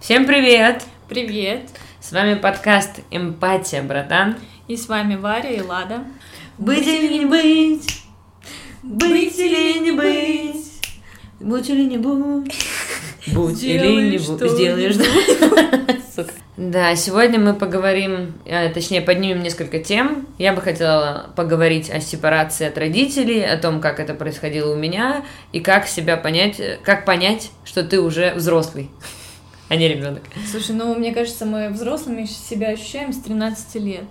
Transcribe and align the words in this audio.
Всем 0.00 0.26
привет! 0.26 0.82
Привет! 1.10 1.60
С 2.00 2.10
вами 2.12 2.34
подкаст 2.34 3.00
«Эмпатия, 3.10 3.82
братан». 3.82 4.36
И 4.66 4.78
с 4.78 4.88
вами 4.88 5.14
Варя 5.14 5.50
и 5.50 5.60
Лада. 5.60 6.04
Быть 6.56 6.86
или 6.86 7.18
не 7.18 7.26
быть? 7.26 8.02
Быть 8.82 9.38
или 9.38 9.78
не 9.78 9.92
быть? 9.92 10.72
Будь 11.38 11.68
или 11.68 11.84
не 11.84 11.98
будь? 11.98 12.50
Будь 13.26 13.62
или 13.62 14.10
не 14.10 14.16
будь? 14.16 14.50
Сделаешь, 14.50 14.96
да? 14.96 15.04
Да, 16.56 16.94
сегодня 16.94 17.38
мы 17.38 17.54
поговорим, 17.54 18.34
э, 18.44 18.68
точнее, 18.68 19.00
поднимем 19.00 19.42
несколько 19.42 19.78
тем. 19.78 20.26
Я 20.36 20.52
бы 20.52 20.60
хотела 20.60 21.30
поговорить 21.34 21.88
о 21.88 22.00
сепарации 22.00 22.66
от 22.66 22.76
родителей, 22.76 23.42
о 23.42 23.56
том, 23.56 23.80
как 23.80 23.98
это 23.98 24.12
происходило 24.12 24.74
у 24.74 24.76
меня, 24.76 25.24
и 25.52 25.60
как 25.60 25.88
себя 25.88 26.18
понять, 26.18 26.60
э, 26.60 26.78
как 26.82 27.06
понять, 27.06 27.50
что 27.64 27.82
ты 27.82 27.98
уже 27.98 28.34
взрослый, 28.34 28.90
а 29.70 29.76
не 29.76 29.88
ребенок. 29.88 30.24
Слушай, 30.50 30.74
ну, 30.74 30.94
мне 30.96 31.14
кажется, 31.14 31.46
мы 31.46 31.68
взрослыми 31.70 32.24
себя 32.24 32.70
ощущаем 32.70 33.12
с 33.12 33.20
13 33.20 33.76
лет. 33.76 34.04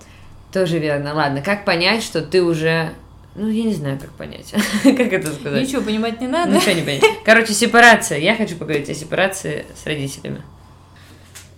Тоже 0.54 0.80
верно. 0.80 1.14
Ладно, 1.14 1.42
как 1.42 1.66
понять, 1.66 2.02
что 2.02 2.22
ты 2.22 2.42
уже 2.42 2.92
ну, 3.36 3.50
я 3.50 3.64
не 3.66 3.74
знаю, 3.74 4.00
как 4.00 4.10
понять. 4.12 4.54
как 4.84 5.14
это 5.14 5.34
сказать? 5.34 5.62
Ничего 5.62 5.82
понимать 5.82 6.22
не 6.22 6.28
надо. 6.28 6.56
Ничего 6.56 6.72
не 6.72 6.82
понять. 6.82 7.04
Короче, 7.26 7.54
сепарация. 7.54 8.20
Я 8.20 8.36
хочу 8.36 8.56
поговорить 8.56 8.90
о 8.90 8.94
сепарации 8.94 9.66
с 9.82 9.86
родителями. 9.86 10.42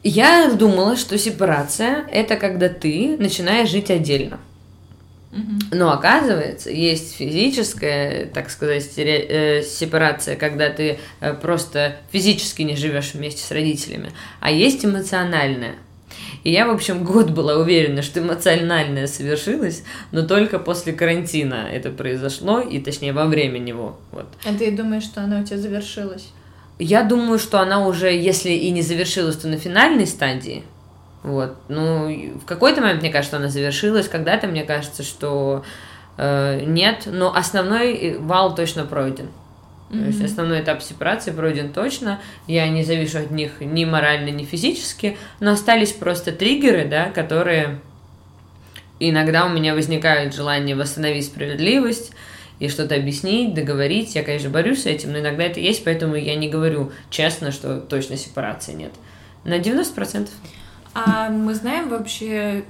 Я 0.03 0.51
думала, 0.51 0.97
что 0.97 1.17
сепарация– 1.19 2.07
это 2.11 2.37
когда 2.37 2.69
ты 2.69 3.17
начинаешь 3.19 3.69
жить 3.69 3.91
отдельно. 3.91 4.39
Но 5.71 5.91
оказывается, 5.91 6.69
есть 6.69 7.15
физическая, 7.15 8.25
так 8.25 8.49
сказать, 8.49 8.89
э, 8.97 9.63
сепарация, 9.63 10.35
когда 10.35 10.69
ты 10.69 10.99
э, 11.21 11.33
просто 11.33 11.97
физически 12.11 12.63
не 12.63 12.75
живешь 12.75 13.13
вместе 13.13 13.41
с 13.41 13.51
родителями, 13.51 14.11
а 14.41 14.51
есть 14.51 14.83
эмоциональная. 14.83 15.75
И 16.43 16.51
я, 16.51 16.67
в 16.67 16.71
общем, 16.71 17.03
год 17.05 17.29
была 17.29 17.55
уверена, 17.55 18.01
что 18.01 18.19
эмоциональное 18.19 19.07
совершилось, 19.07 19.83
но 20.11 20.23
только 20.23 20.59
после 20.59 20.91
карантина 20.91 21.67
это 21.71 21.91
произошло, 21.91 22.59
и 22.59 22.79
точнее 22.79 23.13
во 23.13 23.25
время 23.25 23.59
него. 23.59 23.97
Вот. 24.11 24.27
А 24.45 24.53
ты 24.53 24.71
думаешь, 24.71 25.03
что 25.03 25.21
оно 25.21 25.41
у 25.41 25.43
тебя 25.45 25.57
завершилось? 25.57 26.29
Я 26.79 27.03
думаю, 27.03 27.37
что 27.37 27.59
она 27.59 27.85
уже, 27.85 28.11
если 28.11 28.49
и 28.49 28.71
не 28.71 28.81
завершилась, 28.81 29.37
то 29.37 29.47
на 29.47 29.57
финальной 29.57 30.07
стадии. 30.07 30.63
Вот. 31.23 31.55
Ну, 31.67 32.35
в 32.39 32.45
какой-то 32.45 32.81
момент, 32.81 33.01
мне 33.01 33.11
кажется, 33.11 33.37
она 33.37 33.49
завершилась, 33.49 34.07
когда-то 34.07 34.47
мне 34.47 34.63
кажется, 34.63 35.03
что 35.03 35.63
э, 36.17 36.61
нет, 36.65 37.03
но 37.05 37.35
основной 37.35 38.17
вал 38.17 38.55
точно 38.55 38.85
пройден. 38.85 39.27
Mm-hmm. 39.89 39.99
То 39.99 40.07
есть 40.07 40.23
основной 40.23 40.61
этап 40.61 40.81
сепарации 40.81 41.31
пройден 41.31 41.73
точно. 41.73 42.19
Я 42.47 42.67
не 42.69 42.83
завишу 42.83 43.19
от 43.19 43.31
них 43.31 43.59
ни 43.59 43.85
морально, 43.85 44.29
ни 44.29 44.45
физически, 44.45 45.17
но 45.39 45.51
остались 45.51 45.91
просто 45.91 46.31
триггеры, 46.31 46.85
да, 46.85 47.09
которые 47.09 47.81
иногда 48.99 49.45
у 49.45 49.49
меня 49.49 49.73
возникает 49.73 50.33
желание 50.33 50.75
восстановить 50.75 51.25
справедливость, 51.25 52.13
и 52.61 52.69
что-то 52.69 52.93
объяснить, 52.93 53.55
договорить. 53.55 54.13
Я, 54.13 54.21
конечно, 54.21 54.51
борюсь 54.51 54.83
с 54.83 54.85
этим, 54.85 55.11
но 55.11 55.19
иногда 55.19 55.43
это 55.45 55.59
есть, 55.59 55.83
поэтому 55.83 56.15
я 56.15 56.35
не 56.35 56.47
говорю 56.47 56.91
честно, 57.09 57.51
что 57.51 57.81
точно 57.81 58.17
сепарации 58.17 58.73
нет. 58.73 58.91
На 59.43 59.57
90%. 59.57 60.29
А 60.93 61.29
мы 61.29 61.55
знаем 61.55 61.89
вообще, 61.89 62.65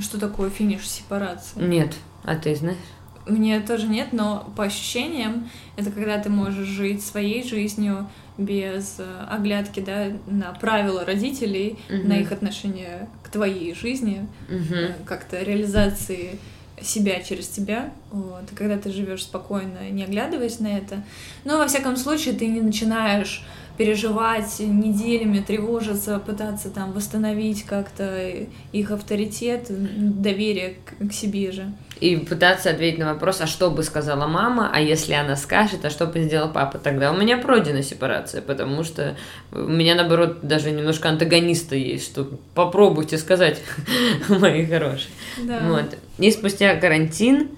что 0.00 0.18
такое 0.18 0.50
финиш 0.50 0.88
сепарации? 0.88 1.60
Нет. 1.60 1.94
А 2.24 2.36
ты 2.36 2.54
знаешь? 2.54 2.78
Мне 3.26 3.60
тоже 3.60 3.88
нет, 3.88 4.12
но 4.12 4.50
по 4.56 4.64
ощущениям 4.64 5.48
это 5.76 5.90
когда 5.90 6.18
ты 6.18 6.30
можешь 6.30 6.68
жить 6.68 7.04
своей 7.04 7.46
жизнью 7.46 8.08
без 8.38 8.96
э, 8.98 9.24
оглядки 9.28 9.80
да, 9.80 10.12
на 10.26 10.52
правила 10.52 11.04
родителей, 11.04 11.78
угу. 11.88 12.06
на 12.06 12.20
их 12.20 12.30
отношение 12.30 13.08
к 13.22 13.30
твоей 13.30 13.74
жизни, 13.74 14.28
угу. 14.48 14.92
как-то 15.06 15.42
реализации 15.42 16.38
себя 16.80 17.20
через 17.20 17.48
тебя, 17.48 17.90
вот, 18.12 18.44
когда 18.54 18.76
ты 18.76 18.92
живешь 18.92 19.22
спокойно, 19.22 19.88
не 19.90 20.04
оглядываясь 20.04 20.60
на 20.60 20.76
это. 20.76 21.02
Но, 21.44 21.58
во 21.58 21.66
всяком 21.66 21.96
случае, 21.96 22.34
ты 22.34 22.46
не 22.46 22.60
начинаешь 22.60 23.44
переживать 23.76 24.58
неделями, 24.60 25.40
тревожиться, 25.40 26.18
пытаться 26.18 26.70
там 26.70 26.92
восстановить 26.92 27.64
как-то 27.64 28.32
их 28.72 28.90
авторитет, 28.90 29.66
доверие 29.68 30.76
к, 30.84 31.08
к 31.08 31.12
себе 31.12 31.52
же. 31.52 31.72
И 32.00 32.16
пытаться 32.16 32.70
ответить 32.70 32.98
на 32.98 33.14
вопрос, 33.14 33.40
а 33.40 33.46
что 33.46 33.70
бы 33.70 33.82
сказала 33.82 34.26
мама, 34.26 34.70
а 34.72 34.80
если 34.80 35.14
она 35.14 35.34
скажет, 35.36 35.84
а 35.84 35.90
что 35.90 36.06
бы 36.06 36.20
сделал 36.20 36.50
папа, 36.50 36.78
тогда 36.78 37.10
у 37.10 37.16
меня 37.16 37.38
пройдена 37.38 37.82
сепарация, 37.82 38.42
потому 38.42 38.84
что 38.84 39.16
у 39.52 39.58
меня, 39.58 39.94
наоборот, 39.94 40.40
даже 40.42 40.70
немножко 40.70 41.08
антагониста 41.08 41.74
есть, 41.74 42.04
что 42.04 42.30
попробуйте 42.54 43.16
сказать, 43.16 43.62
мои 44.28 44.66
хорошие. 44.66 45.10
Да. 45.38 45.60
Вот. 45.64 45.96
И 46.18 46.30
спустя 46.30 46.74
карантин 46.76 47.48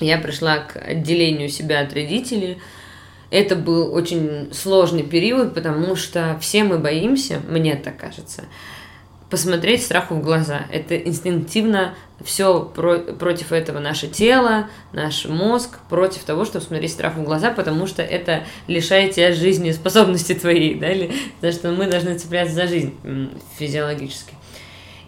я 0.00 0.18
пришла 0.18 0.58
к 0.58 0.76
отделению 0.76 1.48
себя 1.48 1.80
от 1.80 1.92
родителей, 1.94 2.58
это 3.30 3.56
был 3.56 3.94
очень 3.94 4.52
сложный 4.52 5.02
период, 5.02 5.54
потому 5.54 5.96
что 5.96 6.36
все 6.40 6.64
мы 6.64 6.78
боимся, 6.78 7.40
мне 7.48 7.76
так 7.76 7.96
кажется, 7.96 8.44
посмотреть 9.30 9.84
страху 9.84 10.14
в 10.16 10.22
глаза. 10.22 10.62
Это 10.72 10.96
инстинктивно 10.96 11.94
все 12.24 12.64
про 12.64 12.98
против 12.98 13.52
этого 13.52 13.78
наше 13.78 14.08
тело, 14.08 14.68
наш 14.92 15.24
мозг, 15.26 15.78
против 15.88 16.24
того, 16.24 16.44
чтобы 16.44 16.64
смотреть 16.64 16.92
страху 16.92 17.20
в 17.20 17.24
глаза, 17.24 17.50
потому 17.50 17.86
что 17.86 18.02
это 18.02 18.44
лишает 18.66 19.14
тебя 19.14 19.32
жизни 19.32 19.70
способности 19.70 20.34
твоей, 20.34 20.74
да, 20.74 20.90
или 20.90 21.12
потому 21.36 21.52
что 21.52 21.70
мы 21.70 21.86
должны 21.86 22.18
цепляться 22.18 22.54
за 22.54 22.66
жизнь 22.66 22.94
физиологически. 23.56 24.34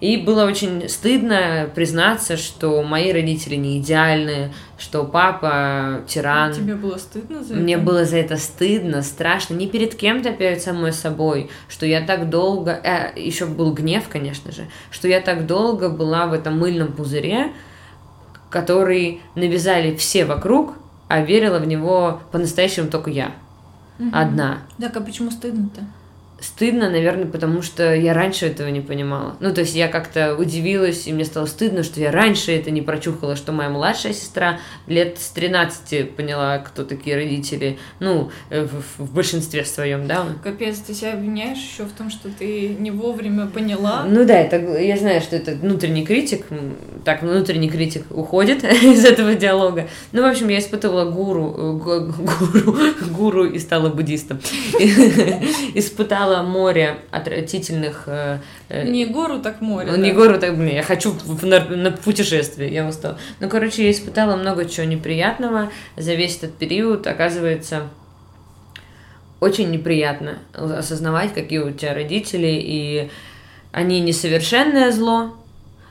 И 0.03 0.17
было 0.17 0.47
очень 0.47 0.89
стыдно 0.89 1.71
признаться, 1.77 2.37
что 2.37 2.83
мои 2.83 3.13
родители 3.13 3.55
не 3.55 3.79
идеальны, 3.79 4.53
что 4.77 5.05
папа 5.05 6.01
тиран. 6.09 6.53
Тебе 6.53 6.75
было 6.75 6.97
стыдно 6.97 7.45
за 7.45 7.55
это? 7.55 7.63
Мне 7.63 7.79
было 7.79 8.05
за 8.05 8.17
это 8.17 8.37
стыдно, 8.37 9.03
страшно. 9.03 9.55
Не 9.55 9.69
перед 9.69 9.95
кем-то, 9.95 10.31
а 10.31 10.33
перед 10.33 10.61
самой 10.61 10.93
собой. 10.93 11.51
Что 11.69 11.87
я 11.87 12.01
так 12.05 12.31
долго... 12.31 12.73
Э, 12.73 13.13
еще 13.15 13.47
был 13.47 13.73
гнев, 13.73 14.09
конечно 14.09 14.51
же. 14.51 14.67
Что 14.91 15.07
я 15.07 15.21
так 15.21 15.47
долго 15.47 15.89
была 15.89 16.27
в 16.27 16.33
этом 16.33 16.59
мыльном 16.59 16.95
пузыре, 16.95 17.53
который 18.51 19.21
навязали 19.37 19.95
все 19.95 20.25
вокруг, 20.25 20.75
а 21.07 21.21
верила 21.21 21.61
в 21.61 21.67
него 21.69 22.23
по-настоящему 22.33 22.89
только 22.89 23.11
я. 23.11 23.31
Угу. 24.01 24.09
Одна. 24.13 24.63
Так, 24.81 24.97
а 24.97 25.01
почему 25.01 25.31
стыдно-то? 25.31 25.83
Стыдно, 26.43 26.91
наверное, 26.91 27.27
потому 27.27 27.63
что 27.63 27.95
я 27.95 28.15
раньше 28.15 28.47
этого 28.47 28.67
не 28.67 28.81
понимала. 28.81 29.37
Ну, 29.39 29.55
то 29.55 29.61
есть 29.61 29.77
я 29.77 29.87
как-то 29.87 30.35
удивилась, 30.35 31.07
и 31.07 31.13
мне 31.13 31.25
стало 31.25 31.47
стыдно, 31.47 31.85
что 31.85 32.01
я 32.01 32.11
раньше 32.11 32.51
это 32.51 32.73
не 32.73 32.83
прочухала, 32.83 33.37
что 33.37 33.53
моя 33.53 33.71
младшая 33.71 34.13
сестра 34.13 34.59
лет 34.89 35.19
с 35.21 35.29
13 35.31 36.17
поняла, 36.17 36.59
кто 36.59 36.83
такие 36.83 37.15
родители. 37.15 37.79
Ну, 38.01 38.33
э, 38.51 38.65
в, 38.65 39.05
в 39.05 39.15
большинстве 39.15 39.65
своем, 39.65 40.09
да. 40.09 40.27
Капец, 40.43 40.79
ты 40.79 40.95
себя 40.95 41.13
обвиняешь 41.13 41.59
еще 41.59 41.85
в 41.85 41.93
том, 41.93 42.11
что 42.11 42.29
ты 42.29 42.71
не 42.71 42.91
вовремя 42.91 43.47
поняла. 43.47 44.05
Ну 44.05 44.25
да, 44.25 44.35
это, 44.35 44.57
я 44.81 44.97
знаю, 44.97 45.21
что 45.21 45.37
это 45.37 45.53
внутренний 45.53 46.05
критик. 46.05 46.47
Так, 47.05 47.23
внутренний 47.23 47.71
критик 47.71 48.05
уходит 48.11 48.65
из 48.83 49.05
этого 49.05 49.35
диалога. 49.37 49.87
Ну, 50.11 50.23
в 50.23 50.25
общем, 50.25 50.49
я 50.49 50.59
испытывала 50.59 51.09
гуру, 51.09 51.55
э, 51.57 51.73
гуру, 51.79 52.77
гуру 53.17 53.45
и 53.45 53.61
стала 53.61 53.91
буддистом. 53.91 54.41
Испытала 55.75 56.32
устала 56.33 56.43
море 56.43 56.99
отвратительных... 57.11 58.05
Э, 58.07 58.39
э, 58.69 58.89
не 58.89 59.07
гору, 59.07 59.41
так 59.41 59.61
море. 59.61 59.91
Ну, 59.91 59.97
да. 59.97 60.03
Не 60.03 60.13
гору, 60.13 60.39
так 60.39 60.57
блин, 60.57 60.75
я 60.75 60.83
хочу 60.83 61.15
на, 61.43 61.61
на 61.61 61.91
путешествие, 61.91 62.73
я 62.73 62.87
устала. 62.87 63.19
Ну, 63.41 63.49
короче, 63.49 63.85
я 63.85 63.91
испытала 63.91 64.37
много 64.37 64.65
чего 64.65 64.87
неприятного 64.87 65.71
за 65.97 66.15
весь 66.15 66.39
этот 66.39 66.57
период. 66.57 67.07
Оказывается, 67.07 67.89
очень 69.41 69.71
неприятно 69.71 70.39
осознавать, 70.53 71.35
какие 71.35 71.59
у 71.59 71.71
тебя 71.73 71.95
родители, 71.95 72.49
и 72.49 73.11
они 73.73 74.01
несовершенное 74.01 74.93
зло, 74.93 75.35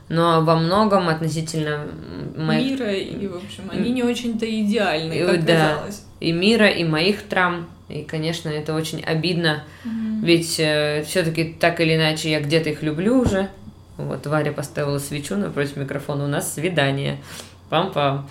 но 0.09 0.41
во 0.41 0.55
многом 0.55 1.07
относительно 1.07 1.87
моих... 2.35 2.79
Мира, 2.79 2.93
и, 2.93 3.27
в 3.27 3.35
общем, 3.35 3.63
они 3.69 3.91
не 3.91 4.03
очень-то 4.03 4.45
идеальны, 4.45 5.25
как 5.25 5.45
да. 5.45 5.75
казалось. 5.75 6.03
И 6.19 6.31
мира, 6.31 6.67
и 6.67 6.83
моих 6.83 7.23
травм. 7.23 7.67
И, 7.91 8.03
конечно, 8.03 8.49
это 8.49 8.73
очень 8.73 9.03
обидно, 9.03 9.63
mm-hmm. 9.83 10.21
ведь 10.23 10.59
э, 10.59 11.03
все-таки 11.05 11.55
так 11.59 11.81
или 11.81 11.95
иначе 11.95 12.31
я 12.31 12.39
где-то 12.39 12.69
их 12.69 12.83
люблю 12.83 13.19
уже. 13.19 13.49
Вот 13.97 14.25
Варя 14.25 14.51
поставила 14.51 14.97
свечу 14.97 15.35
напротив 15.35 15.77
микрофона, 15.77 16.23
у 16.23 16.27
нас 16.27 16.53
свидание. 16.53 17.17
Пам-пам. 17.69 18.27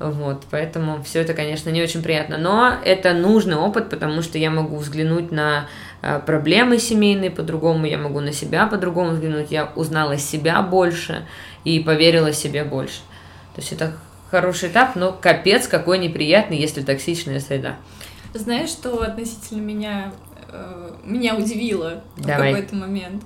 Вот, 0.00 0.42
поэтому 0.50 1.00
все 1.04 1.20
это, 1.20 1.32
конечно, 1.32 1.70
не 1.70 1.80
очень 1.80 2.02
приятно. 2.02 2.38
Но 2.38 2.74
это 2.84 3.14
нужный 3.14 3.54
опыт, 3.54 3.88
потому 3.88 4.20
что 4.20 4.36
я 4.36 4.50
могу 4.50 4.78
взглянуть 4.78 5.30
на 5.30 5.68
э, 6.02 6.20
проблемы 6.26 6.78
семейные 6.78 7.30
по-другому, 7.30 7.86
я 7.86 7.98
могу 7.98 8.18
на 8.18 8.32
себя 8.32 8.66
по-другому 8.66 9.10
взглянуть, 9.10 9.52
я 9.52 9.66
узнала 9.76 10.18
себя 10.18 10.60
больше 10.62 11.24
и 11.62 11.78
поверила 11.78 12.32
себе 12.32 12.64
больше. 12.64 12.98
То 13.54 13.60
есть 13.60 13.72
это 13.72 13.92
хороший 14.30 14.70
этап, 14.70 14.96
но 14.96 15.12
капец 15.12 15.68
какой 15.68 15.98
неприятный, 15.98 16.58
если 16.58 16.82
токсичная 16.82 17.38
среда. 17.38 17.76
Знаешь, 18.34 18.70
что 18.70 19.02
относительно 19.02 19.60
меня 19.60 20.12
э, 20.48 20.94
меня 21.04 21.36
удивило 21.36 22.02
Давай. 22.16 22.52
в 22.52 22.56
какой-то 22.56 22.76
момент. 22.76 23.22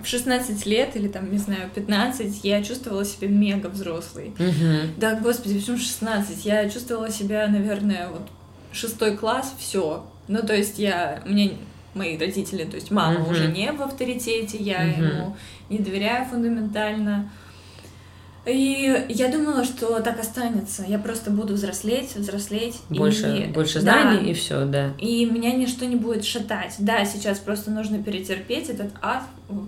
В 0.00 0.06
16 0.06 0.66
лет 0.66 0.96
или 0.96 1.08
там, 1.08 1.30
не 1.30 1.38
знаю, 1.38 1.70
15 1.74 2.44
я 2.44 2.62
чувствовала 2.62 3.04
себя 3.04 3.28
мега 3.28 3.68
взрослой. 3.68 4.34
Угу. 4.38 4.94
Да, 4.98 5.14
господи, 5.18 5.58
почему 5.58 5.78
16? 5.78 6.44
Я 6.44 6.68
чувствовала 6.68 7.10
себя, 7.10 7.46
наверное, 7.48 8.08
вот 8.08 8.28
шестой 8.72 9.16
класс, 9.16 9.54
все. 9.58 10.04
Ну, 10.28 10.40
то 10.40 10.54
есть 10.54 10.78
я, 10.78 11.22
мне 11.26 11.52
мои 11.94 12.18
родители, 12.18 12.64
то 12.64 12.74
есть 12.74 12.90
мама 12.90 13.20
угу. 13.20 13.30
уже 13.30 13.46
не 13.46 13.70
в 13.72 13.82
авторитете, 13.82 14.58
я 14.58 14.80
угу. 14.80 15.04
ему 15.04 15.36
не 15.70 15.78
доверяю 15.78 16.26
фундаментально. 16.26 17.30
И 18.46 19.06
я 19.08 19.28
думала, 19.28 19.64
что 19.64 20.00
так 20.00 20.20
останется. 20.20 20.84
Я 20.86 20.98
просто 20.98 21.30
буду 21.30 21.54
взрослеть, 21.54 22.14
взрослеть. 22.14 22.76
Больше, 22.90 23.46
и... 23.48 23.52
больше 23.52 23.80
знаний 23.80 24.24
да. 24.24 24.30
и 24.30 24.34
все, 24.34 24.64
да. 24.66 24.92
И 24.98 25.24
меня 25.24 25.52
ничто 25.52 25.86
не 25.86 25.96
будет 25.96 26.24
шатать. 26.24 26.74
Да, 26.78 27.04
сейчас 27.04 27.38
просто 27.38 27.70
нужно 27.70 28.02
перетерпеть 28.02 28.68
этот 28.68 28.90
ад, 29.00 29.22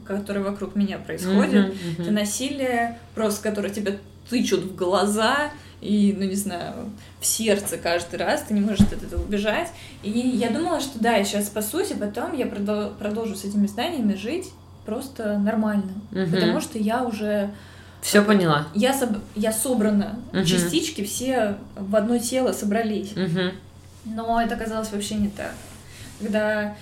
который 0.04 0.42
вокруг 0.42 0.76
меня 0.76 0.98
происходит. 0.98 1.66
Uh-huh, 1.66 1.78
uh-huh. 1.96 2.02
Это 2.02 2.10
насилие, 2.10 2.98
просто 3.14 3.42
которое 3.42 3.70
тебя 3.70 3.92
тычут 4.28 4.64
в 4.64 4.76
глаза 4.76 5.50
и, 5.80 6.14
ну 6.18 6.24
не 6.24 6.34
знаю, 6.34 6.90
в 7.20 7.26
сердце 7.26 7.76
каждый 7.78 8.18
раз, 8.18 8.42
ты 8.42 8.54
не 8.54 8.60
можешь 8.60 8.80
от 8.80 9.02
этого 9.02 9.22
убежать. 9.22 9.68
И 10.02 10.10
я 10.10 10.50
думала, 10.50 10.80
что 10.80 10.98
да, 10.98 11.16
я 11.16 11.24
сейчас 11.24 11.46
спасусь, 11.46 11.90
и 11.92 11.94
потом 11.94 12.34
я 12.34 12.46
продолжу 12.46 13.36
с 13.36 13.44
этими 13.44 13.66
знаниями 13.66 14.14
жить 14.14 14.50
просто 14.84 15.38
нормально. 15.38 15.92
Uh-huh. 16.12 16.30
Потому 16.30 16.60
что 16.60 16.78
я 16.78 17.04
уже 17.04 17.50
все 18.06 18.22
поняла. 18.22 18.68
Я, 18.72 18.94
соб... 18.94 19.16
я 19.34 19.52
собрана. 19.52 20.16
Угу. 20.32 20.44
Частички 20.44 21.02
все 21.02 21.56
в 21.74 21.96
одно 21.96 22.18
тело 22.18 22.52
собрались. 22.52 23.10
Угу. 23.12 24.14
Но 24.14 24.40
это 24.40 24.54
оказалось 24.54 24.92
вообще 24.92 25.16
не 25.16 25.28
так. 25.28 25.52
Когда 26.20 26.76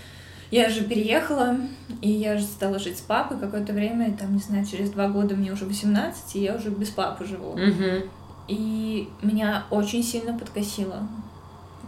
я 0.50 0.68
же 0.68 0.82
переехала, 0.82 1.56
и 2.02 2.10
я 2.10 2.36
же 2.36 2.44
стала 2.44 2.78
жить 2.78 2.98
с 2.98 3.00
папой 3.00 3.38
какое-то 3.38 3.72
время, 3.72 4.10
и 4.10 4.12
там, 4.12 4.34
не 4.34 4.40
знаю, 4.40 4.66
через 4.66 4.90
два 4.90 5.08
года 5.08 5.34
мне 5.34 5.50
уже 5.50 5.64
18, 5.64 6.36
и 6.36 6.42
я 6.42 6.56
уже 6.56 6.68
без 6.68 6.90
папы 6.90 7.24
живу. 7.24 7.52
Угу. 7.52 8.10
И 8.48 9.08
меня 9.22 9.64
очень 9.70 10.02
сильно 10.02 10.38
подкосило 10.38 11.08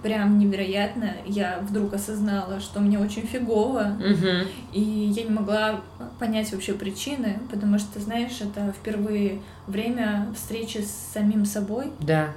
прям 0.02 0.38
невероятно. 0.38 1.12
Я 1.26 1.58
вдруг 1.60 1.94
осознала, 1.94 2.60
что 2.60 2.81
мне 2.81 2.98
очень 2.98 3.22
фигово, 3.22 3.96
угу. 3.98 4.48
и 4.72 4.81
я 4.81 5.25
не 5.25 5.31
могла 5.31 5.81
понять 6.19 6.52
вообще 6.52 6.75
причины, 6.75 7.38
потому 7.50 7.78
что, 7.78 8.00
знаешь, 8.00 8.40
это 8.40 8.72
впервые 8.72 9.40
время 9.66 10.28
встречи 10.34 10.78
с 10.78 11.12
самим 11.12 11.44
собой. 11.44 11.93
Да. 12.00 12.34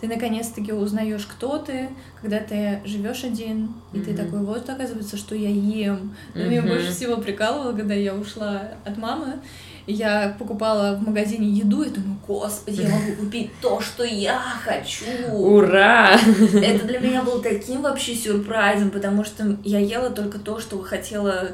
Ты 0.00 0.06
наконец-таки 0.06 0.72
узнаешь, 0.72 1.26
кто 1.26 1.58
ты, 1.58 1.88
когда 2.20 2.38
ты 2.38 2.80
живешь 2.84 3.24
один, 3.24 3.72
и 3.92 3.98
mm 3.98 4.04
ты 4.04 4.14
такой, 4.14 4.40
вот 4.44 4.68
оказывается, 4.70 5.16
что 5.16 5.34
я 5.34 5.48
ем. 5.48 6.14
Но 6.34 6.40
mm-hmm. 6.40 6.48
меня 6.48 6.62
больше 6.62 6.92
всего 6.92 7.16
прикалывало, 7.16 7.72
когда 7.72 7.94
я 7.94 8.14
ушла 8.14 8.62
от 8.84 8.96
мамы, 8.96 9.40
я 9.88 10.36
покупала 10.38 10.94
в 10.96 11.06
магазине 11.06 11.48
еду 11.48 11.82
и 11.82 11.90
думаю, 11.90 12.18
господи, 12.26 12.82
я 12.82 12.88
могу 12.90 13.12
купить 13.24 13.50
то, 13.60 13.80
что 13.80 14.04
я 14.04 14.38
хочу. 14.62 15.06
Ура! 15.32 16.12
Это 16.12 16.86
для 16.86 16.98
меня 16.98 17.22
был 17.22 17.40
таким 17.40 17.82
вообще 17.82 18.14
сюрпризом, 18.14 18.90
потому 18.90 19.24
что 19.24 19.56
я 19.64 19.78
ела 19.78 20.10
только 20.10 20.38
то, 20.38 20.60
что 20.60 20.80
хотела 20.82 21.52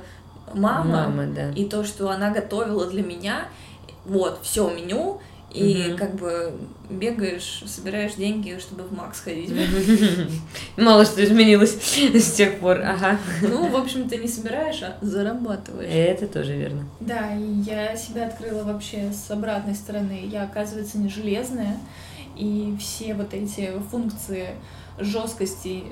мама, 0.52 1.08
мама 1.08 1.26
да. 1.26 1.50
и 1.50 1.64
то, 1.64 1.84
что 1.84 2.10
она 2.10 2.30
готовила 2.30 2.86
для 2.86 3.02
меня. 3.02 3.48
Вот, 4.04 4.40
все 4.42 4.68
меню, 4.68 5.20
и 5.54 5.90
угу. 5.90 5.98
как 5.98 6.16
бы 6.16 6.52
бегаешь, 6.90 7.62
собираешь 7.66 8.14
деньги, 8.14 8.58
чтобы 8.58 8.82
в 8.82 8.92
Макс 8.92 9.20
ходить. 9.20 9.52
Мало 10.76 11.04
что 11.04 11.24
изменилось 11.24 11.78
с 12.14 12.32
тех 12.32 12.58
пор, 12.58 12.80
ага. 12.80 13.18
Ну, 13.40 13.68
в 13.68 13.76
общем, 13.76 14.08
ты 14.08 14.16
не 14.16 14.28
собираешь, 14.28 14.82
а 14.82 14.98
зарабатываешь. 15.00 15.90
Это 15.92 16.26
тоже 16.26 16.56
верно. 16.56 16.86
Да, 17.00 17.34
и 17.36 17.60
я 17.66 17.96
себя 17.96 18.26
открыла 18.26 18.64
вообще 18.64 19.12
с 19.12 19.30
обратной 19.30 19.74
стороны. 19.74 20.28
Я, 20.30 20.42
оказывается, 20.42 20.98
не 20.98 21.08
железная, 21.08 21.78
и 22.36 22.76
все 22.80 23.14
вот 23.14 23.32
эти 23.32 23.70
функции 23.90 24.48
жесткости 24.98 25.84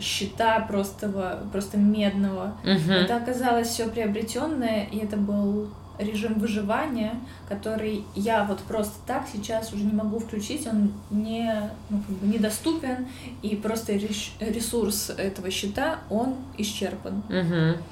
щита 0.00 0.60
просто, 0.60 1.40
просто 1.52 1.78
медного. 1.78 2.54
Угу. 2.62 2.92
Это 2.92 3.16
оказалось 3.16 3.68
все 3.68 3.88
приобретенное, 3.88 4.86
и 4.90 4.98
это 4.98 5.16
был 5.16 5.68
режим 6.00 6.34
выживания, 6.34 7.14
который 7.48 8.04
я 8.14 8.44
вот 8.44 8.60
просто 8.60 8.94
так 9.06 9.26
сейчас 9.32 9.72
уже 9.72 9.84
не 9.84 9.92
могу 9.92 10.18
включить, 10.18 10.66
он 10.66 10.92
не, 11.10 11.70
ну, 11.90 11.98
как 11.98 12.16
бы 12.16 12.26
недоступен, 12.26 13.06
и 13.42 13.56
просто 13.56 13.92
ресурс 13.92 15.10
этого 15.16 15.50
счета, 15.50 16.00
он 16.08 16.36
исчерпан. 16.56 17.22
Угу. 17.28 17.82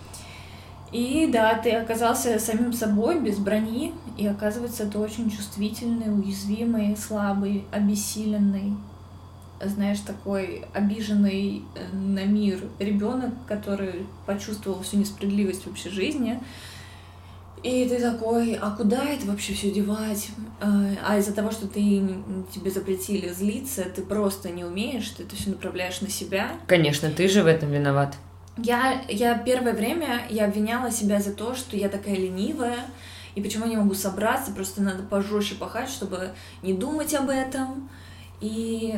И 0.91 1.29
да, 1.31 1.55
ты 1.55 1.73
оказался 1.73 2.39
самим 2.39 2.73
собой, 2.73 3.21
без 3.21 3.37
брони, 3.37 3.93
и 4.17 4.27
оказывается, 4.27 4.87
ты 4.87 4.99
очень 4.99 5.31
чувствительный, 5.31 6.13
уязвимый, 6.13 6.97
слабый, 6.97 7.67
обессиленный, 7.73 8.75
знаешь, 9.63 10.01
такой 10.01 10.65
обиженный 10.73 11.63
э, 11.75 11.95
на 11.95 12.25
мир 12.25 12.61
ребенок, 12.79 13.35
который 13.47 14.07
почувствовал 14.25 14.81
всю 14.83 14.99
несправедливость 14.99 15.67
вообще 15.67 15.91
жизни, 15.91 16.41
и 17.63 17.89
ты 17.89 18.01
такой, 18.01 18.55
а 18.55 18.71
куда 18.71 19.05
это 19.05 19.27
вообще 19.27 19.55
все 19.55 19.71
девать? 19.71 20.29
А, 20.61 20.85
а 21.07 21.19
из-за 21.19 21.33
того, 21.33 21.51
что 21.51 21.67
ты 21.67 21.81
тебе 22.53 22.71
запретили 22.71 23.29
злиться, 23.29 23.85
ты 23.85 24.03
просто 24.03 24.51
не 24.51 24.65
умеешь, 24.65 25.09
ты 25.11 25.23
это 25.25 25.37
все 25.37 25.51
направляешь 25.51 26.01
на 26.01 26.09
себя. 26.09 26.53
Конечно, 26.67 27.11
ты 27.11 27.29
же 27.29 27.43
в 27.43 27.47
этом 27.47 27.71
виноват. 27.71 28.17
Я, 28.57 29.03
я 29.09 29.39
первое 29.39 29.73
время 29.73 30.23
я 30.31 30.47
обвиняла 30.47 30.91
себя 30.91 31.21
за 31.21 31.33
то, 31.33 31.55
что 31.55 31.77
я 31.77 31.89
такая 31.89 32.17
ленивая, 32.17 32.79
и 33.35 33.41
почему 33.41 33.65
я 33.65 33.71
не 33.71 33.77
могу 33.77 33.95
собраться, 33.95 34.51
просто 34.51 34.83
надо 34.83 35.05
пожестче 35.05 35.55
пахать, 35.55 35.89
чтобы 35.89 36.31
не 36.63 36.73
думать 36.73 37.15
об 37.15 37.31
этом. 37.31 37.89
И, 38.41 38.97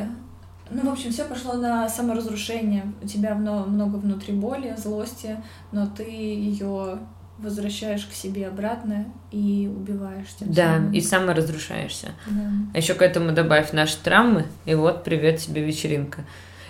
ну, 0.71 0.89
в 0.89 0.93
общем, 0.93 1.11
все 1.11 1.25
пошло 1.25 1.53
на 1.53 1.87
саморазрушение. 1.87 2.91
У 3.03 3.07
тебя 3.07 3.35
много 3.35 3.97
внутри 3.97 4.33
боли, 4.33 4.75
злости, 4.77 5.37
но 5.71 5.85
ты 5.85 6.03
ее 6.03 6.99
возвращаешь 7.41 8.05
к 8.05 8.13
себе 8.13 8.47
обратно 8.47 9.05
и 9.31 9.69
убиваешь 9.73 10.27
тем 10.39 10.51
Да, 10.53 10.75
самым. 10.75 10.93
и 10.93 11.01
саморазрушаешься. 11.01 12.09
Да. 12.27 12.41
А 12.73 12.77
еще 12.77 12.93
к 12.93 13.01
этому 13.01 13.31
добавь 13.31 13.71
наши 13.71 13.97
травмы, 13.97 14.45
и 14.65 14.75
вот 14.75 15.03
привет 15.03 15.39
тебе 15.39 15.63
вечеринка. 15.63 16.23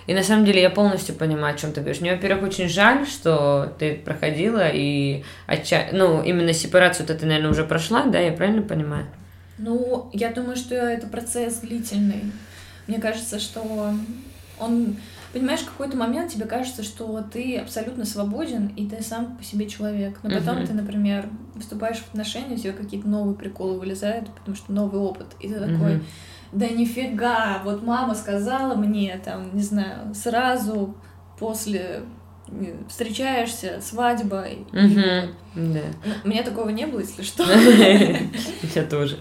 И 0.06 0.14
на 0.14 0.22
самом 0.24 0.44
деле 0.44 0.60
я 0.62 0.70
полностью 0.70 1.14
понимаю, 1.14 1.54
о 1.54 1.58
чем 1.58 1.72
ты 1.72 1.80
говоришь. 1.80 2.00
Мне, 2.00 2.12
во-первых, 2.14 2.48
очень 2.48 2.68
жаль, 2.68 3.06
что 3.06 3.72
ты 3.78 3.94
проходила, 3.94 4.68
и 4.68 5.22
отча... 5.46 5.86
ну, 5.92 6.22
именно 6.22 6.52
сепарацию 6.52 7.06
ты, 7.06 7.14
наверное, 7.24 7.50
уже 7.50 7.64
прошла, 7.64 8.04
да, 8.06 8.18
я 8.18 8.32
правильно 8.32 8.62
понимаю? 8.62 9.06
Ну, 9.58 10.10
я 10.12 10.30
думаю, 10.32 10.56
что 10.56 10.74
это 10.74 11.06
процесс 11.06 11.58
длительный. 11.58 12.32
Мне 12.88 12.98
кажется, 12.98 13.38
что 13.38 13.94
он 14.58 14.96
понимаешь, 15.32 15.60
в 15.60 15.70
какой-то 15.70 15.96
момент 15.96 16.32
тебе 16.32 16.46
кажется, 16.46 16.82
что 16.82 17.22
ты 17.32 17.56
абсолютно 17.58 18.04
свободен, 18.04 18.68
и 18.76 18.86
ты 18.86 19.02
сам 19.02 19.36
по 19.36 19.44
себе 19.44 19.68
человек. 19.68 20.18
Но 20.22 20.30
потом 20.30 20.58
uh-huh. 20.58 20.66
ты, 20.66 20.74
например, 20.74 21.28
вступаешь 21.58 21.98
в 21.98 22.08
отношения, 22.08 22.54
у 22.54 22.58
тебя 22.58 22.72
какие-то 22.72 23.08
новые 23.08 23.34
приколы 23.34 23.78
вылезают, 23.78 24.30
потому 24.30 24.56
что 24.56 24.72
новый 24.72 25.00
опыт. 25.00 25.26
И 25.40 25.48
ты 25.48 25.54
uh-huh. 25.54 25.72
такой, 25.72 26.02
да 26.52 26.68
нифига, 26.68 27.62
вот 27.64 27.82
мама 27.82 28.14
сказала 28.14 28.74
мне, 28.74 29.20
там, 29.24 29.54
не 29.54 29.62
знаю, 29.62 30.14
сразу 30.14 30.94
после 31.38 32.02
встречаешься, 32.88 33.80
свадьба. 33.80 34.46
Угу, 34.72 35.34
да. 35.54 35.80
У 36.24 36.28
меня 36.28 36.42
такого 36.42 36.68
не 36.70 36.86
было, 36.86 37.00
если 37.00 37.22
что. 37.22 37.44
Я 38.74 38.84
тоже. 38.84 39.18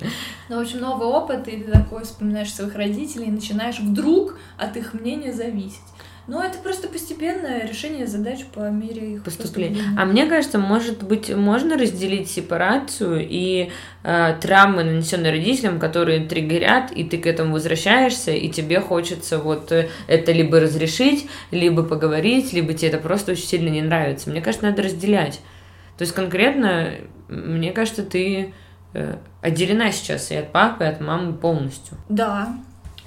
Ну, 0.49 0.57
в 0.57 0.61
общем, 0.61 0.79
новый 0.79 1.07
опыт, 1.07 1.47
и 1.47 1.57
ты 1.57 1.71
такой 1.71 2.03
вспоминаешь 2.03 2.53
своих 2.53 2.75
родителей 2.75 3.27
и 3.27 3.31
начинаешь 3.31 3.79
вдруг 3.79 4.37
от 4.57 4.77
их 4.77 4.93
мнения 4.93 5.33
зависеть. 5.33 5.79
Ну, 6.27 6.41
это 6.41 6.59
просто 6.59 6.87
постепенное 6.87 7.67
решение 7.67 8.05
задач 8.05 8.45
по 8.53 8.69
мере 8.69 9.15
их 9.15 9.23
поступления. 9.23 9.75
поступления. 9.75 10.01
А 10.01 10.05
мне 10.05 10.27
кажется, 10.27 10.59
может 10.59 11.03
быть, 11.03 11.33
можно 11.35 11.77
разделить 11.77 12.29
сепарацию 12.29 13.27
и 13.27 13.71
э, 14.03 14.35
травмы, 14.39 14.83
нанесенные 14.83 15.31
родителям, 15.31 15.79
которые 15.79 16.25
триггерят, 16.25 16.91
и 16.91 17.03
ты 17.03 17.17
к 17.17 17.25
этому 17.25 17.53
возвращаешься, 17.53 18.31
и 18.31 18.49
тебе 18.49 18.79
хочется 18.79 19.39
вот 19.39 19.71
э, 19.71 19.89
это 20.07 20.31
либо 20.31 20.59
разрешить, 20.59 21.27
либо 21.49 21.83
поговорить, 21.83 22.53
либо 22.53 22.73
тебе 22.73 22.89
это 22.89 22.99
просто 22.99 23.31
очень 23.31 23.47
сильно 23.47 23.69
не 23.69 23.81
нравится. 23.81 24.29
Мне 24.29 24.41
кажется, 24.41 24.67
надо 24.67 24.83
разделять. 24.83 25.41
То 25.97 26.03
есть 26.03 26.13
конкретно, 26.13 26.93
мне 27.27 27.71
кажется, 27.71 28.03
ты 28.03 28.53
э, 28.93 29.15
отделена 29.41 29.91
сейчас 29.91 30.31
и 30.31 30.35
от 30.35 30.51
папы, 30.51 30.83
и 30.83 30.87
от 30.87 31.01
мамы 31.01 31.33
полностью. 31.33 31.97
Да, 32.09 32.55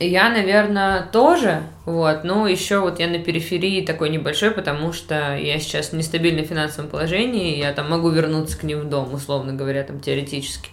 я, 0.00 0.28
наверное, 0.28 1.02
тоже, 1.02 1.62
вот, 1.84 2.24
но 2.24 2.48
еще 2.48 2.80
вот 2.80 2.98
я 2.98 3.06
на 3.08 3.18
периферии 3.18 3.84
такой 3.84 4.10
небольшой, 4.10 4.50
потому 4.50 4.92
что 4.92 5.36
я 5.36 5.58
сейчас 5.60 5.90
в 5.90 5.92
нестабильном 5.94 6.44
финансовом 6.44 6.90
положении, 6.90 7.58
я 7.58 7.72
там 7.72 7.90
могу 7.90 8.10
вернуться 8.10 8.58
к 8.58 8.64
ним 8.64 8.80
в 8.80 8.88
дом, 8.88 9.14
условно 9.14 9.52
говоря, 9.52 9.84
там 9.84 10.00
теоретически. 10.00 10.70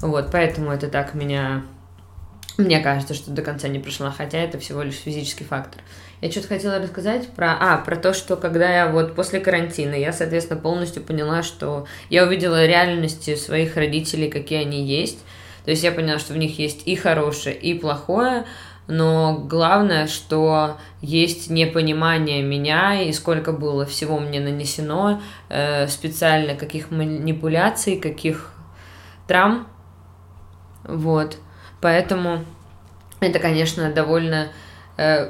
Вот, 0.00 0.30
поэтому 0.32 0.70
это 0.70 0.88
так 0.88 1.14
меня 1.14 1.64
Мне 2.58 2.80
кажется, 2.80 3.14
что 3.14 3.30
до 3.30 3.42
конца 3.42 3.68
не 3.68 3.78
прошла, 3.78 4.10
хотя 4.10 4.38
это 4.38 4.58
всего 4.58 4.82
лишь 4.82 4.96
физический 4.96 5.44
фактор. 5.44 5.80
Я 6.20 6.28
что-то 6.30 6.48
хотела 6.48 6.80
рассказать 6.80 7.28
про... 7.28 7.56
А, 7.60 7.76
про 7.78 7.94
то, 7.94 8.12
что 8.12 8.36
когда 8.36 8.68
я 8.68 8.88
вот 8.88 9.14
после 9.14 9.38
карантина, 9.38 9.94
я, 9.94 10.12
соответственно, 10.12 10.60
полностью 10.60 11.04
поняла, 11.04 11.44
что 11.44 11.86
я 12.10 12.24
увидела 12.24 12.66
реальности 12.66 13.36
своих 13.36 13.76
родителей, 13.76 14.28
какие 14.28 14.62
они 14.62 14.84
есть. 14.84 15.20
То 15.64 15.70
есть 15.70 15.82
я 15.82 15.92
поняла, 15.92 16.18
что 16.18 16.32
в 16.32 16.36
них 16.36 16.58
есть 16.58 16.86
и 16.86 16.96
хорошее, 16.96 17.56
и 17.56 17.74
плохое, 17.74 18.44
но 18.86 19.38
главное, 19.38 20.06
что 20.06 20.78
есть 21.02 21.50
непонимание 21.50 22.42
меня 22.42 23.02
и 23.02 23.12
сколько 23.12 23.52
было 23.52 23.84
всего 23.84 24.18
мне 24.18 24.40
нанесено 24.40 25.20
э, 25.50 25.86
специально, 25.88 26.54
каких 26.54 26.90
манипуляций, 26.90 28.00
каких 28.00 28.52
травм. 29.26 29.66
Вот. 30.84 31.36
Поэтому 31.82 32.44
это, 33.20 33.38
конечно, 33.38 33.92
довольно 33.92 34.48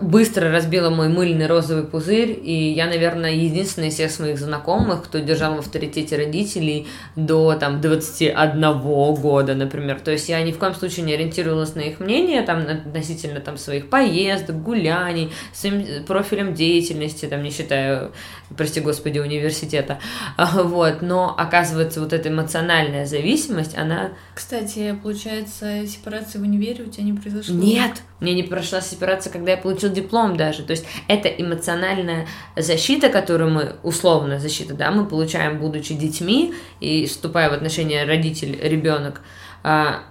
быстро 0.00 0.50
разбила 0.50 0.88
мой 0.88 1.08
мыльный 1.08 1.46
розовый 1.46 1.84
пузырь, 1.84 2.38
и 2.42 2.72
я, 2.72 2.86
наверное, 2.86 3.32
единственная 3.32 3.88
из 3.88 3.94
всех 3.94 4.10
своих 4.10 4.38
знакомых, 4.38 5.04
кто 5.04 5.18
держал 5.18 5.56
в 5.56 5.58
авторитете 5.58 6.16
родителей 6.16 6.86
до 7.16 7.54
там 7.54 7.82
21 7.82 8.80
года, 9.20 9.54
например. 9.54 10.00
То 10.00 10.10
есть 10.10 10.30
я 10.30 10.42
ни 10.42 10.52
в 10.52 10.58
коем 10.58 10.74
случае 10.74 11.04
не 11.04 11.12
ориентировалась 11.12 11.74
на 11.74 11.80
их 11.80 12.00
мнение 12.00 12.40
там 12.42 12.66
относительно 12.66 13.40
там 13.40 13.58
своих 13.58 13.90
поездок, 13.90 14.62
гуляний, 14.62 15.30
своим 15.52 16.04
профилем 16.04 16.54
деятельности, 16.54 17.26
там 17.26 17.42
не 17.42 17.50
считаю, 17.50 18.12
прости 18.56 18.80
господи, 18.80 19.18
университета. 19.18 19.98
Вот, 20.68 21.02
но 21.02 21.34
оказывается 21.36 22.00
вот 22.00 22.12
эта 22.12 22.30
эмоциональная 22.30 23.06
зависимость, 23.06 23.76
она... 23.76 24.12
Кстати, 24.34 24.98
получается, 25.02 25.86
сепарация 25.86 26.40
в 26.40 26.44
универе 26.44 26.84
у 26.84 26.88
тебя 26.88 27.04
не 27.04 27.12
произошла? 27.12 27.54
Нет, 27.54 28.02
мне 28.20 28.34
не 28.34 28.42
прошла 28.42 28.80
сепарация, 28.80 29.32
когда 29.32 29.52
я 29.52 29.56
получил 29.56 29.90
диплом 29.90 30.36
даже. 30.36 30.62
То 30.62 30.72
есть 30.72 30.86
это 31.06 31.28
эмоциональная 31.28 32.26
защита, 32.56 33.08
которую 33.08 33.50
мы, 33.50 33.76
условно 33.82 34.38
защита, 34.38 34.74
да, 34.74 34.90
мы 34.90 35.06
получаем, 35.06 35.58
будучи 35.58 35.94
детьми 35.94 36.54
и 36.80 37.06
вступая 37.06 37.50
в 37.50 37.52
отношения 37.52 38.04
родитель-ребенок, 38.04 39.20
а, 39.62 40.02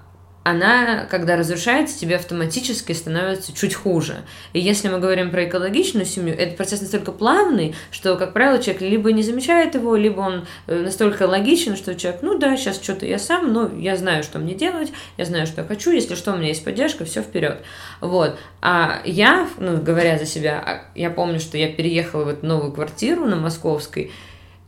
она, 0.50 1.06
когда 1.10 1.36
разрушается, 1.36 2.00
тебе 2.00 2.16
автоматически 2.16 2.94
становится 2.94 3.54
чуть 3.54 3.76
хуже. 3.76 4.22
И 4.54 4.62
если 4.62 4.88
мы 4.88 5.00
говорим 5.00 5.30
про 5.30 5.44
экологичную 5.44 6.06
семью, 6.06 6.34
этот 6.36 6.56
процесс 6.56 6.80
настолько 6.80 7.12
плавный, 7.12 7.76
что, 7.92 8.16
как 8.16 8.32
правило, 8.32 8.58
человек 8.64 8.82
либо 8.82 9.12
не 9.12 9.24
замечает 9.24 9.76
его, 9.76 9.98
либо 9.98 10.22
он 10.22 10.48
э, 10.68 10.80
настолько 10.80 11.24
логичен, 11.24 11.76
что 11.76 11.96
человек, 11.96 12.22
ну 12.22 12.38
да, 12.38 12.56
сейчас 12.56 12.82
что-то 12.82 13.06
я 13.06 13.20
сам, 13.20 13.52
но 13.52 13.70
я 13.78 13.98
знаю, 13.98 14.24
что 14.24 14.40
мне 14.40 14.54
делать, 14.54 14.94
я 15.18 15.26
знаю, 15.26 15.48
что 15.48 15.64
я 15.64 15.68
хочу, 15.68 15.92
если 15.92 16.16
что, 16.16 16.32
у 16.32 16.38
меня 16.38 16.48
есть 16.48 16.64
поддержка, 16.64 17.04
все 17.04 17.24
вперед. 17.24 17.62
Вот. 18.00 18.40
А 18.62 19.02
я, 19.04 19.50
ну, 19.58 19.82
говоря 19.82 20.18
за 20.18 20.26
себя, 20.26 20.64
а, 20.66 20.86
я 20.96 21.10
помню, 21.10 21.42
что 21.42 21.58
я 21.58 21.68
переехала 21.68 22.24
в 22.24 22.30
эту 22.30 22.46
новую 22.46 22.72
квартиру 22.72 23.26
на 23.26 23.36
Московской, 23.36 24.14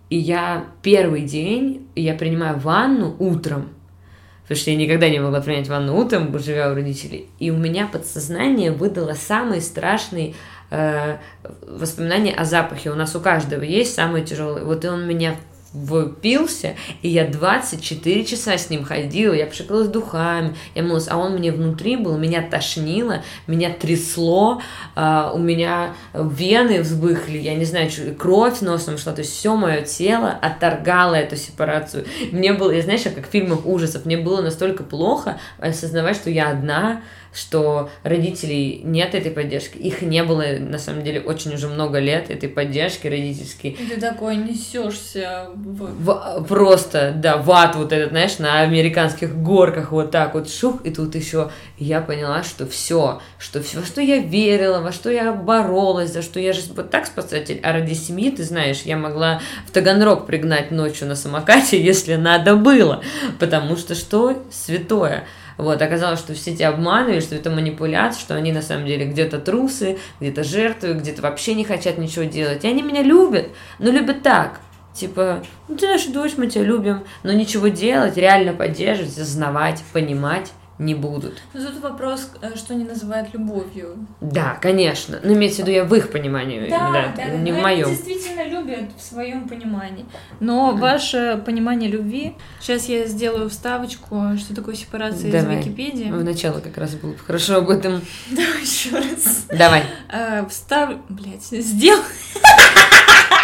и 0.09 0.17
я 0.17 0.65
первый 0.81 1.21
день, 1.21 1.87
я 1.95 2.15
принимаю 2.15 2.59
ванну 2.59 3.15
утром, 3.17 3.69
потому 4.49 4.61
что 4.61 4.71
я 4.71 4.77
никогда 4.77 5.07
не 5.09 5.19
могла 5.19 5.41
принять 5.41 5.67
ванну 5.67 5.95
утром, 5.95 6.35
живя 6.39 6.71
у 6.71 6.73
родителей. 6.73 7.27
И 7.37 7.51
у 7.51 7.55
меня 7.55 7.85
подсознание 7.85 8.71
выдало 8.71 9.13
самый 9.13 9.61
страшный 9.61 10.35
э, 10.71 11.17
воспоминания 11.67 12.33
о 12.33 12.45
запахе. 12.45 12.89
У 12.89 12.95
нас 12.95 13.15
у 13.15 13.19
каждого 13.19 13.61
есть 13.61 13.93
самый 13.93 14.25
тяжелый. 14.25 14.63
Вот 14.63 14.83
и 14.83 14.87
он 14.87 15.07
меня 15.07 15.35
впился, 15.73 16.75
и 17.01 17.09
я 17.09 17.27
24 17.27 18.25
часа 18.25 18.57
с 18.57 18.69
ним 18.69 18.83
ходила, 18.83 19.33
я 19.33 19.45
пшикалась 19.45 19.87
духами, 19.87 20.55
я 20.75 20.83
мылась, 20.83 21.07
а 21.07 21.17
он 21.17 21.33
мне 21.33 21.51
внутри 21.51 21.95
был, 21.95 22.17
меня 22.17 22.41
тошнило, 22.41 23.23
меня 23.47 23.71
трясло, 23.71 24.61
а, 24.95 25.31
у 25.33 25.37
меня 25.37 25.93
вены 26.13 26.81
взбыхли, 26.81 27.37
я 27.37 27.55
не 27.55 27.65
знаю, 27.65 27.89
кровь 28.17 28.61
носом 28.61 28.97
шла, 28.97 29.13
то 29.13 29.21
есть 29.21 29.33
все 29.33 29.55
мое 29.55 29.81
тело 29.81 30.31
отторгало 30.31 31.15
эту 31.15 31.35
сепарацию. 31.35 32.05
Мне 32.31 32.53
было, 32.53 32.71
я 32.71 32.81
знаешь, 32.81 33.03
как 33.03 33.27
в 33.27 33.31
фильмах 33.31 33.65
ужасов, 33.65 34.05
мне 34.05 34.17
было 34.17 34.41
настолько 34.41 34.83
плохо 34.83 35.39
осознавать, 35.59 36.15
что 36.15 36.29
я 36.29 36.49
одна, 36.49 37.01
что 37.33 37.89
родителей 38.03 38.81
нет 38.83 39.13
этой 39.13 39.31
поддержки. 39.31 39.77
Их 39.77 40.01
не 40.01 40.23
было, 40.23 40.43
на 40.59 40.79
самом 40.79 41.03
деле, 41.03 41.21
очень 41.21 41.53
уже 41.53 41.67
много 41.67 41.99
лет, 41.99 42.29
этой 42.29 42.49
поддержки 42.49 43.07
родительской. 43.07 43.71
И 43.71 43.85
ты 43.85 43.99
такой 43.99 44.35
несешься 44.35 45.49
в... 45.53 46.03
в... 46.03 46.43
Просто, 46.47 47.13
да, 47.15 47.37
в 47.37 47.49
ад 47.51 47.75
вот 47.75 47.93
этот, 47.93 48.09
знаешь, 48.09 48.39
на 48.39 48.61
американских 48.61 49.35
горках 49.35 49.91
вот 49.91 50.11
так 50.11 50.33
вот 50.33 50.49
шух, 50.49 50.85
и 50.85 50.89
тут 50.89 51.15
еще 51.15 51.51
я 51.77 52.01
поняла, 52.01 52.43
что 52.43 52.65
все, 52.67 53.21
что 53.37 53.61
все, 53.61 53.79
во 53.79 53.85
что 53.85 54.01
я 54.01 54.17
верила, 54.17 54.79
во 54.79 54.91
что 54.91 55.09
я 55.09 55.31
боролась, 55.31 56.11
за 56.11 56.21
что 56.21 56.39
я 56.39 56.53
же 56.53 56.61
вот 56.75 56.89
так 56.89 57.05
спасатель, 57.05 57.59
а 57.63 57.73
ради 57.73 57.93
семьи, 57.93 58.31
ты 58.31 58.43
знаешь, 58.43 58.81
я 58.81 58.97
могла 58.97 59.41
в 59.67 59.71
Таганрог 59.71 60.25
пригнать 60.25 60.71
ночью 60.71 61.07
на 61.07 61.15
самокате, 61.15 61.81
если 61.83 62.15
надо 62.15 62.55
было, 62.55 63.03
потому 63.39 63.77
что 63.77 63.95
что? 63.95 64.43
Святое. 64.51 65.25
Вот, 65.59 65.81
оказалось, 65.81 66.19
что 66.19 66.33
все 66.33 66.51
эти 66.51 66.63
обманывают, 66.63 67.21
что 67.21 67.35
это 67.35 67.49
манипуляция, 67.49 68.21
что 68.21 68.35
они 68.35 68.53
на 68.53 68.61
самом 68.61 68.85
деле 68.85 69.05
где-то 69.05 69.39
трусы, 69.39 69.97
где-то 70.21 70.45
жертвы, 70.45 70.93
где-то 70.93 71.21
вообще 71.21 71.53
не 71.53 71.65
хотят 71.65 71.97
ничего 71.97 72.23
делать. 72.23 72.63
И 72.63 72.67
они 72.69 72.81
меня 72.81 73.03
любят, 73.03 73.49
но 73.77 73.91
любят 73.91 74.23
так. 74.23 74.61
Типа, 74.93 75.43
ну 75.67 75.75
ты 75.75 75.85
наша 75.87 76.13
дочь, 76.13 76.35
мы 76.37 76.47
тебя 76.47 76.63
любим, 76.63 77.03
но 77.23 77.33
ничего 77.33 77.67
делать, 77.67 78.15
реально 78.15 78.53
поддерживать, 78.53 79.11
осознавать, 79.11 79.83
понимать 79.91 80.53
не 80.79 80.95
будут. 80.95 81.41
Но 81.53 81.65
тут 81.65 81.81
вопрос, 81.81 82.31
э, 82.41 82.55
что 82.55 82.73
они 82.73 82.85
называют 82.85 83.33
любовью. 83.33 84.07
Да, 84.21 84.57
конечно. 84.61 85.19
Но 85.21 85.33
имеется 85.33 85.57
в 85.57 85.67
виду 85.67 85.71
я 85.71 85.83
в 85.83 85.93
их 85.93 86.09
понимании, 86.09 86.69
да, 86.69 86.91
да, 86.91 87.13
да, 87.15 87.25
не 87.35 87.51
да, 87.51 87.59
в 87.59 87.61
моем. 87.61 87.87
Они 87.87 87.95
действительно 87.95 88.47
любят 88.47 88.85
в 88.97 89.01
своем 89.01 89.47
понимании. 89.49 90.05
Но 90.39 90.71
ваше 90.71 91.41
понимание 91.45 91.91
любви. 91.91 92.35
Сейчас 92.61 92.87
я 92.87 93.05
сделаю 93.07 93.49
вставочку, 93.49 94.37
что 94.37 94.55
такое 94.55 94.75
сепарация 94.75 95.29
Давай. 95.29 95.59
из 95.59 95.65
Википедии. 95.65 96.09
В 96.09 96.23
начало 96.23 96.61
как 96.61 96.77
раз 96.77 96.95
было 96.95 97.11
бы 97.11 97.17
хорошо 97.17 97.57
об 97.57 97.69
этом. 97.69 98.01
Давай 98.31 98.61
еще 98.61 98.95
раз. 98.95 99.47
Давай. 99.49 99.83
Э, 100.09 100.45
Встав... 100.47 100.91
Блять, 101.09 101.43
сделай. 101.43 102.03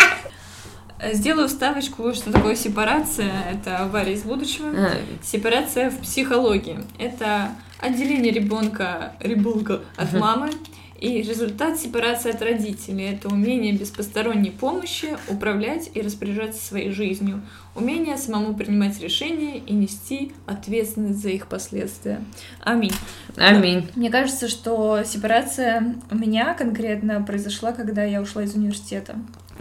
Сделаю 1.14 1.48
вставочку, 1.48 2.14
что 2.14 2.32
такое 2.32 2.56
сепарация. 2.56 3.32
Это 3.52 3.80
авария 3.80 4.14
из 4.14 4.24
будущего. 4.24 4.70
А, 4.70 4.92
Сепарация 5.24 5.90
в 5.90 6.00
психологии. 6.00 6.80
Это 6.98 7.50
отделение 7.80 8.32
ребенка, 8.32 9.14
ребенка 9.20 9.82
от 9.98 10.12
Мгм. 10.14 10.20
мамы. 10.22 10.50
И 10.98 11.22
результат 11.22 11.78
сепарации 11.78 12.32
от 12.32 12.42
родителей. 12.42 13.04
Это 13.12 13.28
умение 13.28 13.74
без 13.74 13.90
посторонней 13.90 14.50
помощи 14.50 15.18
управлять 15.28 15.92
и 15.94 16.02
распоряжаться 16.02 16.66
своей 16.66 16.90
жизнью. 16.92 17.42
Умение 17.76 18.16
самому 18.18 18.56
принимать 18.56 18.98
решения 19.02 19.58
и 19.58 19.74
нести 19.74 20.32
ответственность 20.48 21.22
за 21.22 21.30
их 21.30 21.48
последствия. 21.48 22.22
Аминь. 22.64 22.94
Аминь. 23.36 23.90
Мне 23.96 24.10
кажется, 24.10 24.48
что 24.48 25.04
сепарация 25.06 25.96
у 26.10 26.16
меня 26.16 26.54
конкретно 26.54 27.22
произошла, 27.22 27.74
когда 27.74 28.06
я 28.06 28.22
ушла 28.22 28.44
из 28.44 28.56
университета. 28.56 29.18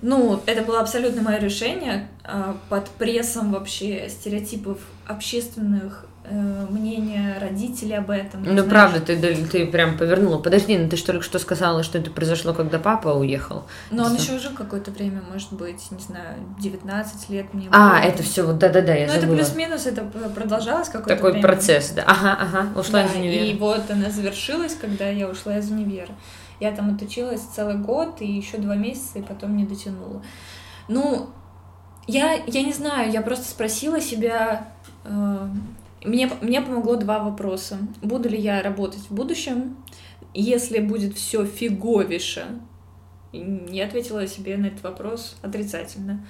Ну, 0.07 0.43
это 0.45 0.61
было 0.63 0.81
абсолютно 0.81 1.23
мое 1.23 1.39
решение 1.39 2.09
а, 2.25 2.59
под 2.69 2.91
прессом 2.91 3.53
вообще 3.53 4.11
стереотипов 4.11 4.79
общественных, 5.07 6.05
э, 6.25 6.67
мнения 6.71 7.39
родителей 7.41 7.95
об 7.97 8.11
этом. 8.11 8.43
Ну, 8.43 8.53
знаешь. 8.53 8.69
правда, 8.69 9.01
ты, 9.01 9.17
ты 9.47 9.67
прям 9.67 9.97
повернула. 9.97 10.39
Подожди, 10.39 10.77
ну 10.77 10.91
ты 10.91 10.97
же 10.99 11.05
только 11.05 11.23
что 11.23 11.39
сказала, 11.39 11.83
что 11.83 11.97
это 11.99 12.11
произошло, 12.11 12.53
когда 12.53 12.79
папа 12.79 13.09
уехал. 13.09 13.65
Но 13.91 14.05
он 14.05 14.15
еще 14.17 14.39
жил 14.39 14.53
какое-то 14.55 14.91
время, 14.91 15.23
может 15.31 15.53
быть, 15.53 15.91
не 15.91 16.01
знаю, 16.01 16.37
19 16.61 17.31
лет 17.31 17.55
мне 17.55 17.69
А, 17.71 17.91
было. 17.91 17.99
это 18.07 18.23
все, 18.23 18.43
вот 18.43 18.59
да-да-да, 18.59 18.95
я 18.95 19.07
Ну, 19.07 19.13
это 19.15 19.27
плюс-минус, 19.27 19.87
это 19.87 20.03
продолжалось 20.35 20.89
какое-то 20.89 21.15
Такой 21.17 21.33
время. 21.33 21.47
процесс, 21.49 21.91
да. 21.91 22.05
Ага, 22.07 22.39
ага, 22.41 22.79
ушла 22.79 23.01
Да, 23.03 23.07
из 23.07 23.17
универа. 23.17 23.45
И 23.45 23.55
вот 23.57 23.91
она 23.91 24.11
завершилась, 24.11 24.77
когда 24.79 25.09
я 25.09 25.29
ушла 25.29 25.57
из 25.59 25.71
универа. 25.71 26.11
Я 26.61 26.73
там 26.73 26.95
отучилась 26.95 27.41
целый 27.41 27.77
год 27.77 28.21
и 28.21 28.27
еще 28.27 28.59
два 28.59 28.77
месяца, 28.77 29.19
и 29.19 29.23
потом 29.23 29.57
не 29.57 29.65
дотянула. 29.65 30.23
Ну, 30.89 31.31
я, 32.07 32.35
я 32.47 32.63
не 32.63 32.73
знаю, 32.73 33.11
я 33.11 33.23
просто 33.23 33.45
спросила 33.45 34.01
себя. 34.01 34.69
э, 35.05 35.49
мне, 36.05 36.31
мне 36.43 36.61
помогло 36.61 36.97
два 36.97 37.19
вопроса. 37.21 37.79
Буду 38.03 38.29
ли 38.29 38.39
я 38.39 38.63
работать 38.63 39.01
в 39.09 39.15
будущем, 39.15 39.77
если 40.35 40.79
будет 40.81 41.17
все 41.17 41.45
фиговише? 41.47 42.45
Я 43.33 43.87
ответила 43.87 44.27
себе 44.27 44.57
на 44.57 44.67
этот 44.67 44.83
вопрос 44.85 45.37
отрицательно. 45.43 46.25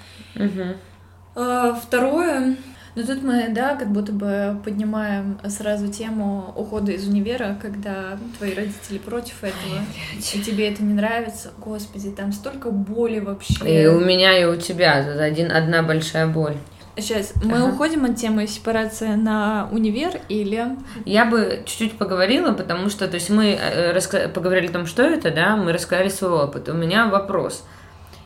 А, 1.35 1.75
Второе, 1.75 2.57
ну 2.95 3.03
тут 3.05 3.23
мы, 3.23 3.49
да, 3.49 3.75
как 3.75 3.91
будто 3.91 4.13
бы 4.13 4.57
поднимаем 4.65 5.39
сразу 5.49 5.89
тему 5.89 6.53
ухода 6.57 6.93
из 6.93 7.07
универа, 7.09 7.59
когда 7.61 8.17
твои 8.39 8.55
родители 8.55 8.99
против 8.99 9.43
этого, 9.43 9.81
и 10.19 10.41
тебе 10.41 10.71
это 10.71 10.83
не 10.83 10.95
нравится. 10.95 11.51
Господи, 11.59 12.11
там 12.11 12.33
столько 12.33 12.71
боли 12.71 13.19
вообще. 13.19 13.83
И 13.83 13.87
у 13.87 14.01
меня, 14.01 14.39
и 14.39 14.45
у 14.45 14.57
тебя. 14.57 15.01
Это 15.01 15.23
один, 15.23 15.51
одна 15.51 15.83
большая 15.83 16.27
боль. 16.27 16.57
Сейчас, 16.97 17.33
мы 17.43 17.57
Ага. 17.57 17.73
уходим 17.73 18.05
от 18.05 18.15
темы 18.15 18.47
сепарация 18.47 19.17
на 19.17 19.69
универ 19.73 20.21
или... 20.29 20.77
Я 21.05 21.25
бы 21.25 21.65
чуть-чуть 21.67 21.99
поговорила, 21.99 22.53
потому 22.53 22.89
что, 22.89 23.09
то 23.09 23.15
есть 23.17 23.31
мы 23.31 23.59
э, 23.61 23.93
раска- 23.93 24.29
поговорили 24.29 24.69
о 24.69 24.73
том, 24.73 24.87
что 24.87 25.03
это, 25.03 25.33
да, 25.33 25.57
мы 25.57 25.73
рассказали 25.73 26.09
свой 26.09 26.31
опыт. 26.31 26.69
У 26.69 26.73
меня 26.73 27.09
вопрос. 27.09 27.65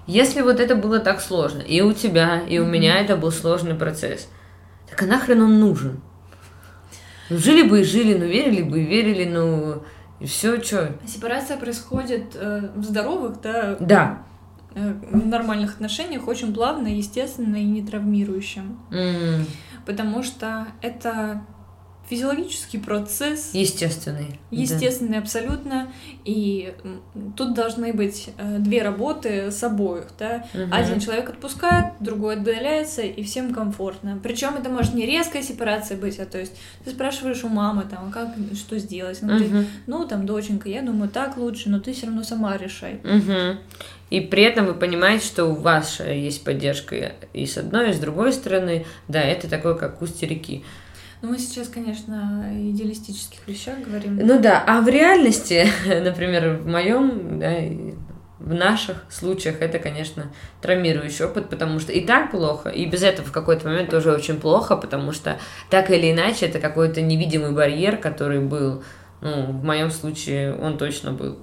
Если 0.07 0.43
вот 0.43 0.61
это 0.61 0.75
было 0.75 0.99
так 0.99 1.23
сложно, 1.23 1.63
и 1.63 1.81
у 1.81 1.95
тебя, 1.95 2.43
и 2.47 2.59
у 2.59 2.67
меня 2.67 3.01
это 3.01 3.17
был 3.17 3.33
сложный 3.33 3.75
процесс, 3.75 4.29
так 4.91 5.03
а 5.03 5.07
нахрен 5.07 5.43
он 5.43 5.61
нужен? 5.61 6.01
Ну, 7.31 7.37
жили 7.39 7.69
бы 7.69 7.81
и 7.81 7.85
жили, 7.85 8.17
ну, 8.19 8.25
верили 8.27 8.63
бы 8.63 8.81
и 8.83 8.87
верили, 8.87 9.25
ну, 9.29 9.83
и 10.21 10.27
все, 10.27 10.63
что? 10.63 10.95
Сепарация 11.07 11.57
происходит 11.59 12.35
э, 12.35 12.71
в 12.75 12.83
здоровых, 12.85 13.41
да, 13.43 13.77
Да. 13.81 14.23
э, 14.75 14.95
в 15.13 15.27
нормальных 15.27 15.75
отношениях 15.75 16.27
очень 16.27 16.55
плавно, 16.55 16.89
естественно 16.89 17.57
и 17.57 17.65
не 17.65 17.83
травмирующим. 17.83 18.79
М, 18.91 19.45
Потому 19.85 20.23
что 20.23 20.67
это 20.83 21.43
физиологический 22.09 22.79
процесс, 22.81 23.51
Естественный. 23.53 24.39
да. 24.51 24.57
естественный 24.61 25.19
абсолютно, 25.19 25.93
и 26.25 26.75
тут 27.37 27.55
должны 27.55 27.93
быть 27.93 28.31
э, 28.39 28.57
две 28.59 28.83
работы 28.83 29.51
с 29.51 29.63
обоих, 29.63 30.07
да. 30.19 30.45
Мгм. 30.55 30.73
Один 30.73 31.01
человек 31.01 31.29
отпускает, 31.29 31.87
другой 32.01 32.37
отдаляется, 32.37 33.03
и 33.03 33.23
всем 33.23 33.53
комфортно. 33.55 34.19
Причем 34.23 34.55
это 34.57 34.71
может 34.71 34.95
не 34.95 35.07
резкая 35.07 35.43
сепарация 35.43 35.97
быть, 35.97 36.19
а 36.19 36.27
то 36.27 36.39
есть 36.39 36.53
ты 36.85 36.91
спрашиваешь 36.91 37.45
у 37.45 37.49
мамы, 37.49 37.85
там, 37.91 38.11
как, 38.11 38.29
что 38.55 38.79
сделать. 38.79 39.23
Она 39.23 39.35
говорит, 39.35 39.53
Мгм. 39.53 39.67
ну, 39.87 40.07
там, 40.07 40.27
доченька, 40.27 40.69
я 40.69 40.83
думаю, 40.83 41.11
так 41.11 41.37
лучше, 41.37 41.69
но 41.69 41.79
ты 41.81 41.93
все 41.93 42.07
равно 42.07 42.23
сама 42.23 42.57
решай. 42.57 43.01
Мгм. 43.05 43.59
И 44.11 44.21
при 44.23 44.43
этом 44.43 44.65
вы 44.67 44.75
понимаете, 44.75 45.27
что 45.27 45.45
у 45.45 45.55
вас 45.55 46.01
есть 46.01 46.43
поддержка 46.43 47.13
и 47.35 47.45
с 47.45 47.59
одной, 47.59 47.91
и 47.91 47.93
с 47.93 47.99
другой 47.99 48.33
стороны. 48.33 48.87
Да, 49.07 49.21
это 49.21 49.51
такое, 49.51 49.75
как 49.75 50.01
устье 50.01 50.27
реки. 50.27 50.65
Ну, 51.21 51.31
мы 51.31 51.39
сейчас, 51.39 51.69
конечно, 51.69 52.45
о 52.47 52.71
идеалистических 52.71 53.47
вещах 53.47 53.79
говорим. 53.81 54.17
Ну 54.17 54.41
да, 54.41 54.63
а 54.67 54.81
в 54.81 54.89
реальности, 54.89 55.67
например, 55.87 56.59
в 56.59 56.67
моем, 56.67 57.41
да, 57.41 57.57
в 58.39 58.55
наших 58.55 59.05
случаях 59.11 59.61
это, 59.61 59.81
конечно, 59.81 60.31
травмирующий 60.61 61.25
опыт, 61.25 61.51
потому 61.51 61.81
что 61.81 61.93
и 61.93 62.05
так 62.05 62.31
плохо, 62.31 62.69
и 62.69 62.87
без 62.87 63.03
этого 63.03 63.27
в 63.27 63.33
какой-то 63.33 63.67
момент 63.67 63.91
тоже 63.91 64.13
очень 64.13 64.39
плохо, 64.39 64.77
потому 64.77 65.13
что 65.13 65.39
так 65.71 65.91
или 65.91 66.13
иначе 66.13 66.47
это 66.47 66.61
какой-то 66.61 67.01
невидимый 67.01 67.51
барьер, 67.51 67.97
который 67.97 68.41
был, 68.41 68.85
ну, 69.21 69.47
в 69.47 69.65
моем 69.65 69.91
случае 69.91 70.55
он 70.55 70.79
точно 70.79 71.13
был. 71.13 71.39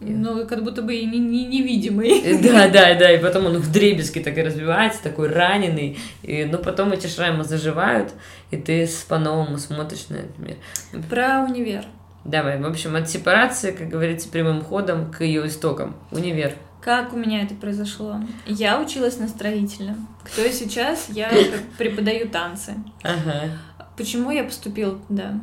Ну, 0.00 0.46
как 0.46 0.62
будто 0.62 0.82
бы 0.82 0.94
и 0.94 1.06
не, 1.06 1.18
не- 1.18 1.46
невидимый. 1.46 2.38
Да, 2.42 2.68
да, 2.72 2.94
да, 2.94 3.12
и 3.12 3.18
потом 3.18 3.46
он 3.46 3.58
в 3.58 3.72
дребезги 3.72 4.18
так 4.18 4.36
и 4.36 4.42
развивается, 4.42 5.02
такой 5.02 5.28
раненый, 5.28 5.98
и, 6.22 6.44
ну, 6.44 6.58
потом 6.58 6.92
эти 6.92 7.06
шрамы 7.06 7.44
заживают, 7.44 8.12
и 8.50 8.56
ты 8.56 8.86
по-новому 9.08 9.58
смотришь 9.58 10.08
на 10.10 10.16
этот 10.16 10.38
мир. 10.38 10.56
Про 11.08 11.44
универ. 11.48 11.84
Давай, 12.24 12.60
в 12.60 12.66
общем, 12.66 12.96
от 12.96 13.08
сепарации, 13.08 13.70
как 13.70 13.88
говорится, 13.88 14.28
прямым 14.28 14.62
ходом 14.62 15.10
к 15.12 15.22
ее 15.24 15.46
истокам. 15.46 15.96
Универ. 16.10 16.54
Как 16.82 17.12
у 17.12 17.16
меня 17.16 17.42
это 17.42 17.54
произошло? 17.54 18.20
Я 18.46 18.80
училась 18.80 19.18
на 19.18 19.28
строительном. 19.28 20.08
Кто 20.24 20.42
я 20.42 20.52
сейчас? 20.52 21.06
Я 21.08 21.30
преподаю 21.78 22.28
танцы. 22.28 22.74
Ага. 23.02 23.50
Почему 23.96 24.30
я 24.30 24.44
поступила 24.44 24.98
туда? 25.08 25.34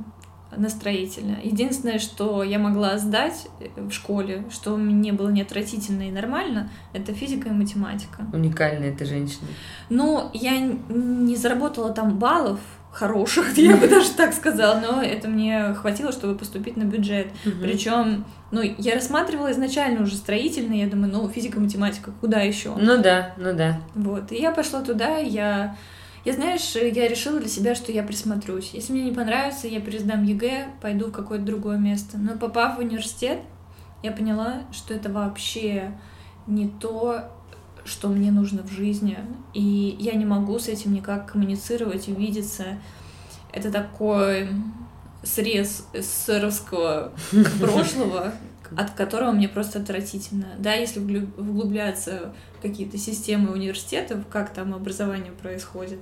На 0.57 0.69
строительное. 0.69 1.41
Единственное, 1.43 2.00
что 2.00 2.43
я 2.43 2.60
могла 2.60 2.98
сдать 2.98 3.48
в 3.75 3.91
школе, 3.91 4.45
что 4.51 4.77
мне 4.77 5.13
было 5.13 5.29
не 5.29 5.41
отвратительно 5.41 6.07
и 6.07 6.12
нормально, 6.12 6.69
это 6.93 7.13
физика 7.13 7.50
и 7.50 7.51
математика. 7.51 8.25
Уникальная 8.33 8.93
ты 8.93 9.05
женщина. 9.05 9.48
Ну, 9.89 10.29
я 10.33 10.60
не 10.60 11.36
заработала 11.36 11.91
там 11.91 12.17
баллов 12.17 12.60
хороших, 12.93 13.53
я 13.57 13.75
бы 13.75 13.88
даже 13.88 14.12
так 14.12 14.33
сказала, 14.33 14.79
но 14.79 15.01
это 15.01 15.27
мне 15.27 15.74
хватило, 15.74 16.12
чтобы 16.12 16.38
поступить 16.38 16.77
на 16.77 16.83
бюджет. 16.83 17.27
Причем, 17.62 18.25
ну, 18.51 18.62
я 18.62 18.95
рассматривала 18.95 19.51
изначально 19.51 20.03
уже 20.03 20.15
строительный, 20.15 20.79
я 20.79 20.88
думаю, 20.88 21.12
ну, 21.12 21.27
физика, 21.27 21.60
математика, 21.60 22.12
куда 22.22 22.41
еще? 22.41 22.75
Ну 22.77 23.01
да, 23.01 23.33
ну 23.38 23.53
да. 23.53 23.81
Вот, 23.95 24.31
и 24.31 24.36
я 24.36 24.51
пошла 24.51 24.81
туда, 24.81 25.17
я... 25.17 25.75
Я, 26.25 26.34
знаешь, 26.34 26.75
я 26.75 27.08
решила 27.08 27.39
для 27.39 27.50
себя, 27.50 27.75
что 27.75 27.92
я 27.92 28.01
присмотрюсь. 28.01 28.72
Если 28.74 28.94
мне 28.94 29.03
не 29.03 29.12
понравится, 29.12 29.68
я 29.68 29.82
пересдам 29.82 30.24
ЕГЭ, 30.24 30.69
пойду 30.82 31.08
в 31.08 31.12
какое-то 31.12 31.43
другое 31.43 31.78
место. 31.78 32.17
Но 32.17 32.38
попав 32.38 32.78
в 32.78 32.80
университет, 32.80 33.39
я 34.04 34.12
поняла, 34.12 34.62
что 34.71 34.93
это 34.93 35.10
вообще 35.10 35.91
не 36.47 36.69
то, 36.69 37.30
что 37.84 38.08
мне 38.08 38.32
нужно 38.32 38.63
в 38.63 38.71
жизни. 38.71 39.17
И 39.54 39.97
я 40.00 40.13
не 40.13 40.26
могу 40.26 40.60
с 40.60 40.69
этим 40.69 40.93
никак 40.93 41.32
коммуницировать, 41.32 42.08
увидеться. 42.08 42.78
Это 43.52 43.69
такой 43.69 44.47
срез 45.24 45.88
СССРовского 45.93 47.12
прошлого, 47.60 48.34
от 48.77 48.91
которого 48.91 49.31
мне 49.31 49.47
просто 49.47 49.79
отвратительно. 49.79 50.47
Да, 50.59 50.73
если 50.73 50.99
вглубляться 50.99 52.33
в 52.57 52.62
какие-то 52.62 52.97
системы 52.97 53.51
университетов, 53.51 54.25
как 54.29 54.53
там 54.53 54.73
образование 54.73 55.31
происходит, 55.31 55.99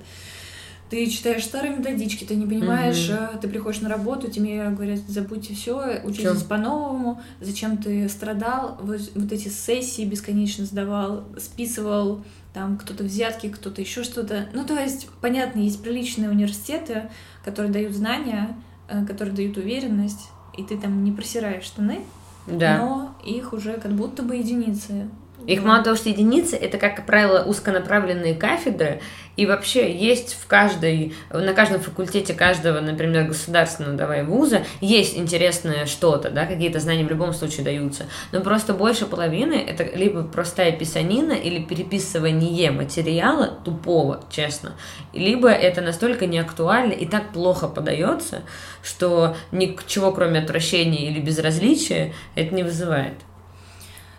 ты 0.92 1.06
читаешь 1.06 1.44
старые 1.44 1.74
методички, 1.74 2.24
ты 2.24 2.34
не 2.34 2.46
понимаешь, 2.46 3.08
а, 3.08 3.38
ты 3.38 3.48
приходишь 3.48 3.80
на 3.80 3.88
работу, 3.88 4.30
тебе 4.30 4.68
говорят, 4.68 4.98
забудьте 5.08 5.54
все, 5.54 6.02
учитесь 6.04 6.42
Чё? 6.42 6.46
по-новому, 6.46 7.22
зачем 7.40 7.78
ты 7.78 8.06
страдал, 8.10 8.76
вот, 8.82 9.00
вот 9.14 9.32
эти 9.32 9.48
сессии 9.48 10.04
бесконечно 10.04 10.66
сдавал, 10.66 11.24
списывал, 11.38 12.22
там 12.52 12.76
кто-то 12.76 13.04
взятки, 13.04 13.48
кто-то 13.48 13.80
еще 13.80 14.04
что-то. 14.04 14.48
Ну, 14.52 14.66
то 14.66 14.78
есть, 14.78 15.08
понятно, 15.22 15.60
есть 15.60 15.82
приличные 15.82 16.28
университеты, 16.28 17.08
которые 17.42 17.72
дают 17.72 17.94
знания, 17.94 18.54
э, 18.88 19.06
которые 19.06 19.34
дают 19.34 19.56
уверенность, 19.56 20.28
и 20.58 20.62
ты 20.62 20.76
там 20.76 21.04
не 21.04 21.12
просираешь 21.12 21.64
штаны, 21.64 22.00
Да. 22.46 22.78
но 22.78 23.14
их 23.24 23.52
уже 23.52 23.74
как 23.74 23.92
будто 23.92 24.22
бы 24.22 24.36
единицы. 24.36 25.08
Их 25.46 25.62
мало 25.62 25.82
того, 25.82 25.96
что 25.96 26.08
единицы, 26.08 26.56
это, 26.56 26.78
как 26.78 27.04
правило, 27.06 27.44
узконаправленные 27.44 28.34
кафедры, 28.34 29.00
и 29.36 29.46
вообще 29.46 29.90
есть 29.90 30.36
в 30.40 30.46
каждой, 30.46 31.14
на 31.30 31.54
каждом 31.54 31.80
факультете 31.80 32.34
каждого, 32.34 32.80
например, 32.80 33.24
государственного, 33.24 33.96
давай, 33.96 34.24
вуза, 34.24 34.64
есть 34.80 35.16
интересное 35.16 35.86
что-то, 35.86 36.30
да, 36.30 36.46
какие-то 36.46 36.80
знания 36.80 37.04
в 37.04 37.08
любом 37.08 37.32
случае 37.32 37.64
даются, 37.64 38.04
но 38.30 38.40
просто 38.40 38.74
больше 38.74 39.06
половины 39.06 39.54
это 39.54 39.84
либо 39.96 40.22
простая 40.22 40.72
писанина 40.72 41.32
или 41.32 41.62
переписывание 41.62 42.70
материала 42.70 43.46
тупого, 43.64 44.22
честно, 44.30 44.72
либо 45.12 45.48
это 45.48 45.80
настолько 45.80 46.26
неактуально 46.26 46.92
и 46.92 47.06
так 47.06 47.32
плохо 47.32 47.68
подается, 47.68 48.42
что 48.82 49.36
ничего, 49.50 50.12
кроме 50.12 50.40
отвращения 50.40 51.08
или 51.08 51.20
безразличия, 51.20 52.12
это 52.34 52.54
не 52.54 52.62
вызывает. 52.62 53.14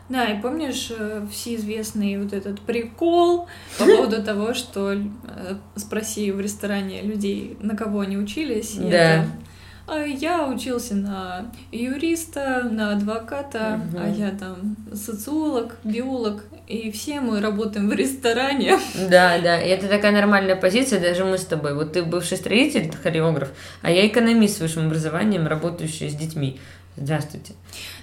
Да, 0.10 0.26
и 0.26 0.42
помнишь 0.42 0.92
э, 0.98 1.26
всеизвестный 1.32 2.18
вот 2.22 2.34
этот 2.34 2.60
прикол 2.62 3.48
по 3.78 3.86
поводу 3.86 4.22
того, 4.22 4.54
что 4.54 4.94
э, 4.94 5.00
спроси 5.76 6.32
в 6.32 6.40
ресторане 6.42 7.02
людей, 7.02 7.58
на 7.62 7.76
кого 7.76 8.02
они 8.02 8.18
учились. 8.18 8.76
Да. 8.76 8.86
это, 8.88 9.26
«А 9.86 9.98
я 10.00 10.48
учился 10.48 10.96
на 10.96 11.52
юриста, 11.72 12.64
на 12.72 12.94
адвоката, 12.94 13.82
Мгм. 13.92 14.02
а 14.02 14.08
я 14.08 14.32
там 14.32 14.78
социолог, 14.94 15.76
биолог, 15.84 16.44
и 16.68 16.90
все 16.92 17.20
мы 17.20 17.42
работаем 17.42 17.90
в 17.90 17.94
ресторане. 17.94 18.80
Да, 19.10 19.40
да, 19.40 19.62
и 19.62 19.68
это 19.68 19.88
такая 19.90 20.14
нормальная 20.14 20.56
позиция, 20.56 21.02
даже 21.02 21.26
мы 21.26 21.38
с 21.38 21.46
тобой. 21.46 21.74
Вот 21.76 21.94
ты 21.94 22.04
бывший 22.04 22.38
строитель, 22.38 22.94
хореограф, 23.04 23.50
а 23.82 23.92
я 23.92 24.08
экономист 24.08 24.58
с 24.58 24.62
высшим 24.62 24.88
образованием, 24.88 25.48
работающий 25.48 26.10
с 26.10 26.16
детьми. 26.16 26.60
Здравствуйте. 26.96 27.54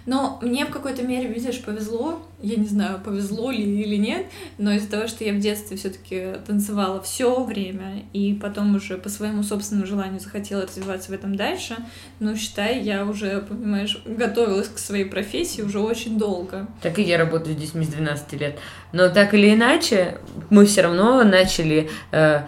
Но 0.05 0.39
мне 0.43 0.67
в 0.67 0.71
какой-то 0.71 1.03
мере, 1.03 1.29
видишь, 1.29 1.61
повезло. 1.63 2.21
Я 2.43 2.57
не 2.57 2.67
знаю, 2.67 3.01
повезло 3.01 3.51
ли 3.51 3.63
или 3.63 3.97
нет, 3.97 4.27
но 4.59 4.73
из-за 4.73 4.91
того, 4.91 5.07
что 5.07 5.25
я 5.25 5.33
в 5.33 5.39
детстве 5.39 5.77
все-таки 5.77 6.35
танцевала 6.47 7.01
все 7.01 7.45
время, 7.45 8.03
и 8.13 8.35
потом 8.35 8.75
уже 8.75 8.99
по 8.99 9.09
своему 9.09 9.43
собственному 9.43 9.87
желанию 9.87 10.19
захотела 10.19 10.63
развиваться 10.63 11.11
в 11.11 11.15
этом 11.15 11.37
дальше, 11.37 11.77
ну, 12.19 12.35
считай, 12.35 12.81
я 12.81 13.05
уже, 13.05 13.43
понимаешь, 13.43 14.03
готовилась 14.05 14.69
к 14.69 14.79
своей 14.79 15.05
профессии 15.05 15.63
уже 15.63 15.79
очень 15.79 16.19
долго. 16.19 16.67
Так 16.83 16.99
и 16.99 17.03
я 17.03 17.19
работаю 17.19 17.55
с 17.55 17.61
детьми 17.61 17.85
с 17.85 17.89
12 17.89 18.33
лет. 18.41 18.59
Но 18.93 19.09
так 19.09 19.35
или 19.35 19.55
иначе, 19.55 20.19
мы 20.49 20.67
все 20.67 20.83
равно 20.83 21.23
начали 21.23 21.91
э, 22.11 22.43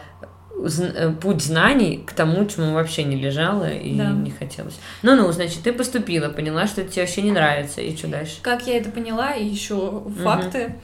путь 1.21 1.43
знаний 1.43 2.03
к 2.07 2.13
тому, 2.13 2.45
чему 2.47 2.75
вообще 2.75 3.05
не 3.05 3.17
лежало 3.17 3.69
и 3.71 3.97
Да. 3.97 4.11
не 4.11 4.31
хотелось. 4.31 4.79
Ну-ну, 5.03 5.31
значит, 5.33 5.63
ты 5.63 5.73
поступила, 5.73 6.29
поняла, 6.29 6.67
что 6.67 6.83
тебе 6.85 7.03
вообще 7.03 7.23
не 7.23 7.33
нравится, 7.33 7.81
и 7.81 7.97
что 7.97 8.09
дальше? 8.09 8.37
Как 8.43 8.67
я 8.67 8.77
это 8.79 8.91
поняла, 8.91 9.33
и 9.35 9.45
еще 9.47 10.03
факты. 10.23 10.75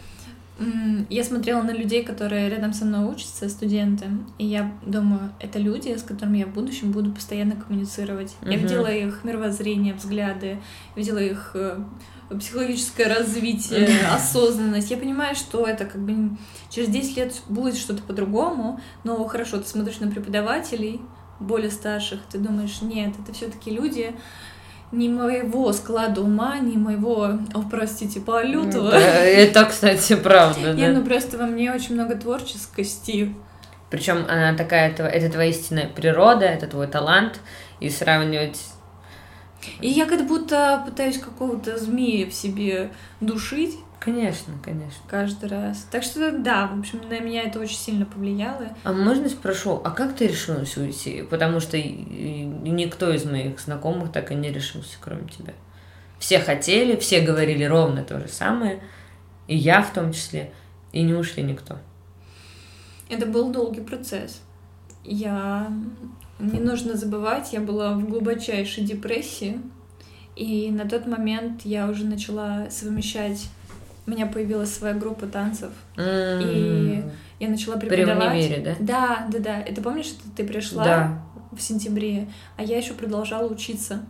Я 1.08 1.22
смотрела 1.22 1.62
на 1.62 1.70
людей, 1.70 2.02
которые 2.02 2.48
рядом 2.48 2.72
со 2.72 2.84
мной 2.84 3.08
учатся, 3.12 3.48
студенты, 3.48 4.06
и 4.38 4.44
я 4.44 4.72
думаю, 4.84 5.32
это 5.38 5.58
люди, 5.60 5.96
с 5.96 6.02
которыми 6.02 6.38
я 6.38 6.46
в 6.46 6.52
будущем 6.52 6.90
буду 6.90 7.12
постоянно 7.12 7.54
коммуницировать. 7.54 8.34
Uh-huh. 8.40 8.52
Я 8.52 8.58
видела 8.58 8.88
их 8.88 9.22
мировоззрение, 9.22 9.94
взгляды, 9.94 10.58
видела 10.96 11.18
их 11.18 11.52
э, 11.54 11.78
психологическое 12.40 13.06
развитие, 13.06 13.88
осознанность. 14.12 14.90
Я 14.90 14.96
понимаю, 14.96 15.36
что 15.36 15.64
это 15.64 15.84
как 15.84 16.00
бы 16.00 16.36
через 16.70 16.88
10 16.88 17.16
лет 17.16 17.42
будет 17.48 17.76
что-то 17.76 18.02
по-другому, 18.02 18.80
но 19.04 19.24
хорошо, 19.26 19.58
ты 19.58 19.68
смотришь 19.68 20.00
на 20.00 20.10
преподавателей 20.10 21.00
более 21.40 21.70
старших, 21.70 22.20
ты 22.30 22.38
думаешь, 22.38 22.82
нет, 22.82 23.14
это 23.22 23.32
все-таки 23.32 23.70
люди, 23.70 24.14
ни 24.92 25.08
моего 25.08 25.72
склада 25.72 26.22
ума, 26.22 26.58
ни 26.58 26.76
моего, 26.76 27.38
о, 27.54 27.62
простите, 27.70 28.20
полютого. 28.20 28.90
Это, 28.92 29.64
кстати, 29.64 30.16
правда, 30.16 30.72
Не, 30.72 30.88
ну 30.88 31.04
просто 31.04 31.38
во 31.38 31.46
мне 31.46 31.72
очень 31.72 31.94
много 31.94 32.16
творческости. 32.16 33.34
Причем 33.90 34.24
она 34.28 34.54
такая, 34.54 34.90
это 34.90 35.30
твоя 35.30 35.50
истинная 35.50 35.88
природа, 35.88 36.44
это 36.44 36.66
твой 36.66 36.86
талант, 36.86 37.40
и 37.80 37.88
сравнивать 37.88 38.58
и 39.80 39.88
я 39.88 40.06
как 40.06 40.26
будто 40.26 40.82
пытаюсь 40.86 41.18
какого-то 41.18 41.76
змея 41.78 42.26
в 42.26 42.32
себе 42.32 42.90
душить, 43.20 43.76
Конечно, 44.00 44.54
конечно. 44.62 45.02
Каждый 45.08 45.48
раз. 45.48 45.86
Так 45.90 46.02
что 46.02 46.30
да, 46.30 46.68
в 46.68 46.78
общем, 46.78 47.00
на 47.08 47.18
меня 47.18 47.42
это 47.42 47.58
очень 47.58 47.76
сильно 47.76 48.06
повлияло. 48.06 48.68
А 48.84 48.92
можно 48.92 49.28
спрошу, 49.28 49.80
а 49.84 49.90
как 49.90 50.14
ты 50.14 50.28
решилась 50.28 50.76
уйти? 50.76 51.22
Потому 51.22 51.58
что 51.60 51.76
никто 51.76 53.12
из 53.12 53.24
моих 53.24 53.58
знакомых 53.58 54.12
так 54.12 54.30
и 54.30 54.34
не 54.34 54.52
решился, 54.52 54.96
кроме 55.00 55.28
тебя. 55.28 55.52
Все 56.18 56.38
хотели, 56.38 56.96
все 56.96 57.20
говорили 57.20 57.64
ровно 57.64 58.02
то 58.04 58.20
же 58.20 58.28
самое, 58.28 58.80
и 59.46 59.56
я 59.56 59.82
в 59.82 59.92
том 59.92 60.12
числе, 60.12 60.52
и 60.92 61.02
не 61.02 61.14
ушли 61.14 61.42
никто. 61.42 61.78
Это 63.08 63.26
был 63.26 63.50
долгий 63.50 63.80
процесс. 63.80 64.40
Я... 65.04 65.72
Не 66.38 66.60
нужно 66.60 66.94
забывать, 66.96 67.52
я 67.52 67.60
была 67.60 67.94
в 67.94 68.08
глубочайшей 68.08 68.84
депрессии, 68.84 69.60
и 70.36 70.70
на 70.70 70.88
тот 70.88 71.08
момент 71.08 71.62
я 71.64 71.88
уже 71.88 72.04
начала 72.04 72.68
совмещать 72.70 73.48
у 74.08 74.10
меня 74.10 74.26
появилась 74.26 74.74
своя 74.74 74.94
группа 74.94 75.26
танцев, 75.26 75.70
mm. 75.96 76.42
и 76.42 77.04
я 77.38 77.48
начала 77.48 77.76
преподавать. 77.76 78.30
При 78.30 78.38
универе, 78.38 78.62
да? 78.64 78.76
Да, 78.80 79.28
да, 79.30 79.38
да. 79.38 79.60
Это 79.60 79.82
помнишь, 79.82 80.06
что 80.06 80.22
ты 80.34 80.44
пришла 80.44 80.84
да. 80.84 81.22
в 81.52 81.60
сентябре, 81.60 82.26
а 82.56 82.62
я 82.62 82.78
еще 82.78 82.94
продолжала 82.94 83.46
учиться. 83.46 84.00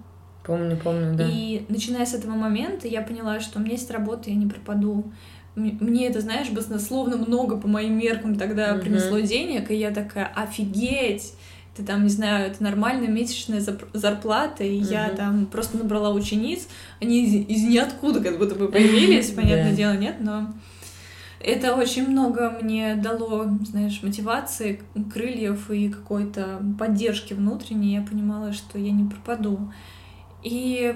Помню, 0.45 0.77
помню, 0.77 1.17
да. 1.17 1.27
И 1.29 1.65
начиная 1.69 2.07
с 2.07 2.15
этого 2.15 2.33
момента, 2.33 2.87
я 2.87 3.03
поняла, 3.03 3.41
что 3.41 3.59
у 3.59 3.63
меня 3.63 3.73
есть 3.73 3.91
работа, 3.91 4.31
я 4.31 4.37
не 4.37 4.47
пропаду. 4.47 5.13
Мне 5.57 6.07
это, 6.07 6.21
знаешь, 6.21 6.49
баснословно 6.51 7.17
много 7.17 7.57
по 7.57 7.67
моим 7.67 7.99
меркам 7.99 8.37
тогда 8.37 8.71
mm-hmm. 8.71 8.81
принесло 8.81 9.19
денег, 9.19 9.73
и 9.73 9.75
я 9.75 9.91
такая, 9.91 10.27
офигеть! 10.27 11.35
Ты 11.79 11.85
там, 11.85 12.03
не 12.03 12.11
знаю, 12.11 12.51
это 12.51 12.61
нормальная 12.61 13.07
месячная 13.07 13.65
зарплата, 13.93 14.65
и 14.65 14.81
угу. 14.81 14.91
я 14.91 15.11
там 15.11 15.47
просто 15.47 15.79
набрала 15.79 16.11
учениц, 16.11 16.67
они 17.01 17.25
из, 17.25 17.49
из 17.49 17.63
ниоткуда 17.69 18.21
как 18.21 18.37
будто 18.37 18.57
бы 18.57 18.69
появились, 18.69 19.31
понятное 19.37 19.75
дело, 19.75 19.97
нет, 19.97 20.17
но 20.19 20.53
это 21.41 21.77
очень 21.77 22.09
много 22.09 22.59
мне 22.61 22.97
дало, 22.97 23.47
знаешь, 23.65 24.03
мотивации, 24.03 24.83
крыльев 25.13 25.71
и 25.71 25.89
какой-то 25.89 26.61
поддержки 26.77 27.33
внутренней. 27.33 27.95
Я 27.95 28.03
понимала, 28.03 28.53
что 28.53 28.77
я 28.77 28.91
не 28.91 29.09
пропаду. 29.09 29.73
И 30.43 30.93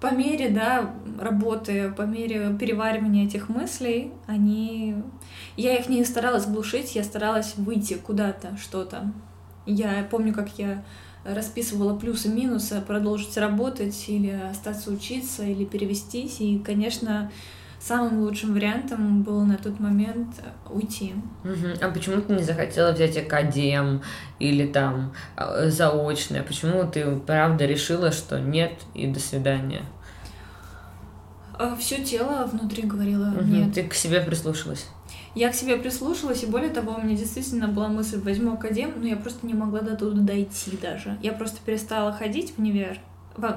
по 0.00 0.14
мере, 0.14 0.50
да, 0.50 0.94
работы, 1.20 1.92
по 1.96 2.02
мере 2.02 2.56
переваривания 2.58 3.26
этих 3.26 3.48
мыслей, 3.48 4.12
они... 4.28 4.94
Я 5.56 5.74
их 5.74 5.88
не 5.88 6.04
старалась 6.04 6.46
глушить, 6.46 6.94
я 6.94 7.02
старалась 7.02 7.56
выйти 7.56 7.94
куда-то, 7.94 8.56
что-то. 8.58 9.12
Я 9.68 10.06
помню, 10.10 10.32
как 10.32 10.48
я 10.58 10.82
расписывала 11.24 11.96
плюсы-минусы, 11.98 12.80
продолжить 12.80 13.36
работать 13.36 14.04
или 14.08 14.30
остаться 14.30 14.90
учиться, 14.90 15.44
или 15.44 15.64
перевестись. 15.64 16.40
И, 16.40 16.58
конечно, 16.58 17.30
самым 17.78 18.20
лучшим 18.20 18.54
вариантом 18.54 19.22
было 19.22 19.44
на 19.44 19.58
тот 19.58 19.78
момент 19.78 20.28
уйти. 20.70 21.14
Угу. 21.44 21.82
А 21.82 21.90
почему 21.90 22.22
ты 22.22 22.32
не 22.34 22.42
захотела 22.42 22.92
взять 22.92 23.16
академ 23.18 24.02
или 24.38 24.66
там 24.66 25.12
а, 25.36 25.68
заочное? 25.68 26.42
Почему 26.42 26.90
ты 26.90 27.16
правда 27.16 27.66
решила, 27.66 28.10
что 28.10 28.40
нет 28.40 28.72
и 28.94 29.06
до 29.06 29.20
свидания? 29.20 29.82
А, 31.58 31.76
Все 31.76 32.02
тело 32.02 32.48
внутри 32.50 32.84
говорило 32.84 33.28
угу. 33.28 33.44
нет. 33.44 33.74
Ты 33.74 33.86
к 33.86 33.92
себе 33.92 34.20
прислушалась? 34.20 34.86
Я 35.34 35.50
к 35.50 35.54
себе 35.54 35.76
прислушалась, 35.76 36.42
и 36.42 36.46
более 36.46 36.70
того, 36.70 36.96
у 36.96 37.04
меня 37.04 37.16
действительно 37.16 37.68
была 37.68 37.88
мысль, 37.88 38.20
возьму 38.20 38.54
академ, 38.54 38.92
но 39.00 39.06
я 39.06 39.16
просто 39.16 39.46
не 39.46 39.54
могла 39.54 39.80
до 39.80 39.96
туда 39.96 40.20
дойти 40.22 40.78
даже. 40.80 41.16
Я 41.22 41.32
просто 41.32 41.58
перестала 41.64 42.12
ходить 42.12 42.54
в 42.56 42.58
универ, 42.58 42.98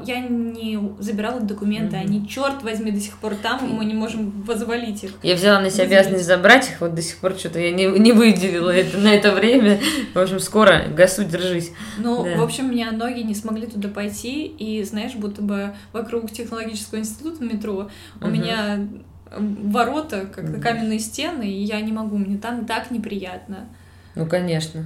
я 0.05 0.19
не 0.19 0.79
забирала 0.99 1.39
документы, 1.39 1.95
mm-hmm. 1.95 2.01
они, 2.01 2.27
черт 2.27 2.61
возьми, 2.63 2.91
до 2.91 2.99
сих 2.99 3.17
пор 3.17 3.35
там, 3.35 3.67
и 3.67 3.73
мы 3.73 3.85
не 3.85 3.93
можем 3.93 4.31
возвалить 4.43 5.03
их. 5.03 5.11
Я 5.23 5.35
взяла 5.35 5.59
на 5.59 5.69
себя 5.69 5.85
обязанность 5.85 6.25
забрать 6.25 6.69
их, 6.69 6.81
вот 6.81 6.93
до 6.93 7.01
сих 7.01 7.17
пор 7.17 7.35
что-то 7.35 7.59
я 7.59 7.71
не, 7.71 7.87
не 7.87 8.11
выделила 8.11 8.69
это 8.69 8.97
на 8.97 9.13
это 9.13 9.33
время. 9.33 9.79
В 10.13 10.19
общем, 10.19 10.39
скоро, 10.39 10.87
гасу, 10.95 11.23
держись. 11.23 11.71
Ну, 11.97 12.23
да. 12.23 12.37
в 12.37 12.43
общем, 12.43 12.69
меня 12.69 12.91
ноги 12.91 13.21
не 13.21 13.35
смогли 13.35 13.65
туда 13.65 13.89
пойти, 13.89 14.45
и, 14.45 14.83
знаешь, 14.83 15.15
будто 15.15 15.41
бы 15.41 15.73
вокруг 15.93 16.31
технологического 16.31 16.99
института 16.99 17.43
метро 17.43 17.89
у 18.19 18.23
mm-hmm. 18.23 18.31
меня 18.31 18.87
ворота, 19.37 20.25
как 20.25 20.45
mm-hmm. 20.45 20.61
каменные 20.61 20.99
стены, 20.99 21.49
и 21.49 21.63
я 21.63 21.79
не 21.81 21.91
могу, 21.91 22.17
мне 22.17 22.37
там 22.37 22.65
так 22.65 22.91
неприятно. 22.91 23.67
Ну, 24.15 24.25
конечно. 24.25 24.85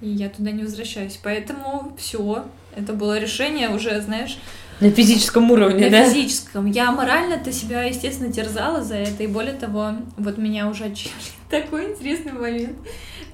И 0.00 0.08
я 0.08 0.28
туда 0.28 0.50
не 0.50 0.62
возвращаюсь. 0.62 1.18
Поэтому 1.22 1.92
все, 1.98 2.46
это 2.76 2.92
было 2.92 3.18
решение 3.18 3.68
уже, 3.68 4.00
знаешь... 4.00 4.38
На 4.80 4.90
физическом 4.90 5.50
уровне, 5.50 5.86
на 5.86 5.90
да? 5.90 5.98
На 5.98 6.10
физическом. 6.10 6.66
Я 6.66 6.92
морально-то 6.92 7.52
себя, 7.52 7.82
естественно, 7.82 8.32
терзала 8.32 8.84
за 8.84 8.94
это. 8.94 9.24
И 9.24 9.26
более 9.26 9.54
того, 9.54 9.94
вот 10.16 10.38
меня 10.38 10.68
уже 10.68 10.84
отчили. 10.84 11.12
Такой 11.50 11.90
интересный 11.90 12.32
момент. 12.32 12.78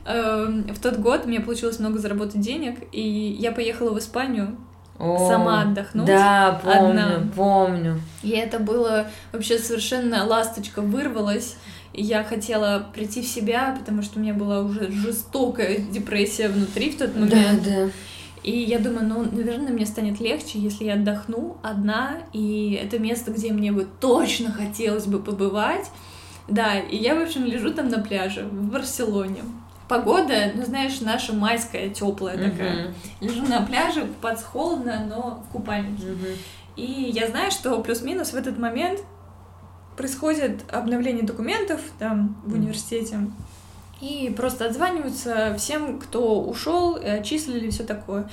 Эм, 0.07 0.63
в 0.69 0.79
тот 0.81 0.97
год 0.97 1.27
мне 1.27 1.41
получилось 1.41 1.79
много 1.79 1.99
заработать 1.99 2.41
денег, 2.41 2.79
и 2.93 3.37
я 3.39 3.53
поехала 3.53 3.91
в 3.93 3.99
Испанию 3.99 4.57
о, 4.99 5.29
сама 5.29 5.63
отдохнуть. 5.63 6.07
Да, 6.07 6.61
помню, 6.63 7.17
одна. 7.17 7.33
помню. 7.35 8.01
И 8.23 8.31
это 8.31 8.59
было 8.59 9.07
вообще 9.33 9.59
совершенно 9.59 10.25
ласточка 10.25 10.81
вырвалась. 10.81 11.57
И 11.93 12.03
я 12.03 12.25
хотела 12.25 12.89
прийти 12.93 13.23
в 13.23 13.27
себя, 13.27 13.77
потому 13.79 14.03
что 14.03 14.19
у 14.19 14.23
меня 14.23 14.35
была 14.35 14.61
уже 14.61 14.91
жестокая 14.91 15.79
депрессия 15.79 16.49
внутри 16.49 16.91
в 16.91 16.99
тот 16.99 17.15
момент. 17.15 17.63
Да, 17.63 17.71
да. 17.71 17.91
И 18.43 18.59
я 18.59 18.79
думаю, 18.79 19.07
ну, 19.07 19.23
наверное, 19.23 19.73
мне 19.73 19.87
станет 19.87 20.21
легче, 20.21 20.59
если 20.59 20.85
я 20.85 20.95
отдохну 20.95 21.57
одна, 21.63 22.19
и 22.33 22.79
это 22.81 22.99
место, 22.99 23.31
где 23.31 23.53
мне 23.53 23.73
бы 23.73 23.87
точно 24.01 24.53
хотелось 24.53 25.07
бы 25.07 25.19
побывать. 25.19 25.91
Да, 26.47 26.79
и 26.79 26.97
я, 26.97 27.15
в 27.15 27.23
общем, 27.23 27.47
лежу 27.47 27.73
там 27.73 27.89
на 27.89 28.01
пляже 28.01 28.43
в 28.43 28.71
Барселоне. 28.71 29.43
Погода, 29.89 30.53
ну, 30.55 30.65
знаешь, 30.65 31.01
наша 31.01 31.35
майская, 31.35 31.91
теплая 31.91 32.37
uh-huh. 32.37 32.51
такая. 32.51 32.95
Лежу 33.21 33.47
на 33.47 33.63
пляже, 33.63 34.03
купаться 34.03 34.45
холодно, 34.45 35.05
но 35.09 35.45
в 35.47 35.53
купальнике. 35.53 36.05
Uh-huh. 36.05 36.37
И 36.77 37.11
я 37.15 37.29
знаю, 37.29 37.51
что 37.51 37.79
плюс-минус 37.81 38.33
в 38.33 38.37
этот 38.37 38.59
момент 38.59 39.01
происходит 39.97 40.63
обновление 40.73 41.25
документов 41.25 41.81
там 41.99 42.37
в 42.45 42.55
университете 42.55 43.19
и 44.01 44.33
просто 44.37 44.67
отзваниваются 44.67 45.55
всем, 45.59 45.99
кто 45.99 46.41
ушел, 46.41 46.97
отчислили, 46.97 47.71
все 47.71 47.85
такое. 47.85 48.29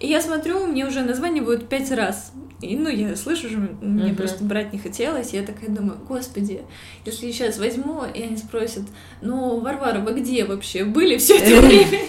И 0.00 0.06
я 0.06 0.20
смотрю, 0.20 0.66
мне 0.66 0.86
уже 0.86 1.02
названивают 1.02 1.68
пять 1.68 1.90
раз. 1.90 2.32
И, 2.60 2.76
ну, 2.76 2.88
я 2.88 3.14
слышу 3.16 3.48
же, 3.48 3.58
мне 3.58 4.10
uh-huh. 4.10 4.16
просто 4.16 4.44
брать 4.44 4.72
не 4.72 4.78
хотелось. 4.78 5.32
Я 5.32 5.42
такая 5.42 5.68
думаю, 5.70 5.98
господи, 6.08 6.62
если 7.04 7.26
я 7.26 7.32
сейчас 7.32 7.58
возьму, 7.58 8.02
и 8.12 8.22
они 8.22 8.36
спросят, 8.36 8.84
ну, 9.20 9.60
Варвара, 9.60 10.00
вы 10.00 10.14
где 10.20 10.44
вообще 10.44 10.84
были 10.84 11.18
все 11.18 11.38
это 11.38 11.60
время? 11.66 12.00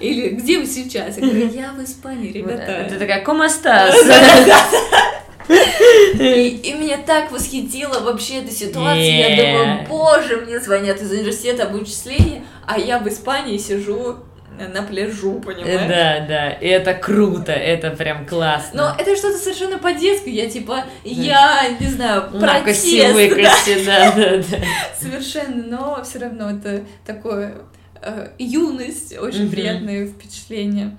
Или 0.00 0.30
где 0.30 0.58
вы 0.58 0.66
сейчас? 0.66 1.16
Я 1.16 1.22
говорю, 1.22 1.48
я 1.48 1.72
в 1.72 1.82
Испании, 1.82 2.30
ребята. 2.30 2.86
Ты 2.90 2.98
такая, 2.98 3.24
estás? 3.46 3.94
И, 6.18 6.60
и 6.64 6.72
меня 6.74 6.98
так 6.98 7.30
восхитила 7.30 8.00
вообще 8.00 8.38
эта 8.38 8.50
ситуация. 8.50 9.00
Yeah. 9.00 9.36
Я 9.36 9.36
думаю, 9.36 9.86
боже, 9.88 10.36
мне 10.38 10.58
звонят 10.60 11.00
из 11.00 11.10
университета 11.10 11.64
об 11.64 11.76
а 12.66 12.78
я 12.78 12.98
в 12.98 13.08
Испании 13.08 13.58
сижу 13.58 14.16
на 14.58 14.82
пляжу, 14.82 15.40
понимаешь? 15.40 15.88
Да, 15.88 16.26
да, 16.26 16.50
и 16.50 16.66
это 16.66 16.94
круто, 16.94 17.52
это 17.52 17.90
прям 17.90 18.26
классно. 18.26 18.94
Но 18.96 19.02
это 19.02 19.16
что-то 19.16 19.38
совершенно 19.38 19.78
по-детски, 19.78 20.28
я 20.28 20.48
типа, 20.48 20.84
я, 21.04 21.76
не 21.78 21.86
знаю, 21.86 22.30
протест. 22.30 23.14
Выкости, 23.14 23.84
да, 23.84 24.12
да, 24.12 24.36
да. 24.38 24.58
Совершенно, 25.00 25.64
но 25.64 26.04
все 26.04 26.18
равно 26.18 26.50
это 26.50 26.82
такое 27.04 27.54
э, 28.02 28.28
юность, 28.38 29.16
очень 29.18 29.50
приятное 29.50 30.06
впечатление. 30.06 30.96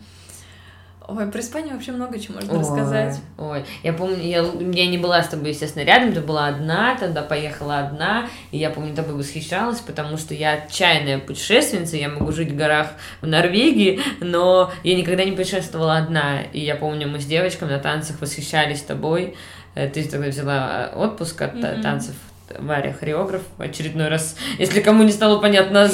Ой, 1.07 1.25
про 1.27 1.39
Испанию 1.39 1.73
вообще 1.73 1.91
много 1.93 2.19
чего 2.19 2.35
можно 2.35 2.53
Ой, 2.53 2.59
рассказать. 2.59 3.19
Ой, 3.37 3.63
я 3.83 3.93
помню, 3.93 4.21
я, 4.21 4.45
я 4.73 4.87
не 4.87 4.97
была 4.97 5.23
с 5.23 5.29
тобой, 5.29 5.49
естественно, 5.49 5.83
рядом, 5.83 6.11
ты 6.11 6.19
была 6.19 6.47
одна, 6.47 6.97
тогда 6.97 7.21
поехала 7.21 7.79
одна, 7.79 8.27
и 8.51 8.57
я 8.57 8.69
помню, 8.69 8.93
тобой 8.93 9.15
восхищалась, 9.15 9.79
потому 9.79 10.17
что 10.17 10.33
я 10.33 10.53
отчаянная 10.53 11.19
путешественница, 11.19 11.97
я 11.97 12.09
могу 12.09 12.31
жить 12.31 12.51
в 12.51 12.55
горах 12.55 12.89
в 13.21 13.27
Норвегии, 13.27 14.01
но 14.19 14.71
я 14.83 14.95
никогда 14.95 15.23
не 15.23 15.31
путешествовала 15.31 15.97
одна, 15.97 16.41
и 16.41 16.59
я 16.59 16.75
помню, 16.75 17.07
мы 17.07 17.21
с 17.21 17.25
девочками 17.25 17.71
на 17.71 17.79
танцах 17.79 18.19
восхищались 18.19 18.81
тобой, 18.81 19.35
Э, 19.77 19.87
ты 19.87 20.03
тогда 20.03 20.27
взяла 20.27 20.91
отпуск 20.95 21.39
от 21.41 21.53
mm-hmm. 21.53 21.81
танцев 21.81 22.15
Варя 22.57 22.93
хореограф 22.93 23.41
очередной 23.57 24.07
раз, 24.07 24.35
если 24.57 24.81
кому 24.81 25.03
не 25.03 25.11
стало 25.11 25.39
понятно 25.39 25.89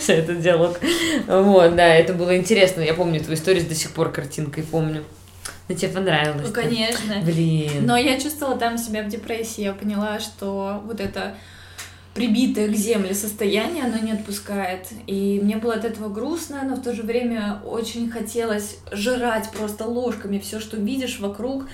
за 0.00 0.12
этот 0.12 0.40
диалог. 0.40 0.78
Вот, 1.26 1.76
да, 1.76 1.86
это 1.94 2.14
было 2.14 2.36
интересно. 2.36 2.80
Я 2.80 2.94
помню 2.94 3.20
твою 3.20 3.34
историю 3.36 3.66
до 3.66 3.74
сих 3.74 3.92
пор 3.92 4.10
картинкой 4.10 4.64
помню. 4.64 5.04
Но 5.68 5.74
тебе 5.74 5.92
понравилось? 5.92 6.46
Ну, 6.46 6.52
конечно. 6.52 7.20
Блин. 7.22 7.84
Но 7.84 7.96
я 7.96 8.18
чувствовала 8.18 8.56
там 8.56 8.78
себя 8.78 9.02
в 9.02 9.08
депрессии. 9.08 9.62
Я 9.62 9.74
поняла, 9.74 10.18
что 10.18 10.82
вот 10.86 11.00
это 11.00 11.34
прибитое 12.14 12.68
к 12.68 12.74
земле 12.74 13.14
состояние, 13.14 13.84
оно 13.84 13.98
не 13.98 14.12
отпускает. 14.12 14.88
И 15.06 15.40
мне 15.42 15.56
было 15.56 15.74
от 15.74 15.84
этого 15.84 16.08
грустно, 16.08 16.62
но 16.64 16.76
в 16.76 16.82
то 16.82 16.94
же 16.94 17.02
время 17.02 17.60
очень 17.64 18.10
хотелось 18.10 18.78
жрать 18.92 19.50
просто 19.50 19.84
ложками 19.84 20.38
все, 20.38 20.58
что 20.58 20.76
видишь 20.76 21.20
вокруг, 21.20 21.68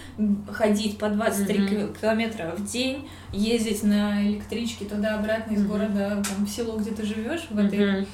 ходить 0.53 0.99
по 0.99 1.09
23 1.09 1.59
mm-hmm. 1.59 2.01
километра 2.01 2.55
в 2.57 2.71
день, 2.71 3.09
ездить 3.33 3.83
на 3.83 4.23
электричке 4.23 4.85
туда-обратно 4.85 5.55
из 5.55 5.63
mm-hmm. 5.63 5.67
города 5.67 6.23
там, 6.29 6.47
в 6.47 6.49
село, 6.49 6.77
где 6.77 6.91
ты 6.91 7.05
живешь, 7.05 7.47
в 7.51 7.59
этой 7.59 7.79
mm-hmm. 7.79 8.07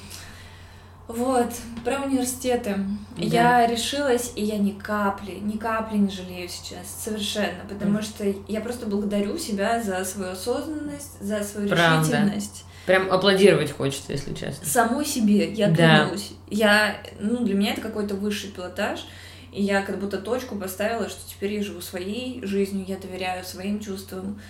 Вот, 1.15 1.49
про 1.83 2.01
университеты. 2.01 2.77
Да. 3.17 3.23
Я 3.23 3.67
решилась, 3.67 4.31
и 4.35 4.43
я 4.43 4.57
ни 4.57 4.71
капли, 4.71 5.39
ни 5.41 5.57
капли 5.57 5.97
не 5.97 6.09
жалею 6.09 6.47
сейчас, 6.47 7.03
совершенно, 7.03 7.63
потому 7.67 7.99
mm. 7.99 8.01
что 8.03 8.35
я 8.47 8.61
просто 8.61 8.85
благодарю 8.85 9.37
себя 9.37 9.81
за 9.81 10.03
свою 10.05 10.31
осознанность, 10.31 11.21
за 11.21 11.43
свою 11.43 11.67
Правда. 11.67 12.07
решительность. 12.07 12.65
Прям 12.85 13.11
аплодировать 13.11 13.71
хочется, 13.71 14.13
если 14.13 14.33
честно. 14.33 14.65
Самой 14.65 15.05
себе, 15.05 15.51
я 15.51 15.73
клянусь. 15.73 16.29
Да. 16.29 16.35
Я, 16.49 17.03
ну, 17.19 17.43
для 17.43 17.55
меня 17.55 17.73
это 17.73 17.81
какой-то 17.81 18.15
высший 18.15 18.49
пилотаж, 18.49 19.05
и 19.51 19.61
я 19.61 19.81
как 19.81 19.99
будто 19.99 20.17
точку 20.17 20.55
поставила, 20.55 21.09
что 21.09 21.19
теперь 21.29 21.53
я 21.53 21.63
живу 21.63 21.81
своей 21.81 22.43
жизнью, 22.45 22.85
я 22.87 22.97
доверяю 22.97 23.43
своим 23.43 23.79
чувствам, 23.79 24.41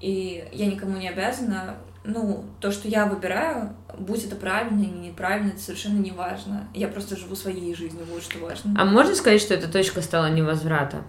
и 0.00 0.44
я 0.52 0.66
никому 0.66 0.96
не 0.96 1.08
обязана 1.08 1.76
ну, 2.04 2.44
то, 2.60 2.70
что 2.70 2.86
я 2.86 3.06
выбираю, 3.06 3.74
будь 3.98 4.24
это 4.24 4.36
правильно 4.36 4.82
или 4.82 5.08
неправильно, 5.08 5.48
это 5.48 5.60
совершенно 5.60 5.98
не 5.98 6.10
важно. 6.10 6.68
Я 6.74 6.88
просто 6.88 7.16
живу 7.16 7.34
своей 7.34 7.74
жизнью, 7.74 8.04
вот 8.10 8.22
что 8.22 8.38
важно. 8.38 8.74
А 8.78 8.84
можно 8.84 9.14
сказать, 9.14 9.40
что 9.40 9.54
эта 9.54 9.68
точка 9.68 10.02
стала 10.02 10.28
невозврата? 10.30 11.02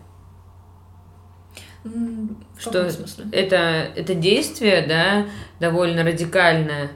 В 1.83 2.59
что? 2.59 2.89
Это, 3.31 3.57
это 3.95 4.15
действие, 4.15 4.87
да, 4.87 5.27
довольно 5.59 6.03
радикальное, 6.03 6.89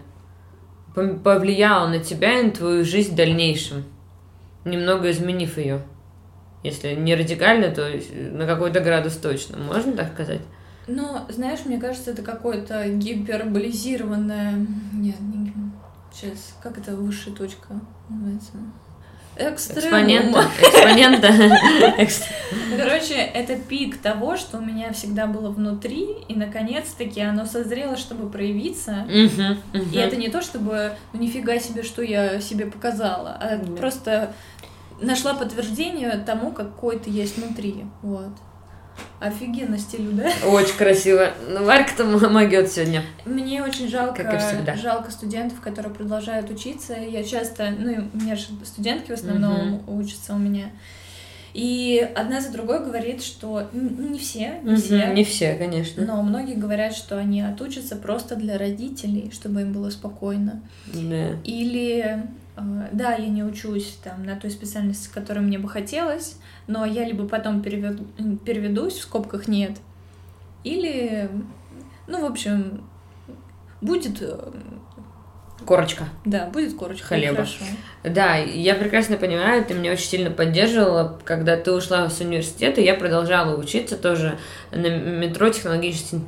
повлияло 0.95 1.87
на 1.87 1.99
тебя 1.99 2.39
и 2.39 2.43
на 2.45 2.51
твою 2.51 2.85
жизнь 2.85 3.11
в 3.11 3.15
дальнейшем, 3.15 3.83
немного 4.63 5.11
изменив 5.11 5.57
ее. 5.57 5.81
Если 6.63 6.93
не 6.95 7.15
радикально, 7.15 7.69
то 7.69 7.87
на 8.13 8.47
какой-то 8.47 8.79
градус 8.79 9.17
точно. 9.17 9.57
Можно 9.57 9.93
так 9.93 10.13
сказать? 10.13 10.41
Но, 10.89 11.25
знаешь, 11.29 11.59
мне 11.65 11.77
кажется, 11.77 12.11
это 12.11 12.23
какое-то 12.23 12.87
гиперболизированное... 12.89 14.65
Нет, 14.93 15.19
не... 15.19 15.53
Сейчас, 16.11 16.55
как 16.61 16.77
это 16.77 16.95
высшая 16.95 17.31
точка 17.31 17.79
называется? 18.09 18.53
Экстремум. 19.37 20.35
Экспонента. 20.59 21.27
Короче, 22.77 23.13
это 23.13 23.55
пик 23.55 23.97
того, 23.97 24.35
что 24.35 24.57
у 24.57 24.61
меня 24.61 24.91
всегда 24.91 25.27
было 25.27 25.49
внутри, 25.49 26.07
и 26.27 26.35
наконец-таки 26.35 27.21
оно 27.21 27.45
созрело, 27.45 27.95
чтобы 27.95 28.29
проявиться. 28.29 29.07
И 29.09 29.97
это 29.97 30.15
не 30.17 30.29
то, 30.29 30.41
чтобы, 30.41 30.93
ну 31.13 31.19
нифига 31.21 31.57
себе, 31.59 31.83
что 31.83 32.01
я 32.01 32.41
себе 32.41 32.65
показала, 32.65 33.37
а 33.39 33.59
просто 33.77 34.33
нашла 34.99 35.33
подтверждение 35.33 36.11
тому, 36.25 36.51
какой 36.51 36.99
ты 36.99 37.09
есть 37.09 37.37
внутри. 37.37 37.85
Вот. 38.01 38.33
Офигенно 39.19 39.77
стилю, 39.77 40.11
да? 40.13 40.31
Очень 40.47 40.77
красиво. 40.77 41.31
Ну, 41.47 41.65
Варька-то 41.65 42.05
могет 42.05 42.71
сегодня. 42.71 43.03
Мне 43.25 43.61
очень 43.61 43.89
жалко, 43.89 44.23
как 44.23 44.35
и 44.35 44.37
всегда. 44.37 44.75
жалко 44.75 45.11
студентов, 45.11 45.59
которые 45.59 45.93
продолжают 45.93 46.49
учиться. 46.49 46.93
Я 46.93 47.23
часто, 47.23 47.69
ну, 47.77 48.09
у 48.13 48.17
меня 48.17 48.35
же 48.35 48.45
студентки 48.63 49.11
в 49.11 49.15
основном 49.15 49.75
угу. 49.75 49.99
учатся 49.99 50.33
у 50.33 50.37
меня. 50.37 50.69
И 51.53 52.07
одна 52.15 52.41
за 52.41 52.51
другой 52.51 52.83
говорит, 52.83 53.23
что 53.23 53.69
ну, 53.73 54.09
не 54.09 54.19
все, 54.19 54.59
не 54.63 54.73
угу, 54.73 54.81
все. 54.81 55.13
Не 55.13 55.23
все, 55.23 55.55
конечно. 55.55 56.05
Но 56.05 56.21
многие 56.21 56.55
говорят, 56.55 56.93
что 56.93 57.17
они 57.17 57.41
отучатся 57.41 57.95
просто 57.95 58.35
для 58.35 58.57
родителей, 58.57 59.31
чтобы 59.33 59.61
им 59.61 59.73
было 59.73 59.89
спокойно. 59.89 60.61
Да. 60.93 61.31
Или 61.43 62.23
да, 62.91 63.13
я 63.13 63.27
не 63.27 63.43
учусь 63.43 63.97
там 64.03 64.23
на 64.23 64.35
той 64.35 64.51
специальности, 64.51 65.09
которой 65.13 65.39
мне 65.39 65.57
бы 65.59 65.69
хотелось, 65.69 66.37
но 66.67 66.85
я 66.85 67.05
либо 67.05 67.27
потом 67.27 67.61
переведу, 67.61 68.05
переведусь, 68.45 68.93
в 68.93 69.01
скобках 69.01 69.47
нет, 69.47 69.77
или, 70.63 71.29
ну, 72.07 72.21
в 72.21 72.25
общем, 72.25 72.83
будет... 73.81 74.21
Э, 74.21 74.51
корочка. 75.65 76.05
Да, 76.25 76.47
будет 76.47 76.75
корочка. 76.75 77.07
Хлеба. 77.07 77.35
Хорошо. 77.35 77.63
Да, 78.03 78.35
я 78.35 78.75
прекрасно 78.75 79.17
понимаю, 79.17 79.63
ты 79.63 79.73
меня 79.73 79.91
очень 79.91 80.07
сильно 80.07 80.31
поддерживала, 80.31 81.19
когда 81.23 81.55
ты 81.55 81.71
ушла 81.71 82.09
с 82.09 82.19
университета, 82.19 82.81
я 82.81 82.93
продолжала 82.95 83.57
учиться 83.57 83.97
тоже 83.97 84.37
на 84.71 84.87
метро 84.89 85.49
технологический 85.49 86.21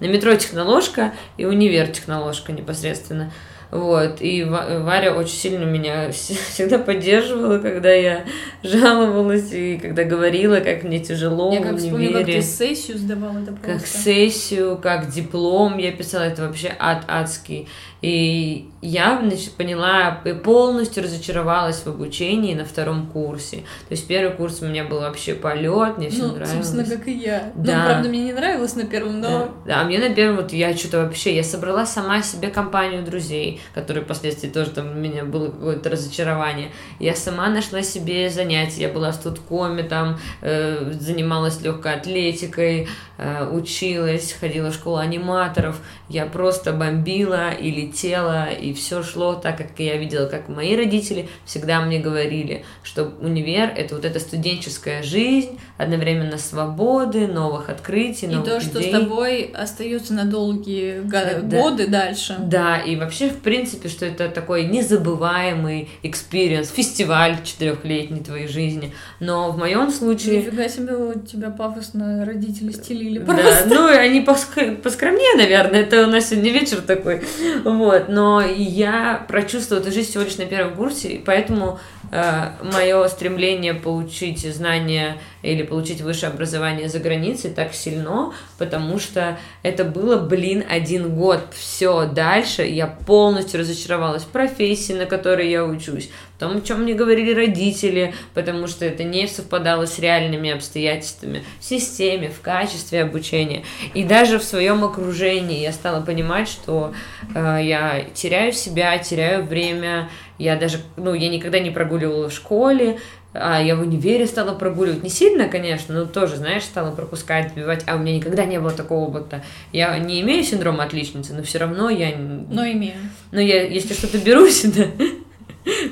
на 0.00 0.06
метро 0.06 0.34
техноложка 0.34 1.14
и 1.36 1.44
универ 1.44 1.86
техноложка 1.88 2.52
непосредственно. 2.52 3.32
Вот, 3.70 4.22
и 4.22 4.44
Варя 4.44 5.14
очень 5.14 5.36
сильно 5.36 5.64
меня 5.64 6.10
всегда 6.12 6.78
поддерживала, 6.78 7.58
когда 7.58 7.92
я 7.92 8.24
жаловалась 8.62 9.52
и 9.52 9.78
когда 9.78 10.04
говорила, 10.04 10.60
как 10.60 10.84
мне 10.84 11.00
тяжело 11.00 11.52
я 11.52 11.62
как 11.62 11.78
в 11.78 11.94
универе. 11.94 12.24
как 12.24 12.26
ты 12.26 12.42
сессию 12.42 12.98
сдавала, 12.98 13.38
это 13.38 13.52
просто. 13.52 13.72
Как 13.72 13.86
сессию, 13.86 14.78
как 14.78 15.10
диплом 15.10 15.76
я 15.78 15.92
писала, 15.92 16.22
это 16.22 16.46
вообще 16.46 16.74
ад 16.78 17.04
адский. 17.08 17.68
И 18.00 18.70
я 18.80 19.18
значит, 19.20 19.52
поняла 19.54 20.20
и 20.24 20.32
полностью 20.32 21.02
разочаровалась 21.02 21.78
в 21.78 21.88
обучении 21.88 22.54
на 22.54 22.64
втором 22.64 23.08
курсе. 23.08 23.56
То 23.88 23.92
есть 23.92 24.06
первый 24.06 24.36
курс 24.36 24.62
у 24.62 24.66
меня 24.66 24.84
был 24.84 25.00
вообще 25.00 25.34
полет, 25.34 25.98
мне 25.98 26.08
все 26.08 26.22
ну, 26.22 26.34
нравилось. 26.34 26.52
Собственно, 26.52 26.84
как 26.84 27.08
и 27.08 27.12
я. 27.12 27.52
Ну, 27.56 27.64
да. 27.64 27.78
Ну, 27.78 27.84
правда, 27.84 28.08
мне 28.08 28.20
не 28.20 28.32
нравилось 28.32 28.76
на 28.76 28.84
первом, 28.84 29.20
но. 29.20 29.28
Да, 29.28 29.48
да, 29.66 29.80
а 29.80 29.84
мне 29.84 29.98
на 29.98 30.14
первом 30.14 30.36
вот 30.36 30.52
я 30.52 30.76
что-то 30.76 31.02
вообще, 31.02 31.34
я 31.34 31.42
собрала 31.42 31.86
сама 31.86 32.22
себе 32.22 32.48
компанию 32.50 33.04
друзей, 33.04 33.57
которые 33.74 34.04
впоследствии 34.04 34.48
тоже 34.48 34.70
там 34.70 34.90
у 34.90 34.94
меня 34.94 35.24
было 35.24 35.46
какое-то 35.46 35.90
разочарование. 35.90 36.70
Я 36.98 37.14
сама 37.14 37.48
нашла 37.48 37.82
себе 37.82 38.30
занятия, 38.30 38.82
я 38.82 38.88
была 38.88 39.12
в 39.12 39.14
студкоме, 39.14 39.82
там 39.82 40.18
э, 40.40 40.92
занималась 40.92 41.60
легкой 41.60 41.94
атлетикой, 41.94 42.88
э, 43.18 43.48
училась, 43.50 44.32
ходила 44.32 44.70
в 44.70 44.74
школу 44.74 44.96
аниматоров. 44.96 45.80
Я 46.08 46.26
просто 46.26 46.72
бомбила 46.72 47.50
и 47.50 47.70
летела, 47.70 48.50
и 48.50 48.72
все 48.72 49.02
шло 49.02 49.34
так, 49.34 49.58
как 49.58 49.78
я 49.78 49.96
видела, 49.96 50.26
как 50.26 50.48
мои 50.48 50.76
родители 50.76 51.28
всегда 51.44 51.80
мне 51.80 51.98
говорили, 51.98 52.64
что 52.82 53.12
универ— 53.20 53.72
это 53.76 53.94
вот 53.94 54.04
эта 54.04 54.20
студенческая 54.20 55.02
жизнь, 55.02 55.58
одновременно 55.76 56.38
свободы, 56.38 57.26
новых 57.26 57.68
открытий, 57.68 58.26
новых 58.26 58.46
И 58.46 58.50
то, 58.50 58.60
что 58.60 58.82
с 58.82 58.90
тобой 58.90 59.50
остается 59.54 60.14
на 60.14 60.24
долгие 60.24 61.00
да, 61.04 61.40
годы 61.40 61.86
дальше. 61.86 62.36
Да, 62.38 62.78
и 62.78 62.96
вообще, 62.96 63.28
в 63.28 63.38
принципе, 63.48 63.88
что 63.88 64.04
это 64.04 64.28
такой 64.28 64.64
незабываемый 64.64 65.88
experience, 66.02 66.70
фестиваль 66.70 67.38
четырехлетней 67.42 68.22
твоей 68.22 68.46
жизни. 68.46 68.92
Но 69.20 69.50
в 69.50 69.56
моем 69.56 69.90
случае... 69.90 70.42
Нифига 70.42 70.68
себе 70.68 70.94
у 70.94 71.18
тебя 71.18 71.48
пафосно 71.48 72.26
родители 72.26 72.72
стелили 72.72 73.20
просто. 73.20 73.64
Да, 73.66 73.74
ну, 73.74 73.86
они 73.86 74.20
поскромнее, 74.20 75.34
наверное, 75.38 75.80
это 75.80 76.06
у 76.06 76.10
нас 76.10 76.28
сегодня 76.28 76.50
вечер 76.50 76.82
такой. 76.82 77.22
Вот, 77.64 78.10
но 78.10 78.42
я 78.42 79.24
прочувствовала 79.26 79.82
эту 79.82 79.92
жизнь 79.92 80.10
всего 80.10 80.24
лишь 80.24 80.36
на 80.36 80.44
первом 80.44 80.74
курсе, 80.74 81.08
и 81.08 81.18
поэтому 81.18 81.78
э, 82.12 82.50
мое 82.74 83.08
стремление 83.08 83.72
получить 83.72 84.40
знания 84.54 85.16
или 85.42 85.62
получить 85.62 86.00
высшее 86.00 86.32
образование 86.32 86.88
за 86.88 86.98
границей 86.98 87.50
так 87.50 87.74
сильно, 87.74 88.32
потому 88.58 88.98
что 88.98 89.38
это 89.62 89.84
было, 89.84 90.16
блин, 90.16 90.64
один 90.68 91.14
год. 91.14 91.40
Все, 91.52 92.06
дальше 92.06 92.62
я 92.62 92.86
полностью 92.86 93.60
разочаровалась 93.60 94.24
в 94.24 94.28
профессии, 94.28 94.92
на 94.92 95.06
которой 95.06 95.50
я 95.50 95.64
учусь, 95.64 96.10
о 96.36 96.40
том, 96.40 96.56
о 96.58 96.60
чем 96.60 96.82
мне 96.82 96.94
говорили 96.94 97.32
родители, 97.32 98.14
потому 98.34 98.66
что 98.66 98.84
это 98.84 99.04
не 99.04 99.26
совпадало 99.26 99.86
с 99.86 99.98
реальными 99.98 100.50
обстоятельствами 100.50 101.42
в 101.60 101.64
системе, 101.64 102.30
в 102.30 102.40
качестве 102.40 103.02
обучения. 103.02 103.64
И 103.94 104.04
даже 104.04 104.38
в 104.38 104.44
своем 104.44 104.84
окружении 104.84 105.60
я 105.60 105.72
стала 105.72 106.00
понимать, 106.00 106.48
что 106.48 106.92
э, 107.34 107.58
я 107.62 108.04
теряю 108.14 108.52
себя, 108.52 108.98
теряю 108.98 109.44
время, 109.44 110.08
я 110.38 110.56
даже, 110.56 110.78
ну, 110.96 111.14
я 111.14 111.28
никогда 111.28 111.58
не 111.58 111.70
прогуливала 111.70 112.28
в 112.28 112.32
школе, 112.32 112.98
а 113.34 113.60
я 113.60 113.76
в 113.76 113.80
универе 113.80 114.26
стала 114.26 114.54
прогуливать. 114.54 115.02
Не 115.02 115.10
сильно, 115.10 115.27
конечно, 115.48 115.94
но 115.94 116.06
тоже, 116.06 116.36
знаешь, 116.36 116.62
стала 116.62 116.94
пропускать, 116.94 117.52
сбивать. 117.52 117.84
А 117.86 117.96
у 117.96 117.98
меня 117.98 118.16
никогда 118.16 118.44
не 118.44 118.58
было 118.60 118.70
такого 118.70 119.08
опыта. 119.08 119.42
Я 119.72 119.98
не 119.98 120.20
имею 120.20 120.44
синдрома 120.44 120.84
отличницы, 120.84 121.34
но 121.34 121.42
все 121.42 121.58
равно 121.58 121.90
я... 121.90 122.16
Но 122.16 122.64
имею. 122.66 122.96
Но 123.32 123.40
я, 123.40 123.66
если 123.66 123.94
что-то 123.94 124.18
берусь, 124.18 124.62
да, 124.64 124.84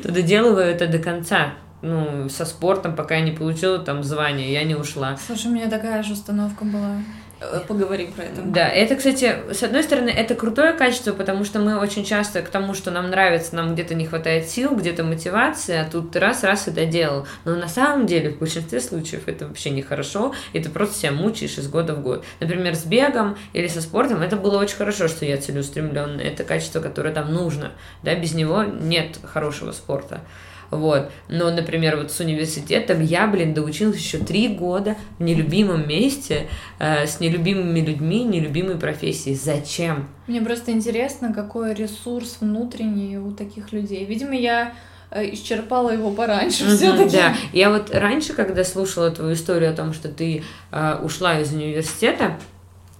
то 0.02 0.12
доделываю 0.12 0.66
это 0.66 0.86
до 0.86 0.98
конца. 0.98 1.54
Ну, 1.82 2.28
со 2.28 2.44
спортом, 2.44 2.96
пока 2.96 3.16
я 3.16 3.20
не 3.20 3.32
получила 3.32 3.78
там 3.78 4.02
звание, 4.02 4.52
я 4.52 4.64
не 4.64 4.74
ушла. 4.74 5.16
Слушай, 5.24 5.48
у 5.48 5.54
меня 5.54 5.68
такая 5.68 6.02
же 6.02 6.14
установка 6.14 6.64
была. 6.64 6.96
Э, 7.38 7.60
поговорим 7.66 8.12
про 8.12 8.24
это. 8.24 8.40
Да, 8.42 8.66
это, 8.68 8.96
кстати, 8.96 9.34
с 9.52 9.62
одной 9.62 9.82
стороны, 9.82 10.08
это 10.08 10.34
крутое 10.34 10.72
качество, 10.72 11.12
потому 11.12 11.44
что 11.44 11.58
мы 11.58 11.78
очень 11.78 12.04
часто 12.04 12.40
к 12.40 12.48
тому, 12.48 12.72
что 12.72 12.90
нам 12.90 13.10
нравится, 13.10 13.54
нам 13.54 13.74
где-то 13.74 13.94
не 13.94 14.06
хватает 14.06 14.48
сил, 14.48 14.74
где-то 14.74 15.04
мотивации, 15.04 15.76
а 15.76 15.84
тут 15.84 16.16
раз-раз 16.16 16.68
и 16.68 16.70
доделал. 16.70 17.26
Но 17.44 17.56
на 17.56 17.68
самом 17.68 18.06
деле, 18.06 18.30
в 18.30 18.38
большинстве 18.38 18.80
случаев 18.80 19.24
это 19.26 19.46
вообще 19.46 19.70
нехорошо, 19.70 20.34
и 20.54 20.60
ты 20.60 20.70
просто 20.70 20.98
себя 20.98 21.12
мучаешь 21.12 21.58
из 21.58 21.68
года 21.68 21.94
в 21.94 22.00
год. 22.00 22.24
Например, 22.40 22.74
с 22.74 22.84
бегом 22.84 23.36
или 23.52 23.68
со 23.68 23.82
спортом 23.82 24.22
это 24.22 24.36
было 24.36 24.58
очень 24.58 24.76
хорошо, 24.76 25.06
что 25.08 25.26
я 25.26 25.36
целеустремленная. 25.36 26.24
Это 26.24 26.42
качество, 26.42 26.80
которое 26.80 27.12
там 27.12 27.34
нужно. 27.34 27.72
Да, 28.02 28.14
без 28.14 28.32
него 28.32 28.62
нет 28.62 29.18
хорошего 29.22 29.72
спорта. 29.72 30.22
Вот. 30.70 31.10
Но, 31.28 31.50
например, 31.50 31.96
вот 31.96 32.12
с 32.12 32.20
университетом 32.20 33.02
я, 33.02 33.26
блин, 33.26 33.54
доучилась 33.54 33.98
еще 33.98 34.18
три 34.18 34.48
года 34.48 34.96
в 35.18 35.22
нелюбимом 35.22 35.88
месте, 35.88 36.48
э, 36.78 37.06
с 37.06 37.20
нелюбимыми 37.20 37.80
людьми, 37.80 38.24
нелюбимой 38.24 38.76
профессией. 38.76 39.36
Зачем? 39.36 40.08
Мне 40.26 40.40
просто 40.40 40.72
интересно, 40.72 41.32
какой 41.32 41.74
ресурс 41.74 42.38
внутренний 42.40 43.18
у 43.18 43.30
таких 43.32 43.72
людей. 43.72 44.04
Видимо, 44.04 44.34
я 44.34 44.74
э, 45.10 45.32
исчерпала 45.34 45.90
его 45.90 46.10
пораньше 46.10 46.64
mm-hmm, 46.64 46.76
все-таки. 46.76 47.16
Да, 47.16 47.34
я 47.52 47.70
вот 47.70 47.90
раньше, 47.94 48.32
когда 48.32 48.64
слушала 48.64 49.10
твою 49.10 49.34
историю 49.34 49.70
о 49.70 49.74
том, 49.74 49.92
что 49.92 50.08
ты 50.08 50.42
э, 50.72 50.98
ушла 51.02 51.40
из 51.40 51.52
университета, 51.52 52.36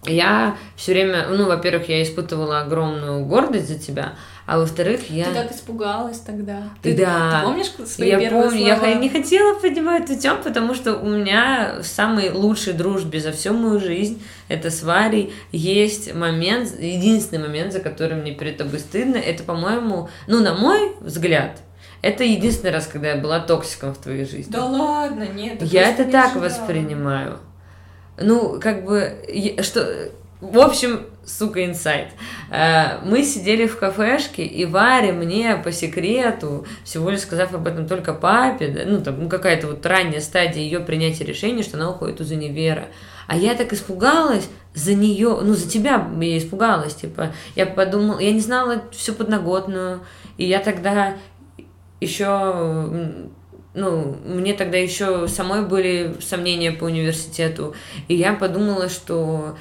я 0.09 0.57
все 0.77 0.93
время, 0.93 1.27
ну, 1.29 1.47
во-первых, 1.47 1.89
я 1.89 2.03
испытывала 2.03 2.61
огромную 2.61 3.25
гордость 3.25 3.69
за 3.69 3.79
тебя, 3.79 4.13
а 4.47 4.59
во-вторых, 4.59 5.11
я... 5.11 5.25
Ты 5.25 5.35
так 5.35 5.53
испугалась 5.53 6.21
тогда. 6.21 6.63
Ты, 6.81 6.97
да. 6.97 7.41
Ты 7.41 7.47
помнишь 7.47 7.73
свои 7.89 8.11
я 8.11 8.21
первые 8.21 8.45
помню, 8.45 8.77
слова? 8.77 8.87
Я 8.87 8.95
не 8.95 9.09
хотела 9.09 9.59
поднимать 9.59 10.05
эту 10.05 10.21
тему, 10.21 10.41
потому 10.43 10.75
что 10.75 10.95
у 10.95 11.09
меня 11.09 11.83
самый 11.83 12.31
лучший 12.31 12.73
дружбе 12.73 13.19
за 13.19 13.33
всю 13.33 13.53
мою 13.53 13.81
жизнь, 13.81 14.23
это 14.47 14.71
с 14.71 14.85
Варей, 14.85 15.35
есть 15.51 16.15
момент, 16.15 16.81
единственный 16.81 17.43
момент, 17.43 17.73
за 17.73 17.81
который 17.81 18.17
мне 18.17 18.33
перед 18.33 18.57
тобой 18.57 18.79
стыдно, 18.79 19.17
это, 19.17 19.43
по-моему, 19.43 20.09
ну, 20.29 20.41
на 20.41 20.55
мой 20.55 20.93
взгляд, 21.01 21.59
это 22.03 22.23
единственный 22.23 22.71
раз, 22.71 22.87
когда 22.87 23.09
я 23.09 23.17
была 23.17 23.41
токсиком 23.41 23.95
в 23.95 23.99
твоей 23.99 24.27
жизни. 24.27 24.53
Да 24.53 24.65
ладно, 24.65 25.27
нет. 25.27 25.61
Я 25.61 25.91
это 25.91 26.05
так 26.05 26.37
воспринимаю. 26.37 27.39
Ну, 28.17 28.61
как 28.61 28.85
бы, 28.85 29.13
что... 29.63 30.11
В 30.41 30.59
общем, 30.61 31.07
сука, 31.27 31.65
инсайт. 31.65 32.09
Э, 32.51 33.01
мы 33.05 33.23
сидели 33.25 33.67
в 33.67 33.79
кафешке, 33.79 34.45
и 34.45 34.65
Варя 34.65 35.12
мне 35.12 35.57
по 35.57 35.73
секрету, 35.73 36.67
всего 36.85 37.11
лишь 37.11 37.21
сказав 37.21 37.53
об 37.53 37.67
этом 37.67 37.87
только 37.87 38.15
папе, 38.15 38.85
ну, 38.87 39.01
там, 39.01 39.25
ну, 39.25 39.29
какая-то 39.29 39.67
вот 39.67 39.85
ранняя 39.85 40.21
стадия 40.21 40.62
ее 40.62 40.81
принятия 40.81 41.25
решения, 41.25 41.62
что 41.62 41.77
она 41.77 41.91
уходит 41.91 42.21
из 42.21 42.31
универа. 42.31 42.87
А 43.27 43.37
я 43.37 43.55
так 43.55 43.73
испугалась 43.73 44.49
за 44.75 44.95
нее, 44.95 45.41
ну, 45.43 45.55
за 45.55 45.69
тебя 45.69 46.09
я 46.21 46.39
испугалась, 46.39 46.95
типа, 46.95 47.33
я 47.57 47.67
подумала, 47.67 48.21
я 48.21 48.33
не 48.33 48.41
знала 48.41 48.85
всю 48.93 49.15
подноготную, 49.15 50.01
и 50.37 50.45
я 50.45 50.61
тогда 50.61 51.17
еще 52.01 53.25
ну, 53.77 54.17
мне 54.25 54.55
тогда 54.55 54.79
еще 54.79 55.29
самой 55.29 55.62
были 55.62 56.17
сомнения 56.21 56.73
по 56.73 56.85
университету, 56.85 57.75
и 58.09 58.15
я 58.15 58.33
подумала, 58.33 58.89
что 58.89 59.57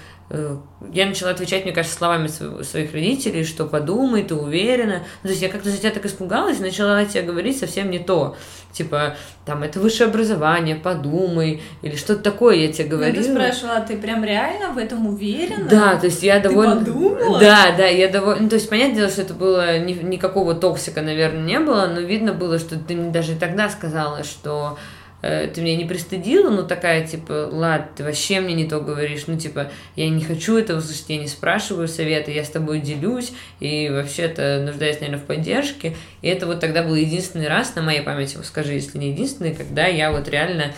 я 0.91 1.05
начала 1.05 1.31
отвечать, 1.31 1.65
мне 1.65 1.73
кажется, 1.73 1.97
словами 1.97 2.27
своих 2.27 2.93
родителей, 2.93 3.43
что 3.43 3.65
подумай, 3.65 4.23
ты 4.23 4.33
уверена. 4.33 5.03
Ну, 5.21 5.27
то 5.27 5.29
есть 5.29 5.41
я 5.41 5.49
как-то 5.49 5.69
за 5.69 5.77
тебя 5.77 5.91
так 5.91 6.05
испугалась, 6.05 6.59
и 6.59 6.63
начала 6.63 7.05
тебе 7.05 7.21
говорить 7.21 7.59
совсем 7.59 7.91
не 7.91 7.99
то. 7.99 8.35
Типа, 8.71 9.15
там, 9.45 9.61
это 9.61 9.79
высшее 9.79 10.09
образование, 10.09 10.75
подумай, 10.75 11.61
или 11.83 11.95
что-то 11.95 12.23
такое 12.23 12.55
я 12.55 12.73
тебе 12.73 12.89
говорила. 12.89 13.15
Ну, 13.15 13.23
ты 13.23 13.31
спрашивала, 13.31 13.79
ты 13.81 13.97
прям 13.97 14.23
реально 14.25 14.71
в 14.71 14.79
этом 14.79 15.07
уверена? 15.07 15.69
Да, 15.69 15.95
то 15.95 16.07
есть 16.07 16.23
я 16.23 16.39
довольно... 16.39 16.79
Ты 16.79 16.91
подумала? 16.91 17.39
Да, 17.39 17.75
да, 17.77 17.85
я 17.85 18.09
довольно... 18.09 18.41
Ну, 18.41 18.49
то 18.49 18.55
есть, 18.55 18.67
понятное 18.67 18.95
дело, 18.95 19.09
что 19.09 19.21
это 19.21 19.33
было... 19.35 19.77
Ни... 19.77 19.93
Никакого 19.93 20.55
токсика, 20.55 21.01
наверное, 21.01 21.43
не 21.43 21.59
было, 21.59 21.85
но 21.85 21.99
видно 21.99 22.33
было, 22.33 22.57
что 22.57 22.77
ты 22.77 22.95
мне 22.95 23.11
даже 23.11 23.35
тогда 23.35 23.69
сказала, 23.69 24.23
что 24.23 24.77
Э, 25.25 25.47
ты 25.47 25.61
меня 25.61 25.75
не 25.75 25.85
пристыдила, 25.85 26.51
ну 26.51 26.67
такая, 26.67 27.07
типа, 27.07 27.49
лад, 27.51 27.95
ты 27.95 28.03
вообще 28.03 28.41
мне 28.41 28.53
не 28.53 28.69
то 28.69 28.79
говоришь, 28.79 29.23
ну, 29.25 29.39
типа, 29.39 29.71
я 29.95 30.07
не 30.07 30.23
хочу 30.23 30.55
этого 30.55 30.79
слышать, 30.81 31.05
я 31.07 31.17
не 31.17 31.27
спрашиваю 31.27 31.87
совета, 31.87 32.29
я 32.29 32.43
с 32.43 32.49
тобой 32.49 32.79
делюсь, 32.79 33.33
и 33.59 33.89
вообще-то 33.89 34.61
нуждаюсь, 34.63 34.99
наверное, 34.99 35.19
в 35.19 35.25
поддержке, 35.25 35.95
и 36.21 36.27
это 36.27 36.45
вот 36.45 36.59
тогда 36.59 36.83
был 36.83 36.93
единственный 36.93 37.47
раз 37.47 37.73
на 37.73 37.81
моей 37.81 38.01
памяти, 38.01 38.37
скажи, 38.43 38.73
если 38.73 38.99
не 38.99 39.09
единственный, 39.13 39.55
когда 39.55 39.87
я 39.87 40.11
вот 40.11 40.29
реально 40.29 40.73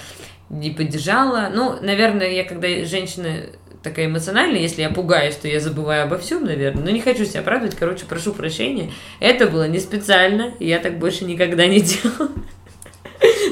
не 0.49 0.71
поддержала, 0.71 1.51
ну, 1.53 1.75
наверное, 1.81 2.31
я 2.31 2.45
когда 2.45 2.69
женщина 2.85 3.47
такая 3.83 4.05
эмоциональная, 4.05 4.61
если 4.61 4.81
я 4.81 4.89
пугаюсь, 4.89 5.35
то 5.35 5.49
я 5.49 5.59
забываю 5.59 6.05
обо 6.05 6.17
всем, 6.17 6.45
наверное. 6.45 6.83
Но 6.83 6.89
не 6.89 7.01
хочу 7.01 7.25
себя 7.25 7.41
оправдывать, 7.41 7.75
короче, 7.75 8.05
прошу 8.05 8.33
прощения. 8.33 8.91
Это 9.19 9.47
было 9.47 9.67
не 9.67 9.79
специально, 9.79 10.53
я 10.59 10.79
так 10.79 10.99
больше 10.99 11.25
никогда 11.25 11.67
не 11.67 11.81
делала. 11.81 12.31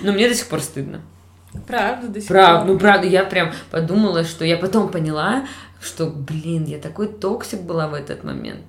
Но 0.04 0.12
мне 0.12 0.28
до 0.28 0.36
сих 0.36 0.47
пор 0.47 0.62
стыдно. 0.62 1.01
Правда, 1.67 2.08
до 2.08 2.19
сих 2.19 2.28
правда, 2.28 2.65
пор. 2.65 2.73
Ну, 2.73 2.80
правда, 2.80 3.08
я 3.08 3.23
прям 3.23 3.54
подумала, 3.71 4.23
что 4.23 4.45
я 4.45 4.58
потом 4.58 4.89
поняла, 4.89 5.47
что, 5.82 6.08
блин, 6.08 6.65
я 6.65 6.80
такой 6.80 7.08
токсик 7.08 7.62
была 7.62 7.88
в 7.88 7.93
этот 7.93 8.23
момент. 8.23 8.62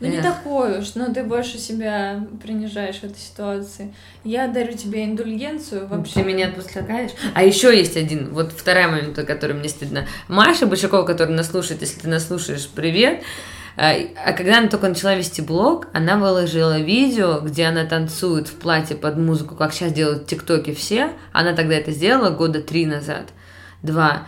Ну, 0.00 0.08
не 0.08 0.20
такой 0.20 0.80
уж, 0.80 0.94
но 0.96 1.12
ты 1.12 1.22
больше 1.22 1.58
себя 1.58 2.26
принижаешь 2.42 2.96
в 2.96 3.04
этой 3.04 3.18
ситуации. 3.18 3.94
Я 4.24 4.48
дарю 4.48 4.72
тебе 4.74 5.04
индульгенцию 5.04 5.86
вообще. 5.86 6.14
Ты 6.14 6.22
меня 6.24 6.48
отпускаешь? 6.48 7.12
А 7.32 7.44
еще 7.44 7.76
есть 7.76 7.96
один, 7.96 8.34
вот 8.34 8.52
вторая 8.52 8.88
момент, 8.88 9.16
который 9.16 9.54
мне 9.54 9.68
стыдно. 9.68 10.06
Маша 10.28 10.66
Башакова, 10.66 11.04
которая 11.04 11.36
нас 11.36 11.50
слушает, 11.50 11.80
если 11.80 12.00
ты 12.00 12.08
нас 12.08 12.26
слушаешь, 12.26 12.68
привет. 12.68 13.22
А 13.76 14.32
когда 14.32 14.58
она 14.58 14.68
только 14.68 14.88
начала 14.88 15.16
вести 15.16 15.42
блог, 15.42 15.88
она 15.92 16.16
выложила 16.16 16.78
видео, 16.78 17.40
где 17.40 17.64
она 17.64 17.84
танцует 17.84 18.48
в 18.48 18.54
платье 18.54 18.96
под 18.96 19.16
музыку, 19.16 19.56
как 19.56 19.72
сейчас 19.72 19.92
делают 19.92 20.26
тиктоки 20.26 20.72
все. 20.72 21.10
Она 21.32 21.54
тогда 21.54 21.74
это 21.74 21.90
сделала 21.90 22.30
года 22.30 22.62
три 22.62 22.86
назад, 22.86 23.30
два. 23.82 24.26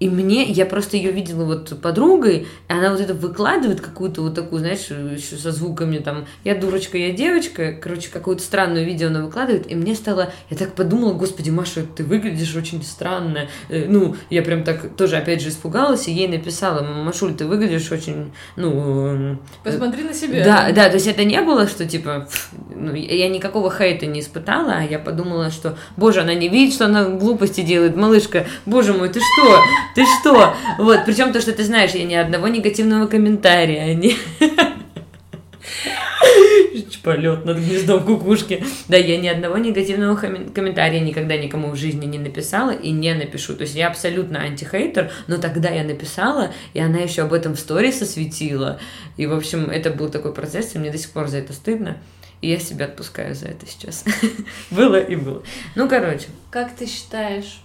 И 0.00 0.08
мне, 0.08 0.44
я 0.44 0.64
просто 0.64 0.96
ее 0.96 1.10
видела 1.10 1.44
вот 1.44 1.80
подругой, 1.80 2.46
и 2.68 2.72
она 2.72 2.92
вот 2.92 3.00
это 3.00 3.14
выкладывает 3.14 3.80
какую-то 3.80 4.22
вот 4.22 4.34
такую, 4.34 4.60
знаешь, 4.60 4.86
еще 4.88 5.36
со 5.36 5.50
звуками 5.50 5.98
там, 5.98 6.26
я 6.44 6.54
дурочка, 6.54 6.96
я 6.96 7.12
девочка, 7.12 7.72
короче, 7.72 8.08
какое-то 8.08 8.42
странное 8.42 8.84
видео 8.84 9.08
она 9.08 9.24
выкладывает, 9.24 9.68
и 9.70 9.74
мне 9.74 9.96
стало, 9.96 10.32
я 10.50 10.56
так 10.56 10.74
подумала, 10.74 11.14
господи, 11.14 11.50
Маша, 11.50 11.82
ты 11.82 12.04
выглядишь 12.04 12.54
очень 12.54 12.82
странно, 12.84 13.48
э, 13.68 13.86
ну, 13.88 14.14
я 14.30 14.42
прям 14.42 14.62
так 14.62 14.94
тоже, 14.96 15.16
опять 15.16 15.42
же, 15.42 15.48
испугалась, 15.48 16.06
и 16.06 16.12
ей 16.12 16.28
написала, 16.28 16.82
Машуль, 16.82 17.34
ты 17.34 17.46
выглядишь 17.46 17.90
очень, 17.90 18.30
ну... 18.54 19.38
Посмотри 19.64 20.04
на 20.04 20.14
себя. 20.14 20.44
Да, 20.44 20.72
да, 20.72 20.88
то 20.90 20.94
есть 20.94 21.08
это 21.08 21.24
не 21.24 21.40
было, 21.42 21.66
что, 21.66 21.84
типа, 21.84 22.28
ну, 22.72 22.94
я 22.94 23.28
никакого 23.28 23.68
хейта 23.68 24.06
не 24.06 24.20
испытала, 24.20 24.74
а 24.76 24.82
я 24.82 25.00
подумала, 25.00 25.50
что, 25.50 25.76
боже, 25.96 26.20
она 26.20 26.34
не 26.34 26.48
видит, 26.48 26.74
что 26.74 26.84
она 26.84 27.04
глупости 27.08 27.62
делает, 27.62 27.96
малышка, 27.96 28.46
боже 28.64 28.92
мой, 28.92 29.08
ты 29.08 29.18
что? 29.18 29.58
Ты 29.94 30.04
что? 30.20 30.54
Вот, 30.78 31.04
причем 31.04 31.32
то, 31.32 31.40
что 31.40 31.52
ты 31.52 31.64
знаешь, 31.64 31.92
я 31.92 32.04
ни 32.04 32.14
одного 32.14 32.48
негативного 32.48 33.06
комментария, 33.06 33.94
не... 33.94 34.16
Полет 37.08 37.46
над 37.46 37.56
гнездом 37.56 38.04
кукушки. 38.04 38.62
Да, 38.88 38.98
я 38.98 39.16
ни 39.16 39.28
одного 39.28 39.56
негативного 39.56 40.14
комментария 40.14 41.00
никогда 41.00 41.38
никому 41.38 41.70
в 41.70 41.76
жизни 41.76 42.04
не 42.04 42.18
написала 42.18 42.70
и 42.70 42.90
не 42.90 43.14
напишу. 43.14 43.54
То 43.54 43.62
есть 43.62 43.74
я 43.74 43.88
абсолютно 43.88 44.40
антихейтер, 44.40 45.10
но 45.26 45.38
тогда 45.38 45.70
я 45.70 45.84
написала, 45.84 46.52
и 46.74 46.80
она 46.80 46.98
еще 46.98 47.22
об 47.22 47.32
этом 47.32 47.54
в 47.54 47.60
сторис 47.60 48.02
осветила. 48.02 48.78
И, 49.16 49.26
в 49.26 49.34
общем, 49.34 49.70
это 49.70 49.88
был 49.90 50.10
такой 50.10 50.34
процесс, 50.34 50.74
и 50.74 50.78
мне 50.78 50.90
до 50.90 50.98
сих 50.98 51.10
пор 51.12 51.28
за 51.28 51.38
это 51.38 51.54
стыдно. 51.54 51.96
И 52.42 52.50
я 52.50 52.58
себя 52.58 52.84
отпускаю 52.84 53.34
за 53.34 53.46
это 53.46 53.64
сейчас. 53.66 54.04
было 54.70 55.00
и 55.00 55.16
было. 55.16 55.42
Ну, 55.76 55.88
короче. 55.88 56.26
Как 56.50 56.76
ты 56.76 56.86
считаешь, 56.86 57.60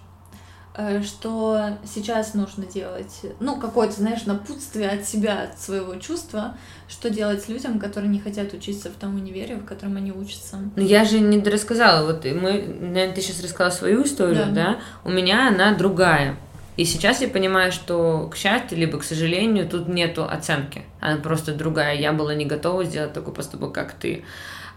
что 1.03 1.77
сейчас 1.85 2.33
нужно 2.33 2.65
делать, 2.65 3.21
ну, 3.39 3.59
какое-то, 3.59 3.93
знаешь, 3.93 4.25
напутствие 4.25 4.89
от 4.89 5.05
себя, 5.05 5.43
от 5.43 5.59
своего 5.59 5.95
чувства, 5.95 6.57
что 6.87 7.09
делать 7.09 7.47
людям, 7.47 7.79
которые 7.79 8.09
не 8.09 8.19
хотят 8.19 8.53
учиться 8.53 8.89
в 8.89 8.93
том 8.93 9.15
универе, 9.15 9.55
в 9.55 9.65
котором 9.65 9.97
они 9.97 10.11
учатся. 10.11 10.57
Ну, 10.75 10.83
я 10.83 11.05
же 11.05 11.19
не 11.19 11.39
рассказала, 11.43 12.05
вот 12.05 12.25
мы, 12.25 12.63
наверное, 12.79 13.13
ты 13.13 13.21
сейчас 13.21 13.43
рассказала 13.43 13.69
свою 13.69 14.03
историю, 14.03 14.47
да. 14.47 14.51
да? 14.51 14.79
У 15.03 15.09
меня 15.09 15.47
она 15.47 15.75
другая. 15.75 16.37
И 16.77 16.85
сейчас 16.85 17.21
я 17.21 17.27
понимаю, 17.27 17.71
что, 17.71 18.29
к 18.31 18.35
счастью, 18.35 18.77
либо 18.77 18.99
к 18.99 19.03
сожалению, 19.03 19.67
тут 19.67 19.87
нету 19.87 20.25
оценки. 20.25 20.83
Она 20.99 21.17
просто 21.17 21.53
другая. 21.53 21.95
Я 21.95 22.13
была 22.13 22.33
не 22.33 22.45
готова 22.45 22.83
сделать 22.83 23.13
такой 23.13 23.33
поступок, 23.33 23.73
как 23.73 23.93
ты. 23.93 24.23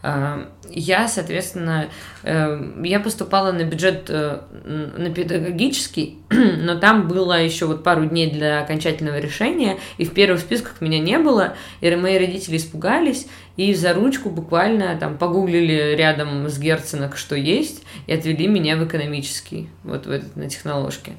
А, 0.02 0.46
я, 0.70 1.08
соответственно, 1.08 1.88
э, 2.22 2.72
я 2.84 3.00
поступала 3.00 3.50
на 3.50 3.64
бюджет 3.64 4.04
э, 4.08 4.40
на 4.64 5.10
педагогический, 5.10 6.18
но 6.30 6.78
там 6.78 7.08
было 7.08 7.42
еще 7.42 7.66
вот 7.66 7.82
пару 7.82 8.04
дней 8.04 8.30
для 8.30 8.60
окончательного 8.60 9.18
решения, 9.18 9.78
и 9.98 10.04
в 10.04 10.12
первых 10.12 10.40
списках 10.40 10.80
меня 10.80 11.00
не 11.00 11.18
было, 11.18 11.56
и 11.80 11.96
мои 11.96 12.18
родители 12.18 12.56
испугались, 12.56 13.26
и 13.56 13.74
за 13.74 13.94
ручку 13.94 14.30
буквально 14.30 14.96
там 14.96 15.18
погуглили 15.18 15.96
рядом 15.96 16.48
с 16.48 16.58
Герценом, 16.58 17.16
что 17.16 17.34
есть, 17.34 17.82
и 18.06 18.12
отвели 18.12 18.46
меня 18.46 18.76
в 18.76 18.84
экономический, 18.84 19.68
вот 19.82 20.06
в 20.06 20.10
этот, 20.10 20.36
на 20.36 20.48
техноложке. 20.48 21.14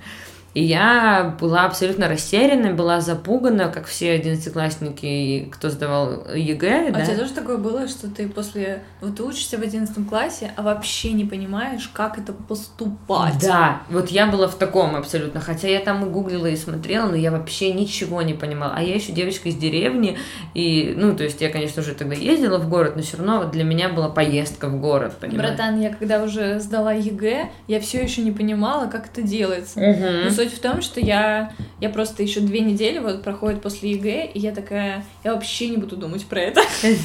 И 0.57 0.63
я 0.63 1.35
была 1.39 1.65
абсолютно 1.65 2.09
растеряна, 2.09 2.73
была 2.73 2.99
запугана, 2.99 3.67
как 3.67 3.85
все 3.85 4.13
одиннадцатиклассники, 4.13 5.47
кто 5.51 5.69
сдавал 5.69 6.33
ЕГЭ. 6.33 6.89
А 6.89 6.91
да? 6.93 6.99
у 6.99 7.05
тебя 7.05 7.15
тоже 7.15 7.33
такое 7.33 7.57
было, 7.57 7.87
что 7.87 8.09
ты 8.09 8.27
после... 8.27 8.81
Вот 8.99 9.17
ты 9.17 9.21
учишься 9.21 9.59
в 9.59 9.61
одиннадцатом 9.61 10.05
классе, 10.05 10.51
а 10.55 10.63
вообще 10.63 11.11
не 11.11 11.25
понимаешь, 11.25 11.87
как 11.93 12.17
это 12.17 12.33
поступать. 12.33 13.37
Да, 13.39 13.83
вот 13.91 14.09
я 14.09 14.25
была 14.25 14.47
в 14.47 14.55
таком 14.55 14.95
абсолютно. 14.95 15.41
Хотя 15.41 15.67
я 15.67 15.79
там 15.79 16.03
и 16.03 16.09
гуглила, 16.09 16.47
и 16.47 16.55
смотрела, 16.55 17.07
но 17.07 17.15
я 17.15 17.29
вообще 17.29 17.71
ничего 17.71 18.23
не 18.23 18.33
понимала. 18.33 18.73
А 18.75 18.81
я 18.81 18.95
еще 18.95 19.11
девочка 19.11 19.49
из 19.49 19.55
деревни, 19.57 20.17
и, 20.55 20.91
ну, 20.97 21.15
то 21.15 21.23
есть 21.23 21.39
я, 21.39 21.51
конечно, 21.51 21.83
уже 21.83 21.93
тогда 21.93 22.15
ездила 22.15 22.57
в 22.57 22.67
город, 22.67 22.95
но 22.95 23.03
все 23.03 23.17
равно 23.17 23.43
для 23.43 23.63
меня 23.63 23.89
была 23.89 24.09
поездка 24.09 24.69
в 24.69 24.81
город, 24.81 25.17
понимаешь? 25.19 25.51
Братан, 25.51 25.79
я 25.79 25.93
когда 25.93 26.23
уже 26.23 26.59
сдала 26.59 26.93
ЕГЭ, 26.93 27.51
я 27.67 27.79
все 27.79 28.01
еще 28.01 28.23
не 28.23 28.31
понимала, 28.31 28.87
как 28.87 29.05
это 29.05 29.21
делается. 29.21 29.79
Угу 29.79 30.46
суть 30.47 30.59
в 30.59 30.61
том, 30.61 30.81
что 30.81 30.99
я, 30.99 31.53
я 31.79 31.89
просто 31.89 32.23
еще 32.23 32.39
две 32.39 32.61
недели 32.61 32.99
вот 32.99 33.23
проходит 33.23 33.61
после 33.61 33.91
ЕГЭ, 33.91 34.31
и 34.33 34.39
я 34.39 34.53
такая, 34.53 35.05
я 35.23 35.33
вообще 35.33 35.69
не 35.69 35.77
буду 35.77 35.97
думать 35.97 36.25
про 36.25 36.41
это. 36.41 36.61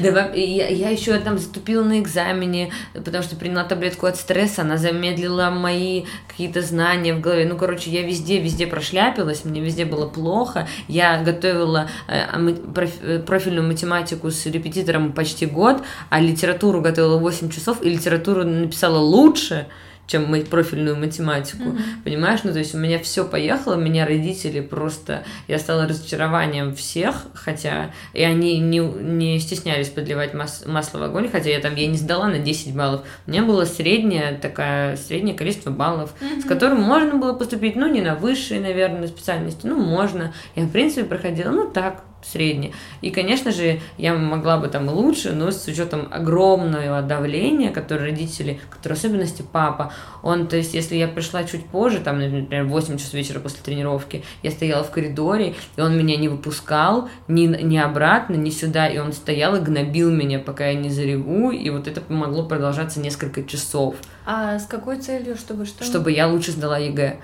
Да, 0.00 0.30
я, 0.34 0.68
я 0.68 0.90
еще 0.90 1.18
там 1.18 1.36
затупила 1.36 1.82
на 1.82 1.98
экзамене, 1.98 2.70
потому 2.94 3.24
что 3.24 3.34
приняла 3.34 3.64
таблетку 3.64 4.06
от 4.06 4.14
стресса, 4.14 4.62
она 4.62 4.76
замедлила 4.76 5.50
мои 5.50 6.04
какие-то 6.28 6.62
знания 6.62 7.12
в 7.12 7.20
голове. 7.20 7.44
Ну, 7.44 7.56
короче, 7.56 7.90
я 7.90 8.02
везде, 8.02 8.38
везде 8.38 8.68
прошляпилась, 8.68 9.44
мне 9.44 9.60
везде 9.60 9.84
было 9.84 10.06
плохо. 10.06 10.68
Я 10.86 11.20
готовила 11.24 11.90
э, 12.06 12.24
э, 13.02 13.18
профильную 13.18 13.66
математику 13.66 14.30
с 14.30 14.46
репетитором 14.46 15.12
почти 15.12 15.46
год, 15.46 15.82
а 16.08 16.20
литературу 16.20 16.80
готовила 16.80 17.18
8 17.18 17.50
часов, 17.50 17.82
и 17.82 17.90
литературу 17.90 18.44
написала 18.44 18.98
лучше 18.98 19.66
чем 20.08 20.44
профильную 20.46 20.96
математику. 20.96 21.64
Mm-hmm. 21.64 22.02
Понимаешь? 22.02 22.40
Ну, 22.42 22.52
то 22.52 22.58
есть 22.58 22.74
у 22.74 22.78
меня 22.78 22.98
все 22.98 23.24
поехало, 23.24 23.74
меня 23.74 24.06
родители 24.06 24.60
просто... 24.60 25.22
Я 25.46 25.58
стала 25.58 25.86
разочарованием 25.86 26.74
всех, 26.74 27.26
хотя... 27.34 27.90
И 28.14 28.22
они 28.24 28.58
не, 28.58 28.78
не 28.78 29.38
стеснялись 29.38 29.90
подливать 29.90 30.32
мас, 30.32 30.64
масло 30.66 30.98
в 30.98 31.02
огонь, 31.02 31.28
хотя 31.30 31.50
я 31.50 31.60
там, 31.60 31.76
я 31.76 31.86
не 31.86 31.98
сдала 31.98 32.28
на 32.28 32.38
10 32.38 32.74
баллов. 32.74 33.02
У 33.26 33.30
меня 33.30 33.42
было 33.42 33.66
среднее, 33.66 34.38
такое, 34.40 34.96
среднее 34.96 35.36
количество 35.36 35.70
баллов, 35.70 36.14
mm-hmm. 36.20 36.40
с 36.40 36.44
которым 36.44 36.80
можно 36.80 37.16
было 37.16 37.34
поступить, 37.34 37.76
ну, 37.76 37.86
не 37.86 38.00
на 38.00 38.14
высшие, 38.14 38.60
наверное, 38.60 39.08
специальности, 39.08 39.66
ну, 39.66 39.76
можно. 39.76 40.32
Я, 40.56 40.64
в 40.64 40.70
принципе, 40.70 41.04
проходила, 41.04 41.50
ну, 41.50 41.70
так, 41.70 42.02
средний. 42.22 42.72
И, 43.00 43.10
конечно 43.10 43.52
же, 43.52 43.80
я 43.96 44.14
могла 44.14 44.58
бы 44.58 44.68
там 44.68 44.86
и 44.86 44.92
лучше, 44.92 45.32
но 45.32 45.50
с 45.50 45.66
учетом 45.66 46.08
огромного 46.10 47.02
давления, 47.02 47.70
которое 47.70 48.10
родители, 48.10 48.60
которые 48.70 48.96
особенности 48.96 49.42
папа, 49.42 49.92
он, 50.22 50.46
то 50.46 50.56
есть, 50.56 50.74
если 50.74 50.96
я 50.96 51.08
пришла 51.08 51.44
чуть 51.44 51.64
позже, 51.66 52.00
там, 52.00 52.18
например, 52.18 52.64
в 52.64 52.68
8 52.68 52.98
часов 52.98 53.14
вечера 53.14 53.40
после 53.40 53.60
тренировки, 53.62 54.24
я 54.42 54.50
стояла 54.50 54.84
в 54.84 54.90
коридоре, 54.90 55.54
и 55.76 55.80
он 55.80 55.96
меня 55.96 56.16
не 56.16 56.28
выпускал 56.28 57.08
ни, 57.28 57.46
ни 57.46 57.76
обратно, 57.76 58.34
ни 58.34 58.50
сюда, 58.50 58.88
и 58.88 58.98
он 58.98 59.12
стоял 59.12 59.56
и 59.56 59.60
гнобил 59.60 60.10
меня, 60.10 60.38
пока 60.38 60.68
я 60.68 60.74
не 60.74 60.90
зареву, 60.90 61.50
и 61.50 61.70
вот 61.70 61.86
это 61.86 62.02
могло 62.12 62.44
продолжаться 62.44 63.00
несколько 63.00 63.44
часов. 63.44 63.96
А 64.26 64.58
с 64.58 64.66
какой 64.66 64.98
целью, 64.98 65.36
чтобы 65.36 65.66
что? 65.66 65.84
Чтобы 65.84 66.12
я 66.12 66.26
лучше 66.26 66.52
сдала 66.52 66.78
ЕГЭ. 66.78 67.18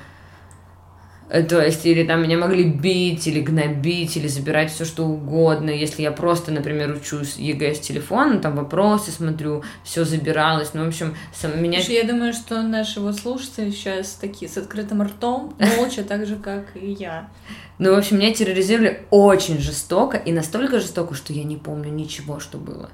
Э, 1.28 1.42
то 1.42 1.62
есть, 1.62 1.86
или 1.86 2.04
там 2.04 2.22
меня 2.22 2.38
могли 2.38 2.64
бить, 2.64 3.26
или 3.26 3.40
гнобить, 3.40 4.16
или 4.16 4.26
забирать 4.26 4.70
все 4.70 4.84
что 4.84 5.04
угодно. 5.04 5.70
Если 5.70 6.02
я 6.02 6.12
просто, 6.12 6.52
например, 6.52 6.94
учусь 6.94 7.36
ЕГЭ 7.36 7.74
с 7.74 7.80
телефона, 7.80 8.38
там 8.38 8.56
вопросы 8.56 9.10
смотрю, 9.10 9.62
все 9.84 10.04
забиралось. 10.04 10.74
Ну, 10.74 10.84
в 10.84 10.88
общем, 10.88 11.16
сам 11.32 11.62
меня... 11.62 11.78
Слушай, 11.78 11.96
я 11.96 12.04
думаю, 12.04 12.32
что 12.32 12.62
наши 12.62 13.00
вот 13.00 13.16
слушатели 13.16 13.70
сейчас 13.70 14.12
такие 14.12 14.50
с 14.50 14.56
открытым 14.56 15.02
ртом, 15.02 15.54
молча, 15.76 16.04
так 16.04 16.26
же, 16.26 16.36
как 16.36 16.76
и 16.76 16.92
я. 16.92 17.30
Ну, 17.78 17.94
в 17.94 17.98
общем, 17.98 18.18
меня 18.18 18.32
терроризировали 18.32 19.02
очень 19.10 19.58
жестоко, 19.58 20.16
и 20.16 20.32
настолько 20.32 20.78
жестоко, 20.78 21.14
что 21.14 21.32
я 21.32 21.44
не 21.44 21.56
помню 21.56 21.90
ничего, 21.90 22.38
что 22.38 22.58
было 22.58 22.90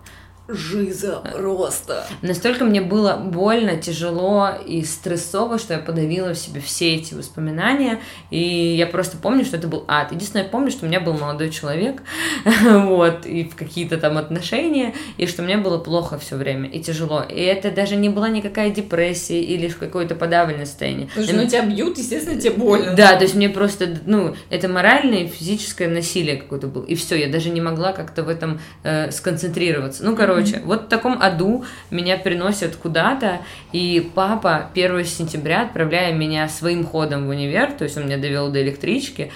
жиза 0.54 1.22
просто. 1.34 2.04
Настолько 2.22 2.64
мне 2.64 2.80
было 2.80 3.16
больно, 3.16 3.76
тяжело 3.76 4.50
и 4.66 4.84
стрессово, 4.84 5.58
что 5.58 5.74
я 5.74 5.80
подавила 5.80 6.34
в 6.34 6.38
себе 6.38 6.60
все 6.60 6.94
эти 6.94 7.14
воспоминания, 7.14 8.00
и 8.30 8.38
я 8.76 8.86
просто 8.86 9.16
помню, 9.16 9.44
что 9.44 9.56
это 9.56 9.68
был 9.68 9.84
ад. 9.88 10.12
Единственное, 10.12 10.44
я 10.44 10.50
помню, 10.50 10.70
что 10.70 10.84
у 10.84 10.88
меня 10.88 11.00
был 11.00 11.14
молодой 11.14 11.50
человек, 11.50 12.02
вот, 12.64 13.26
и 13.26 13.44
в 13.44 13.56
какие-то 13.56 13.98
там 13.98 14.18
отношения, 14.18 14.94
и 15.16 15.26
что 15.26 15.42
мне 15.42 15.56
было 15.56 15.78
плохо 15.78 16.18
все 16.18 16.36
время, 16.36 16.68
и 16.68 16.80
тяжело. 16.80 17.22
И 17.22 17.40
это 17.40 17.70
даже 17.70 17.96
не 17.96 18.08
была 18.08 18.28
никакая 18.28 18.70
депрессия 18.70 19.40
или 19.40 19.68
какое-то 19.68 20.14
подавленное 20.14 20.66
состояние. 20.66 21.08
Потому 21.08 21.26
что 21.26 21.36
ну, 21.36 21.46
тебя 21.46 21.62
бьют, 21.62 21.98
естественно, 21.98 22.40
тебе 22.40 22.52
больно. 22.52 22.94
Да, 22.94 23.16
то 23.16 23.22
есть 23.22 23.34
мне 23.34 23.48
просто, 23.48 23.98
ну, 24.06 24.34
это 24.50 24.68
моральное 24.68 25.24
и 25.24 25.28
физическое 25.28 25.88
насилие 25.88 26.36
какое-то 26.36 26.66
было, 26.66 26.84
и 26.84 26.94
все, 26.94 27.16
я 27.16 27.28
даже 27.28 27.50
не 27.50 27.60
могла 27.60 27.92
как-то 27.92 28.22
в 28.22 28.28
этом 28.28 28.60
э, 28.82 29.10
сконцентрироваться. 29.10 30.04
Ну, 30.04 30.16
короче, 30.16 30.39
Короче, 30.40 30.62
вот 30.64 30.84
в 30.84 30.88
таком 30.88 31.20
аду 31.20 31.64
меня 31.90 32.16
приносят 32.16 32.76
куда-то, 32.76 33.40
и 33.72 34.10
папа 34.14 34.70
1 34.74 35.04
сентября, 35.04 35.62
отправляя 35.62 36.12
меня 36.12 36.48
своим 36.48 36.84
ходом 36.84 37.26
в 37.26 37.28
универ, 37.28 37.72
то 37.72 37.84
есть 37.84 37.96
он 37.96 38.06
меня 38.06 38.18
довел 38.18 38.50
до 38.50 38.62
электрички, 38.62 39.30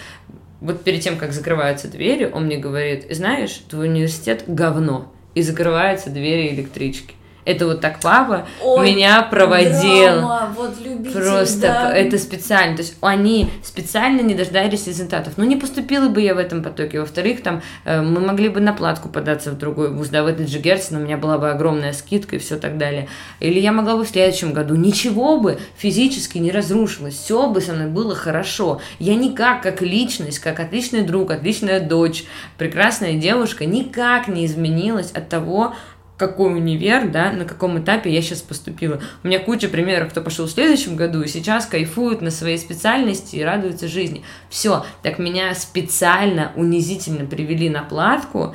вот 0.61 0.83
перед 0.83 1.03
тем, 1.03 1.19
как 1.19 1.33
закрываются 1.33 1.89
двери, 1.89 2.31
он 2.33 2.47
мне 2.47 2.57
говорит, 2.57 3.07
знаешь, 3.11 3.63
твой 3.69 3.89
университет 3.89 4.45
говно, 4.47 5.13
и 5.35 5.43
закрываются 5.43 6.11
двери 6.11 6.55
электрички. 6.55 7.15
Это 7.45 7.67
вот 7.67 7.81
так 7.81 8.01
папа 8.01 8.47
Ой, 8.63 8.91
меня 8.91 9.23
проводил. 9.23 10.15
Драма, 10.15 10.55
вот 10.57 10.81
любитель, 10.83 11.13
Просто 11.13 11.61
да. 11.61 11.93
это 11.95 12.19
специально. 12.19 12.77
То 12.77 12.83
есть 12.83 12.97
они 13.01 13.51
специально 13.63 14.21
не 14.23 14.35
дождались 14.35 14.87
результатов. 14.87 15.35
Ну, 15.37 15.45
не 15.45 15.57
поступила 15.57 16.09
бы 16.09 16.23
я 16.23 16.35
в 16.35 16.39
этом 16.39 16.63
потоке. 16.63 17.01
Во-вторых, 17.01 17.43
там 17.43 17.63
э, 17.85 18.01
мы 18.01 18.21
могли 18.21 18.49
бы 18.49 18.61
на 18.61 18.73
платку 18.73 19.09
податься 19.09 19.51
в 19.51 19.59
другой 19.59 19.93
вуз, 19.93 20.09
да, 20.09 20.23
в 20.23 20.27
этот 20.27 20.49
же 20.49 20.59
Герцен, 20.59 20.97
у 20.97 21.01
меня 21.01 21.19
была 21.19 21.37
бы 21.39 21.51
огромная 21.51 21.93
скидка 21.93 22.37
и 22.37 22.39
все 22.39 22.57
так 22.57 22.79
далее. 22.79 23.09
Или 23.41 23.61
я 23.61 23.73
могла 23.73 23.97
бы 23.97 24.05
в 24.05 24.09
следующем 24.09 24.53
году. 24.53 24.75
Ничего 24.75 25.39
бы 25.39 25.59
физически 25.77 26.39
не 26.39 26.51
разрушилось. 26.51 27.15
Все 27.15 27.47
бы 27.49 27.61
со 27.61 27.73
мной 27.75 27.89
было 27.89 28.15
хорошо. 28.15 28.81
Я 28.99 29.15
никак, 29.17 29.63
как 29.63 29.83
личность, 29.83 30.39
как 30.39 30.61
отличный 30.61 31.03
друг, 31.03 31.31
отличная 31.31 31.81
дочь, 31.81 32.25
прекрасная 32.57 33.15
девушка, 33.15 33.67
никак 33.67 34.29
не 34.29 34.47
изменилась 34.47 35.11
от 35.13 35.29
того, 35.29 35.75
какой 36.17 36.55
универ, 36.55 37.09
да, 37.09 37.33
на 37.33 37.45
каком 37.45 37.79
этапе 37.81 38.11
я 38.11 38.23
сейчас 38.23 38.41
поступила. 38.41 39.01
У 39.23 39.29
меня 39.29 39.41
куча 39.41 39.69
примеров, 39.69 40.11
кто 40.11 40.21
пошел 40.21 40.47
в 40.47 40.51
следующем 40.51 40.97
году 40.97 41.23
и 41.23 41.29
сейчас 41.29 41.67
кайфует 41.67 42.21
на 42.21 42.31
своей 42.31 42.59
специальности 42.59 43.37
и 43.37 43.43
радуется 43.43 43.89
жизни. 43.89 44.23
Все, 44.49 44.85
так 45.03 45.19
меня 45.19 45.55
специально 45.55 46.53
унизительно 46.55 47.27
привели 47.27 47.69
на 47.69 47.83
платку, 47.83 48.55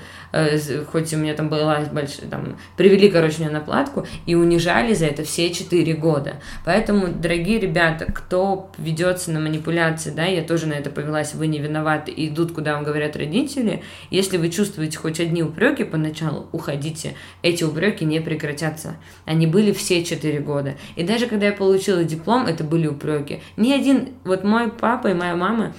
хоть 0.91 1.13
у 1.13 1.17
меня 1.17 1.34
там 1.34 1.49
была 1.49 1.80
большая, 1.91 2.30
там, 2.30 2.57
привели, 2.77 3.09
короче, 3.09 3.41
меня 3.41 3.51
на 3.51 3.61
платку 3.61 4.05
и 4.25 4.36
унижали 4.36 4.93
за 4.93 5.07
это 5.07 5.23
все 5.23 5.51
четыре 5.51 5.93
года. 5.93 6.36
Поэтому, 6.65 7.07
дорогие 7.07 7.59
ребята, 7.59 8.05
кто 8.11 8.71
ведется 8.77 9.32
на 9.32 9.39
манипуляции, 9.39 10.11
да, 10.11 10.25
я 10.25 10.43
тоже 10.43 10.67
на 10.67 10.73
это 10.73 10.89
повелась, 10.89 11.34
вы 11.34 11.47
не 11.47 11.59
виноваты, 11.59 12.11
и 12.11 12.27
идут, 12.30 12.51
куда 12.51 12.75
вам 12.75 12.84
говорят 12.84 13.15
родители, 13.15 13.84
если 14.09 14.38
вы 14.38 14.49
чувствуете 14.49 14.97
хоть 14.97 15.19
одни 15.19 15.43
упреки 15.43 15.84
поначалу, 15.84 16.47
уходите. 16.51 17.15
Эти 17.41 17.63
упреки 17.63 18.05
не 18.05 18.19
прекратятся. 18.19 18.97
Они 19.25 19.47
были 19.47 19.71
все 19.71 20.03
четыре 20.03 20.39
года. 20.39 20.75
И 20.95 21.03
даже 21.03 21.27
когда 21.27 21.47
я 21.47 21.53
получила 21.53 22.03
диплом, 22.03 22.45
это 22.45 22.63
были 22.63 22.88
упреки. 22.88 23.41
Ни 23.57 23.71
один, 23.71 24.09
вот 24.23 24.43
мой 24.43 24.71
папа 24.71 25.07
и 25.07 25.13
моя 25.13 25.36
мама 25.36 25.73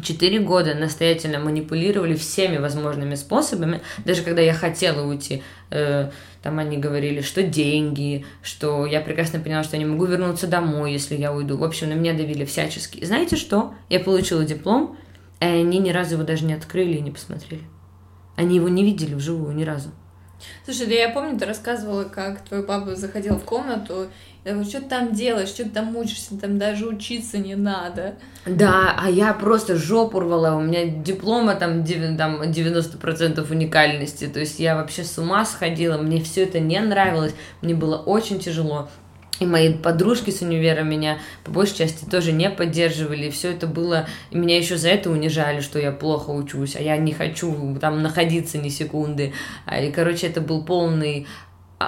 Четыре 0.00 0.40
года 0.40 0.74
настоятельно 0.74 1.38
манипулировали 1.38 2.14
всеми 2.14 2.56
возможными 2.56 3.14
способами. 3.14 3.82
Даже 4.04 4.22
когда 4.22 4.40
я 4.40 4.54
хотела 4.54 5.06
уйти, 5.06 5.42
э, 5.70 6.10
там 6.42 6.58
они 6.58 6.78
говорили, 6.78 7.20
что 7.20 7.42
деньги, 7.42 8.24
что 8.42 8.86
я 8.86 9.02
прекрасно 9.02 9.38
поняла, 9.38 9.62
что 9.62 9.76
я 9.76 9.82
не 9.82 9.88
могу 9.88 10.06
вернуться 10.06 10.46
домой, 10.46 10.92
если 10.92 11.16
я 11.16 11.32
уйду. 11.32 11.58
В 11.58 11.64
общем, 11.64 11.90
на 11.90 11.92
меня 11.92 12.14
давили 12.14 12.46
всячески. 12.46 12.98
И 12.98 13.04
знаете 13.04 13.36
что? 13.36 13.74
Я 13.90 14.00
получила 14.00 14.44
диплом, 14.44 14.96
и 15.40 15.44
они 15.44 15.78
ни 15.78 15.90
разу 15.90 16.14
его 16.14 16.24
даже 16.24 16.46
не 16.46 16.54
открыли 16.54 16.94
и 16.94 17.02
не 17.02 17.10
посмотрели. 17.10 17.64
Они 18.36 18.56
его 18.56 18.68
не 18.68 18.84
видели 18.84 19.14
вживую 19.14 19.54
ни 19.54 19.64
разу. 19.64 19.90
Слушай, 20.64 20.86
да 20.86 20.94
я 20.94 21.08
помню, 21.08 21.38
ты 21.38 21.46
рассказывала, 21.46 22.04
как 22.04 22.40
твой 22.44 22.62
папа 22.62 22.94
заходил 22.96 23.36
в 23.36 23.44
комнату, 23.44 24.08
и 24.44 24.48
говорит, 24.48 24.68
что 24.68 24.80
ты 24.80 24.88
там 24.88 25.12
делаешь, 25.12 25.48
что 25.48 25.64
ты 25.64 25.70
там 25.70 25.96
учишься, 25.96 26.36
там 26.36 26.58
даже 26.58 26.86
учиться 26.86 27.38
не 27.38 27.54
надо. 27.54 28.14
Да, 28.44 28.96
а 28.98 29.08
я 29.08 29.32
просто 29.34 29.76
жопу 29.76 30.18
рвала, 30.18 30.56
у 30.56 30.60
меня 30.60 30.86
диплома 30.86 31.54
там, 31.54 31.84
там 31.84 32.42
90% 32.42 33.50
уникальности, 33.52 34.26
то 34.26 34.40
есть 34.40 34.58
я 34.58 34.74
вообще 34.74 35.04
с 35.04 35.16
ума 35.18 35.44
сходила, 35.44 35.96
мне 35.98 36.20
все 36.22 36.42
это 36.42 36.58
не 36.58 36.80
нравилось, 36.80 37.34
мне 37.60 37.74
было 37.74 37.96
очень 37.98 38.40
тяжело. 38.40 38.88
И 39.42 39.46
мои 39.46 39.74
подружки 39.74 40.30
с 40.30 40.40
универа 40.40 40.82
меня 40.82 41.18
по 41.42 41.50
большей 41.50 41.78
части 41.78 42.04
тоже 42.04 42.30
не 42.30 42.48
поддерживали. 42.48 43.26
И 43.26 43.30
все 43.30 43.50
это 43.50 43.66
было... 43.66 44.06
И 44.30 44.38
меня 44.38 44.56
еще 44.56 44.76
за 44.76 44.90
это 44.90 45.10
унижали, 45.10 45.60
что 45.60 45.80
я 45.80 45.90
плохо 45.90 46.30
учусь, 46.30 46.76
а 46.76 46.80
я 46.80 46.96
не 46.96 47.12
хочу 47.12 47.76
там 47.80 48.02
находиться 48.02 48.58
ни 48.58 48.68
секунды. 48.68 49.32
А, 49.66 49.80
и, 49.80 49.90
короче, 49.90 50.28
это 50.28 50.40
был 50.40 50.64
полный 50.64 51.26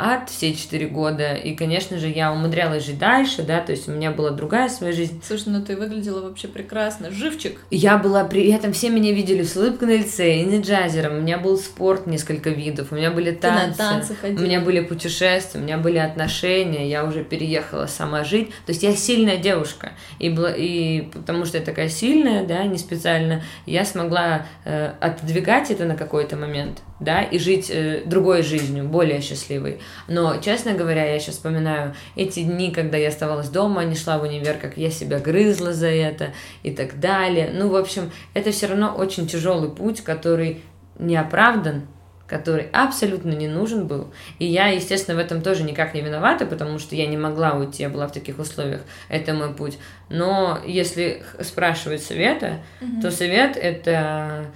ад 0.03 0.30
все 0.30 0.55
четыре 0.55 0.86
года, 0.86 1.34
и, 1.34 1.55
конечно 1.55 1.99
же, 1.99 2.09
я 2.09 2.32
умудрялась 2.32 2.84
жить 2.84 2.99
дальше, 2.99 3.42
да, 3.42 3.61
то 3.61 3.72
есть 3.72 3.88
у 3.88 3.92
меня 3.92 4.11
была 4.11 4.30
другая 4.30 4.68
своя 4.68 4.92
жизнь. 4.92 5.22
Слушай, 5.26 5.49
ну 5.49 5.62
ты 5.62 5.76
выглядела 5.76 6.22
вообще 6.22 6.49
прекрасно, 6.49 7.11
живчик. 7.11 7.61
Я 7.70 7.99
была 7.99 8.24
при 8.24 8.51
этом, 8.51 8.72
все 8.72 8.90
меня 8.90 9.12
видели 9.12 9.42
с 9.42 9.57
улыбкой 9.57 9.88
на 9.88 9.97
лице, 9.99 10.38
и 10.40 10.45
не 10.45 10.61
джазером, 10.61 11.18
у 11.18 11.20
меня 11.20 11.38
был 11.38 11.57
спорт 11.59 12.07
несколько 12.07 12.51
видов, 12.51 12.92
у 12.92 12.95
меня 12.95 13.11
были 13.11 13.30
танцы, 13.32 13.78
танцы 13.78 14.14
ходила. 14.14 14.40
у 14.40 14.45
меня 14.45 14.61
были 14.61 14.80
путешествия, 14.80 15.61
у 15.61 15.62
меня 15.62 15.78
были 15.78 15.99
отношения, 15.99 16.88
я 16.88 17.05
уже 17.05 17.24
переехала 17.24 17.86
сама 17.86 18.24
жить, 18.24 18.51
то 18.66 18.70
есть 18.70 18.82
я 18.82 18.95
сильная 18.95 19.36
девушка, 19.36 19.92
и, 20.18 20.34
и 20.57 21.11
потому 21.12 21.45
что 21.45 21.59
я 21.59 21.64
такая 21.64 21.88
сильная, 21.88 22.45
да, 22.45 22.64
не 22.64 22.78
специально, 22.78 23.42
я 23.66 23.84
смогла 23.84 24.47
э, 24.64 24.92
отодвигать 25.01 25.70
это 25.70 25.84
на 25.84 25.97
какой-то 25.97 26.36
момент, 26.36 26.82
да, 27.01 27.22
и 27.22 27.38
жить 27.38 27.70
э, 27.70 28.03
другой 28.05 28.42
жизнью, 28.42 28.84
более 28.84 29.20
счастливой. 29.20 29.80
Но, 30.09 30.39
честно 30.39 30.72
говоря, 30.72 31.05
я 31.05 31.18
сейчас 31.18 31.37
вспоминаю 31.37 31.95
эти 32.16 32.43
дни, 32.43 32.70
когда 32.70 32.97
я 32.97 33.09
оставалась 33.09 33.49
дома, 33.49 33.85
не 33.85 33.95
шла 33.95 34.18
в 34.18 34.22
универ, 34.22 34.59
как 34.59 34.76
я 34.76 34.91
себя 34.91 35.18
грызла 35.18 35.72
за 35.72 35.89
это 35.89 36.32
и 36.62 36.70
так 36.70 37.01
далее. 37.01 37.51
Ну, 37.53 37.68
в 37.68 37.76
общем, 37.76 38.11
это 38.35 38.51
все 38.51 38.66
равно 38.66 38.95
очень 38.95 39.26
тяжелый 39.26 39.70
путь, 39.70 40.03
который 40.03 40.62
не 40.99 41.16
оправдан, 41.16 41.87
который 42.26 42.68
абсолютно 42.72 43.32
не 43.32 43.49
нужен 43.49 43.87
был. 43.87 44.12
И 44.39 44.47
я, 44.47 44.68
естественно, 44.68 45.16
в 45.16 45.20
этом 45.20 45.43
тоже 45.43 45.62
никак 45.62 45.95
не 45.95 46.01
виновата, 46.01 46.47
потому 46.47 46.78
что 46.78 46.95
я 46.95 47.07
не 47.07 47.16
могла 47.16 47.53
уйти, 47.53 47.82
я 47.82 47.89
была 47.89 48.07
в 48.07 48.12
таких 48.12 48.39
условиях. 48.39 48.80
Это 49.09 49.35
мой 49.35 49.55
путь. 49.55 49.78
Но 50.09 50.59
если 50.66 51.22
спрашивать 51.41 52.03
совета, 52.03 52.61
mm-hmm. 52.80 53.01
то 53.03 53.11
совет 53.11 53.57
это 53.57 54.47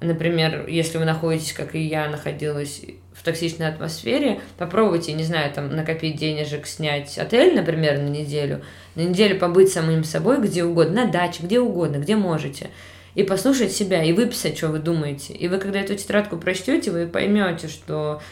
Например, 0.00 0.68
если 0.68 0.96
вы 0.98 1.04
находитесь, 1.04 1.52
как 1.52 1.74
и 1.74 1.80
я, 1.80 2.08
находилась 2.08 2.82
в 3.18 3.22
токсичной 3.24 3.68
атмосфере, 3.68 4.40
попробуйте, 4.56 5.12
не 5.12 5.24
знаю, 5.24 5.52
там, 5.52 5.74
накопить 5.74 6.16
денежек, 6.16 6.66
снять 6.66 7.18
отель, 7.18 7.54
например, 7.54 7.98
на 7.98 8.08
неделю, 8.08 8.62
на 8.94 9.00
неделю 9.00 9.38
побыть 9.38 9.72
самим 9.72 10.04
собой 10.04 10.40
где 10.40 10.64
угодно, 10.64 11.04
на 11.04 11.10
даче, 11.10 11.42
где 11.42 11.58
угодно, 11.58 11.96
где 11.96 12.14
можете, 12.14 12.70
и 13.16 13.24
послушать 13.24 13.72
себя, 13.72 14.04
и 14.04 14.12
выписать, 14.12 14.56
что 14.56 14.68
вы 14.68 14.78
думаете. 14.78 15.32
И 15.32 15.48
вы, 15.48 15.58
когда 15.58 15.80
эту 15.80 15.96
тетрадку 15.96 16.36
прочтете, 16.36 16.92
вы 16.92 17.08
поймете, 17.08 17.66
что 17.66 18.22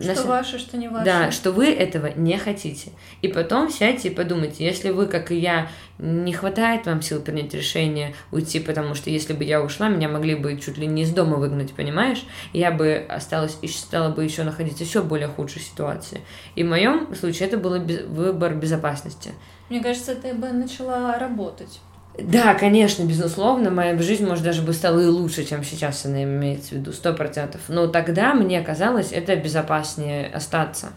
что 0.00 0.14
на... 0.14 0.28
ваше, 0.28 0.58
что 0.58 0.76
не 0.76 0.88
ваше. 0.88 1.04
Да, 1.04 1.30
что 1.30 1.52
вы 1.52 1.66
этого 1.72 2.10
не 2.16 2.36
хотите. 2.38 2.90
И 3.22 3.28
потом 3.28 3.70
сядьте 3.70 4.08
и 4.08 4.14
подумайте, 4.14 4.64
если 4.64 4.90
вы, 4.90 5.06
как 5.06 5.30
и 5.30 5.36
я, 5.36 5.68
не 5.98 6.32
хватает 6.32 6.86
вам 6.86 7.00
сил 7.00 7.20
принять 7.20 7.54
решение 7.54 8.14
уйти, 8.32 8.58
потому 8.58 8.94
что 8.94 9.10
если 9.10 9.32
бы 9.32 9.44
я 9.44 9.62
ушла, 9.62 9.88
меня 9.88 10.08
могли 10.08 10.34
бы 10.34 10.58
чуть 10.58 10.78
ли 10.78 10.86
не 10.86 11.02
из 11.02 11.10
дома 11.10 11.36
выгнать, 11.36 11.72
понимаешь? 11.72 12.24
Я 12.52 12.72
бы 12.72 13.04
осталась 13.08 13.56
и 13.62 13.68
стала 13.68 14.10
бы 14.10 14.24
еще 14.24 14.42
находиться 14.42 14.82
еще 14.82 15.02
более 15.02 15.28
худшей 15.28 15.62
ситуации. 15.62 16.22
И 16.56 16.64
в 16.64 16.66
моем 16.66 17.14
случае 17.14 17.48
это 17.48 17.58
был 17.58 17.78
выбор 17.78 18.54
безопасности. 18.54 19.32
Мне 19.70 19.80
кажется, 19.80 20.14
ты 20.14 20.34
бы 20.34 20.48
начала 20.48 21.18
работать. 21.18 21.80
Да, 22.18 22.54
конечно, 22.54 23.02
безусловно, 23.04 23.70
моя 23.70 23.98
жизнь, 23.98 24.26
может, 24.26 24.44
даже 24.44 24.62
бы 24.62 24.72
стала 24.72 25.00
и 25.00 25.06
лучше, 25.06 25.44
чем 25.44 25.64
сейчас 25.64 26.06
она 26.06 26.22
имеется 26.22 26.70
в 26.70 26.72
виду, 26.72 26.92
сто 26.92 27.12
процентов. 27.12 27.62
Но 27.68 27.88
тогда 27.88 28.34
мне 28.34 28.60
казалось, 28.62 29.10
это 29.10 29.34
безопаснее 29.34 30.28
остаться. 30.28 30.92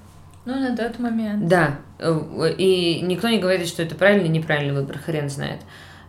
Ну, 0.45 0.55
на 0.55 0.78
тот 0.78 0.99
момент. 0.99 1.47
Да, 1.47 1.80
и 2.57 3.01
никто 3.01 3.30
не 3.30 3.39
говорит, 3.39 3.68
что 3.68 3.82
это 3.82 3.95
правильный 3.95 4.26
или 4.26 4.38
неправильный 4.38 4.74
выбор, 4.74 4.99
хрен 4.99 5.30
знает. 5.30 5.61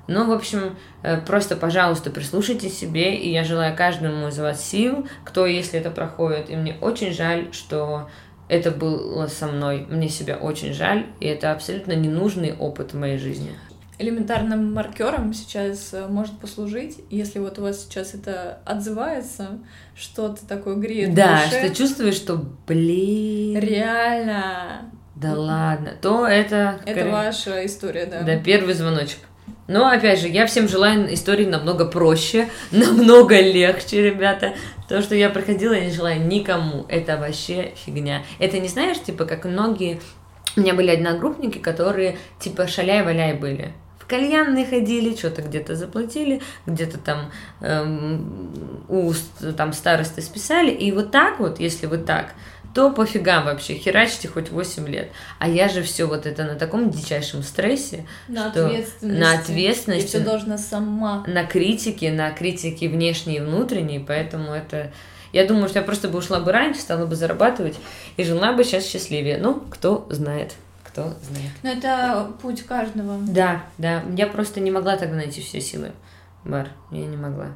Ну, 0.07 0.27
в 0.27 0.33
общем, 0.33 0.77
э, 1.03 1.21
просто, 1.21 1.55
пожалуйста, 1.57 2.11
прислушайте 2.11 2.71
себе, 2.71 3.15
и 3.15 3.31
я 3.31 3.45
желаю 3.45 3.77
каждому 3.77 4.29
из 4.29 4.39
вас 4.39 4.65
сил, 4.65 5.07
кто, 5.25 5.45
если 5.45 5.79
это 5.79 5.91
проходит. 5.91 6.49
И 6.49 6.57
мне 6.57 6.77
очень 6.81 7.13
жаль, 7.13 7.49
что 7.53 8.09
это 8.49 8.71
было 8.71 9.27
со 9.27 9.47
мной. 9.49 9.87
Мне 9.91 10.09
себя 10.09 10.37
очень 10.37 10.73
жаль, 10.73 11.07
и 11.21 11.27
это 11.27 11.53
абсолютно 11.53 11.93
ненужный 11.93 12.55
опыт 12.55 12.93
в 12.95 12.99
моей 12.99 13.19
жизни 13.19 13.51
элементарным 13.99 14.73
маркером 14.73 15.35
сейчас 15.35 15.93
э, 15.93 16.07
может 16.07 16.39
послужить, 16.39 16.99
если 17.11 17.41
вот 17.41 17.59
у 17.59 17.63
вас 17.63 17.83
сейчас 17.83 18.15
это 18.15 18.61
отзывается, 18.65 19.59
что-то 19.97 20.47
такое 20.47 20.77
греет 20.77 21.15
Да, 21.15 21.45
душе, 21.45 21.67
что 21.67 21.75
чувствуешь, 21.75 22.15
что, 22.15 22.45
блин... 22.67 23.59
Реально. 23.59 24.91
Да 25.17 25.35
ладно, 25.35 25.95
то 26.01 26.27
это... 26.27 26.79
Это 26.85 26.93
скорее, 26.93 27.11
ваша 27.11 27.67
история, 27.67 28.07
да. 28.07 28.23
Да, 28.23 28.37
первый 28.39 28.75
звоночек. 28.75 29.19
Но, 29.67 29.89
опять 29.89 30.21
же, 30.21 30.29
я 30.29 30.47
всем 30.47 30.69
желаю 30.69 31.13
истории 31.13 31.45
намного 31.45 31.85
проще, 31.85 32.49
намного 32.71 33.41
легче, 33.41 34.03
ребята. 34.03 34.55
То, 34.89 35.03
что 35.03 35.17
я 35.17 35.29
проходила, 35.29 35.73
я 35.73 35.87
не 35.87 35.93
желаю 35.93 36.25
никому. 36.25 36.87
Это 36.89 37.17
вообще 37.17 37.73
фигня. 37.85 38.23
Это 38.39 38.61
не 38.61 38.69
знаешь, 38.69 39.01
типа, 39.01 39.25
как 39.25 39.45
многие... 39.45 40.01
У 40.57 40.61
меня 40.61 40.75
были 40.75 40.91
одногруппники, 40.91 41.59
которые, 41.59 42.17
типа, 42.41 42.67
шаляй-валяй 42.67 43.35
были 43.35 43.75
кальянные 44.09 44.67
ходили, 44.67 45.15
что-то 45.15 45.43
где-то 45.43 45.77
заплатили, 45.77 46.41
где-то 46.67 46.99
там 46.99 47.31
эм, 47.61 48.85
у 48.89 49.13
там 49.57 49.73
старосты 49.73 50.23
списали. 50.23 50.71
И 50.71 50.91
вот 50.91 51.11
так 51.13 51.39
вот, 51.39 51.61
если 51.61 51.87
вы 51.87 51.99
так, 51.99 52.33
то 52.75 52.91
пофигам 52.91 53.45
вообще, 53.45 53.75
херачьте 53.75 54.29
хоть 54.29 54.51
8 54.51 54.89
лет. 54.89 55.11
А 55.39 55.49
я 55.49 55.69
же 55.69 55.83
все 55.83 56.07
вот 56.07 56.27
это 56.27 56.45
на 56.45 56.55
таком 56.55 56.91
дичайшем 56.91 57.43
стрессе, 57.43 58.07
на 58.29 58.51
что 58.51 58.67
ответственности. 58.67 59.21
на 59.21 59.39
ответственности, 59.39 60.05
и 60.05 60.09
все 60.09 60.21
должна 60.21 60.59
сама. 60.59 61.25
На 61.27 61.45
критике, 61.45 62.11
на 62.11 62.31
критике 62.31 62.89
внешней 62.89 63.37
и 63.37 63.41
внутренней, 63.41 63.99
поэтому 63.99 64.53
это... 64.53 64.93
Я 65.33 65.47
думаю, 65.47 65.69
что 65.69 65.81
я 65.81 65.85
просто 65.85 66.09
бы 66.09 66.19
ушла 66.19 66.41
бы 66.41 66.53
раньше, 66.53 66.81
стала 66.81 67.05
бы 67.05 67.15
зарабатывать 67.15 67.77
и 68.17 68.25
жила 68.25 68.53
бы 68.53 68.65
сейчас 68.65 68.87
счастливее. 68.87 69.37
Ну, 69.39 69.61
кто 69.71 70.07
знает 70.09 70.53
кто 70.99 71.15
знает. 71.25 71.51
Но 71.63 71.71
это 71.71 72.33
путь 72.41 72.63
каждого. 72.63 73.19
Да, 73.29 73.63
да. 73.79 74.03
Я 74.17 74.27
просто 74.27 74.61
не 74.61 74.71
могла 74.71 74.97
тогда 74.97 75.17
найти 75.17 75.41
все 75.41 75.61
силы. 75.61 75.93
Бар, 76.45 76.69
я 76.91 77.07
не 77.07 77.17
могла. 77.17 77.49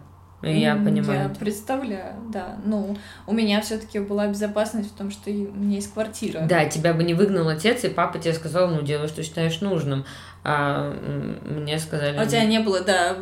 Я 0.43 0.75
понимаю. 0.75 1.29
Я 1.29 1.29
представляю, 1.29 2.15
да. 2.33 2.57
Ну, 2.65 2.97
у 3.29 3.33
меня 3.33 3.61
все-таки 3.61 4.01
была 4.01 4.27
безопасность 4.27 4.91
в 4.91 4.97
том, 4.97 5.13
что 5.13 5.31
у 5.31 5.33
меня 5.33 5.77
есть 5.77 5.93
квартира. 5.93 6.41
Да, 6.41 6.65
тебя 6.65 6.95
бы 6.95 7.05
не 7.05 7.15
выгнал 7.15 7.49
отец, 7.49 7.85
и 7.85 7.89
папа 7.89 8.19
тебе 8.19 8.35
сказал, 8.35 8.69
ну, 8.69 8.83
делай, 8.83 9.07
что 9.07 9.23
считаешь 9.23 9.61
нужным. 9.61 10.05
А 10.43 10.93
мне 11.45 11.79
сказали... 11.79 12.17
А 12.17 12.25
у 12.25 12.27
тебя 12.27 12.45
не 12.45 12.59
было, 12.59 12.81
да, 12.81 13.19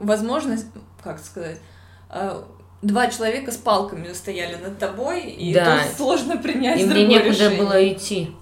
возможность, 0.00 0.66
как 1.04 1.18
сказать, 1.18 1.60
а, 2.08 2.42
два 2.80 3.08
человека 3.08 3.52
с 3.52 3.58
палками 3.58 4.10
стояли 4.14 4.56
над 4.56 4.78
тобой, 4.78 5.30
и 5.30 5.52
да. 5.52 5.78
тут 5.78 5.96
сложно 5.96 6.38
принять 6.38 6.80
И 6.80 6.86
мне 6.86 7.06
некуда 7.06 7.28
решение. 7.28 7.58
было 7.62 7.92
идти. 7.92 8.34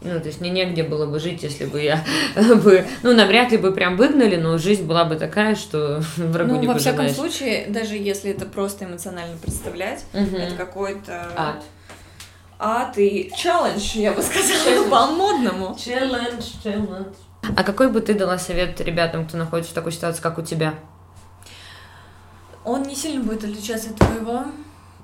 Ну, 0.00 0.20
то 0.20 0.26
есть 0.26 0.40
мне 0.40 0.50
негде 0.50 0.84
было 0.84 1.06
бы 1.06 1.18
жить, 1.18 1.42
если 1.42 1.64
бы 1.64 1.82
я 1.82 2.04
бы... 2.36 2.86
Ну, 3.02 3.14
навряд 3.14 3.50
ли 3.50 3.58
бы 3.58 3.72
прям 3.72 3.96
выгнали, 3.96 4.36
но 4.36 4.56
жизнь 4.56 4.84
была 4.84 5.04
бы 5.04 5.16
такая, 5.16 5.56
что 5.56 6.02
врагу 6.16 6.54
ну, 6.54 6.60
не 6.60 6.66
во 6.68 6.78
всяком 6.78 7.08
случае, 7.08 7.66
даже 7.68 7.96
если 7.96 8.30
это 8.30 8.46
просто 8.46 8.84
эмоционально 8.84 9.36
представлять, 9.38 10.04
угу. 10.12 10.36
это 10.36 10.54
какой-то... 10.54 11.32
Ад. 11.36 11.64
Ад 12.60 12.98
и 12.98 13.32
челлендж, 13.36 13.96
я 13.96 14.12
бы 14.12 14.22
сказала, 14.22 14.88
по-модному. 14.88 15.76
Челлендж, 15.78 16.44
челлендж. 16.62 17.14
А 17.56 17.64
какой 17.64 17.90
бы 17.90 18.00
ты 18.00 18.14
дала 18.14 18.38
совет 18.38 18.80
ребятам, 18.80 19.26
кто 19.26 19.36
находится 19.36 19.72
в 19.72 19.74
такой 19.74 19.92
ситуации, 19.92 20.22
как 20.22 20.38
у 20.38 20.42
тебя? 20.42 20.74
Он 22.64 22.82
не 22.82 22.94
сильно 22.94 23.22
будет 23.22 23.44
отличаться 23.44 23.90
от 23.90 23.96
твоего, 23.96 24.44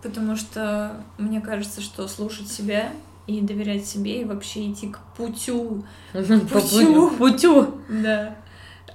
потому 0.02 0.36
что 0.36 0.96
мне 1.16 1.40
кажется, 1.40 1.80
что 1.80 2.06
слушать 2.08 2.48
себя 2.48 2.90
и 3.26 3.40
доверять 3.40 3.86
себе, 3.86 4.20
и 4.20 4.24
вообще 4.24 4.70
идти 4.70 4.88
к 4.88 4.98
путю. 5.16 5.84
Путю. 6.12 7.10
Путю. 7.18 7.80
Да. 7.88 8.36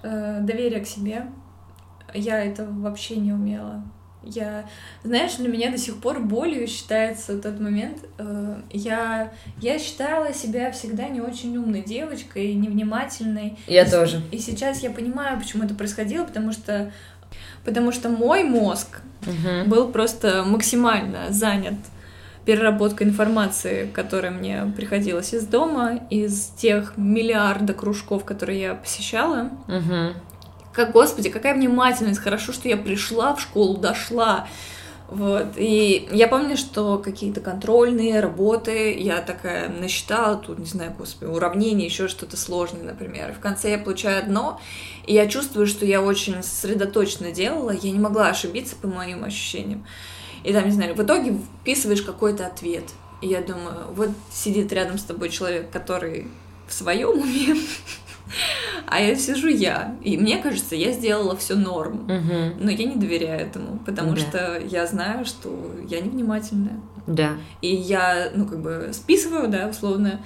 Э, 0.03 0.39
доверие 0.41 0.81
к 0.81 0.87
себе, 0.87 1.25
я 2.13 2.43
этого 2.43 2.71
вообще 2.81 3.15
не 3.17 3.33
умела. 3.33 3.83
Я, 4.21 4.65
знаешь, 5.03 5.35
для 5.35 5.47
меня 5.47 5.71
до 5.71 5.77
сих 5.77 6.01
пор 6.01 6.19
болью 6.19 6.67
считается 6.67 7.39
тот 7.39 7.59
момент. 7.59 7.99
Э, 8.17 8.61
я, 8.71 9.31
я 9.59 9.79
считала 9.79 10.33
себя 10.33 10.71
всегда 10.71 11.07
не 11.07 11.21
очень 11.21 11.57
умной 11.57 11.81
девочкой, 11.81 12.53
невнимательной. 12.53 13.57
Я 13.67 13.83
и, 13.83 13.89
тоже. 13.89 14.21
И 14.31 14.37
сейчас 14.37 14.81
я 14.83 14.91
понимаю, 14.91 15.39
почему 15.39 15.63
это 15.63 15.73
происходило, 15.73 16.25
потому 16.25 16.51
что, 16.51 16.91
потому 17.63 17.91
что 17.91 18.09
мой 18.09 18.43
мозг 18.43 19.01
Угу. 19.21 19.69
был 19.69 19.91
просто 19.91 20.43
максимально 20.45 21.31
занят 21.31 21.75
переработкой 22.49 23.05
информации, 23.05 23.87
которая 23.93 24.31
мне 24.31 24.73
приходилась 24.75 25.35
из 25.35 25.45
дома, 25.45 25.99
из 26.09 26.47
тех 26.57 26.97
миллиарда 26.97 27.75
кружков, 27.75 28.25
которые 28.25 28.59
я 28.59 28.73
посещала. 28.73 29.51
Угу. 29.67 30.15
Как, 30.73 30.91
господи, 30.91 31.29
какая 31.29 31.53
внимательность, 31.53 32.19
хорошо, 32.19 32.51
что 32.51 32.67
я 32.67 32.75
пришла 32.75 33.35
в 33.35 33.41
школу, 33.41 33.77
дошла. 33.77 34.47
Вот, 35.09 35.49
и 35.57 36.09
я 36.11 36.27
помню, 36.27 36.57
что 36.57 36.97
какие-то 36.97 37.39
контрольные 37.39 38.19
работы, 38.19 38.97
я 38.99 39.21
такая 39.21 39.69
насчитала, 39.69 40.37
тут, 40.37 40.57
не 40.57 40.65
знаю, 40.65 40.95
господи, 40.97 41.29
уравнение, 41.29 41.85
еще 41.85 42.07
что-то 42.07 42.35
сложное, 42.35 42.81
например. 42.81 43.29
И 43.29 43.33
в 43.33 43.39
конце 43.39 43.69
я 43.69 43.77
получаю 43.77 44.23
одно, 44.23 44.59
и 45.05 45.13
я 45.13 45.27
чувствую, 45.27 45.67
что 45.67 45.85
я 45.85 46.01
очень 46.01 46.41
сосредоточенно 46.41 47.31
делала, 47.31 47.69
я 47.69 47.91
не 47.91 47.99
могла 47.99 48.29
ошибиться 48.29 48.75
по 48.75 48.87
моим 48.87 49.23
ощущениям. 49.23 49.85
И 50.43 50.53
там, 50.53 50.65
не 50.65 50.71
знаю, 50.71 50.95
в 50.95 51.03
итоге 51.03 51.37
вписываешь 51.61 52.01
какой-то 52.01 52.45
ответ. 52.47 52.83
И 53.21 53.27
я 53.27 53.41
думаю, 53.41 53.87
вот 53.93 54.09
сидит 54.31 54.71
рядом 54.71 54.97
с 54.97 55.03
тобой 55.03 55.29
человек, 55.29 55.69
который 55.71 56.27
в 56.67 56.73
своем 56.73 57.09
уме, 57.09 57.55
а 58.87 59.01
я 59.01 59.15
сижу 59.15 59.47
я. 59.47 59.95
И 60.03 60.17
мне 60.17 60.37
кажется, 60.37 60.75
я 60.75 60.91
сделала 60.91 61.35
все 61.35 61.55
норм. 61.55 62.03
Угу. 62.03 62.63
Но 62.63 62.71
я 62.71 62.85
не 62.85 62.95
доверяю 62.95 63.41
этому, 63.41 63.79
потому 63.85 64.11
Да. 64.15 64.17
что 64.21 64.59
я 64.59 64.85
знаю, 64.87 65.25
что 65.25 65.49
я 65.87 65.99
невнимательная. 66.01 66.79
Да. 67.07 67.31
И 67.61 67.73
я, 67.75 68.31
ну, 68.35 68.45
как 68.45 68.61
бы 68.61 68.91
списываю, 68.93 69.47
да, 69.49 69.67
условно. 69.67 70.21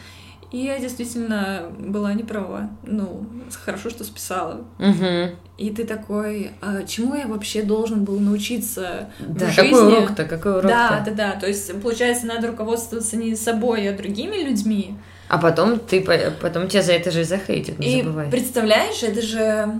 И 0.54 0.60
я 0.60 0.80
действительно 0.80 1.64
была 1.80 2.14
не 2.14 2.24
права. 2.24 2.70
Ну, 2.84 3.26
хорошо, 3.66 3.89
что 3.89 4.04
списала. 4.04 4.62
Угу. 4.80 5.36
И 5.58 5.72
ты 5.72 5.84
такой, 5.84 6.51
а 6.62 6.84
чему 6.84 7.16
я 7.16 7.26
вообще 7.28 7.64
должен 7.64 8.04
был 8.04 8.20
научиться 8.20 9.10
Да, 9.20 9.47
в 9.47 9.56
какой 9.56 9.70
жизни? 9.74 9.95
урок-то, 9.97 10.26
какой 10.26 10.51
урок-то? 10.51 10.68
Да, 10.70 11.04
да, 11.06 11.12
да. 11.12 11.32
То 11.39 11.47
есть, 11.47 11.82
получается, 11.82 12.28
надо 12.28 12.47
руководствоваться 12.47 13.18
не 13.18 13.36
собой, 13.36 13.89
а 13.89 13.97
другими 13.97 14.38
людьми. 14.38 14.95
А 15.28 15.39
потом 15.39 15.80
ты, 15.80 16.01
по- 16.01 16.32
потом 16.39 16.68
тебя 16.68 16.84
за 16.84 16.93
это 16.93 17.10
же 17.10 17.22
и 17.22 17.24
захейтят, 17.24 17.80
не 17.80 17.99
И 17.99 18.04
забывай. 18.04 18.30
представляешь, 18.30 19.01
это 19.01 19.22
же... 19.24 19.80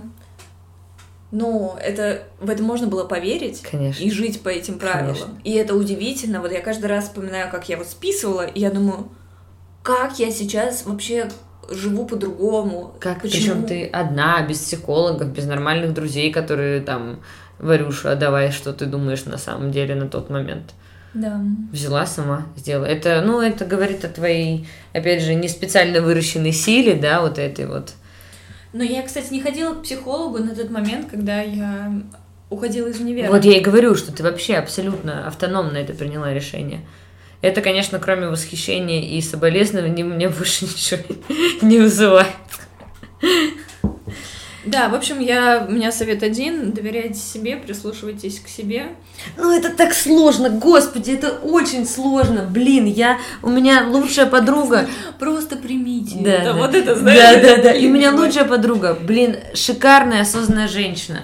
Ну, 1.30 1.74
это 1.80 2.24
в 2.40 2.48
это 2.50 2.62
можно 2.62 2.86
было 2.86 3.04
поверить 3.04 3.62
Конечно. 3.62 4.02
и 4.02 4.10
жить 4.10 4.40
по 4.42 4.48
этим 4.48 4.78
правилам. 4.78 5.14
Конечно. 5.14 5.40
И 5.42 5.52
это 5.54 5.74
удивительно. 5.74 6.40
Вот 6.40 6.52
я 6.52 6.60
каждый 6.60 6.86
раз 6.86 7.04
вспоминаю, 7.04 7.50
как 7.50 7.68
я 7.68 7.76
вот 7.76 7.88
списывала, 7.88 8.46
и 8.46 8.60
я 8.60 8.70
думаю, 8.70 9.08
как 9.84 10.18
я 10.18 10.30
сейчас 10.30 10.86
вообще 10.86 11.28
живу 11.70 12.06
по-другому. 12.06 12.94
Как, 12.98 13.20
Почему? 13.20 13.62
причем 13.62 13.66
ты 13.66 13.86
одна, 13.86 14.42
без 14.42 14.58
психологов, 14.58 15.28
без 15.28 15.44
нормальных 15.44 15.92
друзей, 15.92 16.32
которые 16.32 16.80
там, 16.80 17.20
Варюша, 17.58 18.16
давай, 18.16 18.50
что 18.50 18.72
ты 18.72 18.86
думаешь 18.86 19.26
на 19.26 19.36
самом 19.36 19.70
деле 19.70 19.94
на 19.94 20.08
тот 20.08 20.30
момент. 20.30 20.72
Да. 21.12 21.38
Взяла 21.70 22.06
сама, 22.06 22.46
сделала. 22.56 22.86
Это, 22.86 23.22
ну, 23.24 23.42
это 23.42 23.66
говорит 23.66 24.04
о 24.06 24.08
твоей, 24.08 24.66
опять 24.94 25.22
же, 25.22 25.34
не 25.34 25.48
специально 25.48 26.00
выращенной 26.00 26.52
силе, 26.52 26.94
да, 26.94 27.20
вот 27.20 27.38
этой 27.38 27.66
вот. 27.66 27.92
Но 28.72 28.82
я, 28.82 29.02
кстати, 29.02 29.32
не 29.34 29.42
ходила 29.42 29.74
к 29.74 29.82
психологу 29.82 30.38
на 30.38 30.54
тот 30.54 30.70
момент, 30.70 31.10
когда 31.10 31.42
я 31.42 31.92
уходила 32.48 32.88
из 32.88 32.98
универа. 33.00 33.30
Вот 33.30 33.44
я 33.44 33.58
и 33.58 33.60
говорю, 33.60 33.94
что 33.96 34.12
ты 34.12 34.22
вообще 34.22 34.54
абсолютно 34.54 35.26
автономно 35.28 35.76
это 35.76 35.92
приняла 35.92 36.32
решение. 36.32 36.80
Это, 37.44 37.60
конечно, 37.60 37.98
кроме 37.98 38.28
восхищения 38.28 39.02
и 39.02 39.20
соболезнований, 39.20 40.02
мне 40.02 40.30
больше 40.30 40.64
ничего 40.64 41.02
не 41.60 41.78
вызывает. 41.78 42.28
Да, 44.64 44.88
в 44.88 44.94
общем, 44.94 45.20
я, 45.20 45.66
у 45.68 45.70
меня 45.70 45.92
совет 45.92 46.22
один. 46.22 46.72
Доверяйте 46.72 47.18
себе, 47.18 47.58
прислушивайтесь 47.58 48.40
к 48.40 48.48
себе. 48.48 48.86
Ну, 49.36 49.54
это 49.54 49.68
так 49.68 49.92
сложно, 49.92 50.48
господи, 50.48 51.10
это 51.10 51.32
очень 51.32 51.86
сложно. 51.86 52.48
Блин, 52.50 52.86
я, 52.86 53.18
у 53.42 53.50
меня 53.50 53.88
лучшая 53.90 54.24
подруга. 54.24 54.88
Просто 55.18 55.56
примите. 55.56 56.16
Да, 56.20 56.30
это. 56.30 56.44
да. 56.44 56.52
Вот 56.54 56.74
это, 56.74 56.94
Да, 56.94 57.00
знаешь? 57.00 57.42
да, 57.42 57.62
да. 57.62 57.72
И 57.72 57.86
у 57.86 57.90
меня 57.90 58.14
лучшая 58.14 58.46
подруга, 58.46 58.96
блин, 58.98 59.36
шикарная, 59.52 60.22
осознанная 60.22 60.68
женщина. 60.68 61.20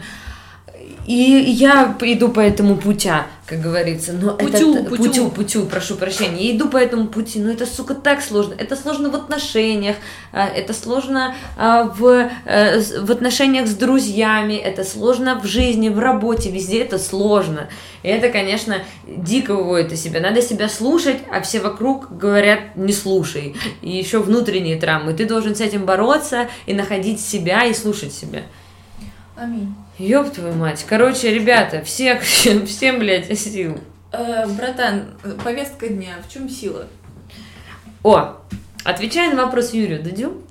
И 1.06 1.14
я 1.14 1.96
иду 2.02 2.28
по 2.28 2.40
этому 2.40 2.76
путя, 2.76 3.26
как 3.50 3.60
говорится. 3.60 4.12
Но 4.12 4.36
Путю, 4.36 4.76
это, 4.76 4.88
путю. 4.88 5.02
путю, 5.02 5.28
путю, 5.30 5.66
прошу 5.66 5.96
прощения. 5.96 6.50
Я 6.50 6.56
иду 6.56 6.68
по 6.68 6.76
этому 6.76 7.08
пути, 7.08 7.40
но 7.40 7.50
это, 7.50 7.66
сука, 7.66 7.94
так 7.94 8.22
сложно. 8.22 8.54
Это 8.56 8.76
сложно 8.76 9.10
в 9.10 9.16
отношениях, 9.16 9.96
а, 10.32 10.46
это 10.46 10.72
сложно 10.72 11.34
а, 11.56 11.82
в, 11.82 12.30
э, 12.44 12.80
в 13.00 13.10
отношениях 13.10 13.66
с 13.66 13.74
друзьями, 13.74 14.54
это 14.54 14.84
сложно 14.84 15.34
в 15.40 15.46
жизни, 15.46 15.88
в 15.88 15.98
работе, 15.98 16.52
везде 16.52 16.82
это 16.82 17.00
сложно. 17.00 17.68
И 18.04 18.08
это, 18.08 18.28
конечно, 18.28 18.84
дико 19.04 19.56
выводит 19.56 19.92
из 19.92 20.00
себя. 20.00 20.20
Надо 20.20 20.42
себя 20.42 20.68
слушать, 20.68 21.16
а 21.32 21.40
все 21.40 21.58
вокруг 21.58 22.16
говорят 22.16 22.76
не 22.76 22.92
слушай. 22.92 23.56
И 23.82 23.90
еще 23.90 24.20
внутренние 24.20 24.76
травмы. 24.76 25.12
Ты 25.12 25.26
должен 25.26 25.56
с 25.56 25.60
этим 25.60 25.86
бороться 25.86 26.48
и 26.66 26.72
находить 26.72 27.20
себя 27.20 27.64
и 27.64 27.74
слушать 27.74 28.12
себя. 28.12 28.42
Аминь. 29.34 29.74
Ёб 30.00 30.30
твою 30.32 30.54
мать. 30.54 30.86
Короче, 30.88 31.30
ребята, 31.32 31.82
всех, 31.82 32.22
всем, 32.22 32.98
блядь, 32.98 33.38
сил. 33.38 33.78
Э, 34.12 34.46
братан, 34.46 35.10
повестка 35.44 35.88
дня. 35.88 36.14
В 36.26 36.32
чем 36.32 36.48
сила? 36.48 36.86
О, 38.02 38.36
отвечая 38.82 39.34
на 39.34 39.44
вопрос 39.44 39.74
Юрию 39.74 40.02
Дудю, 40.02 40.42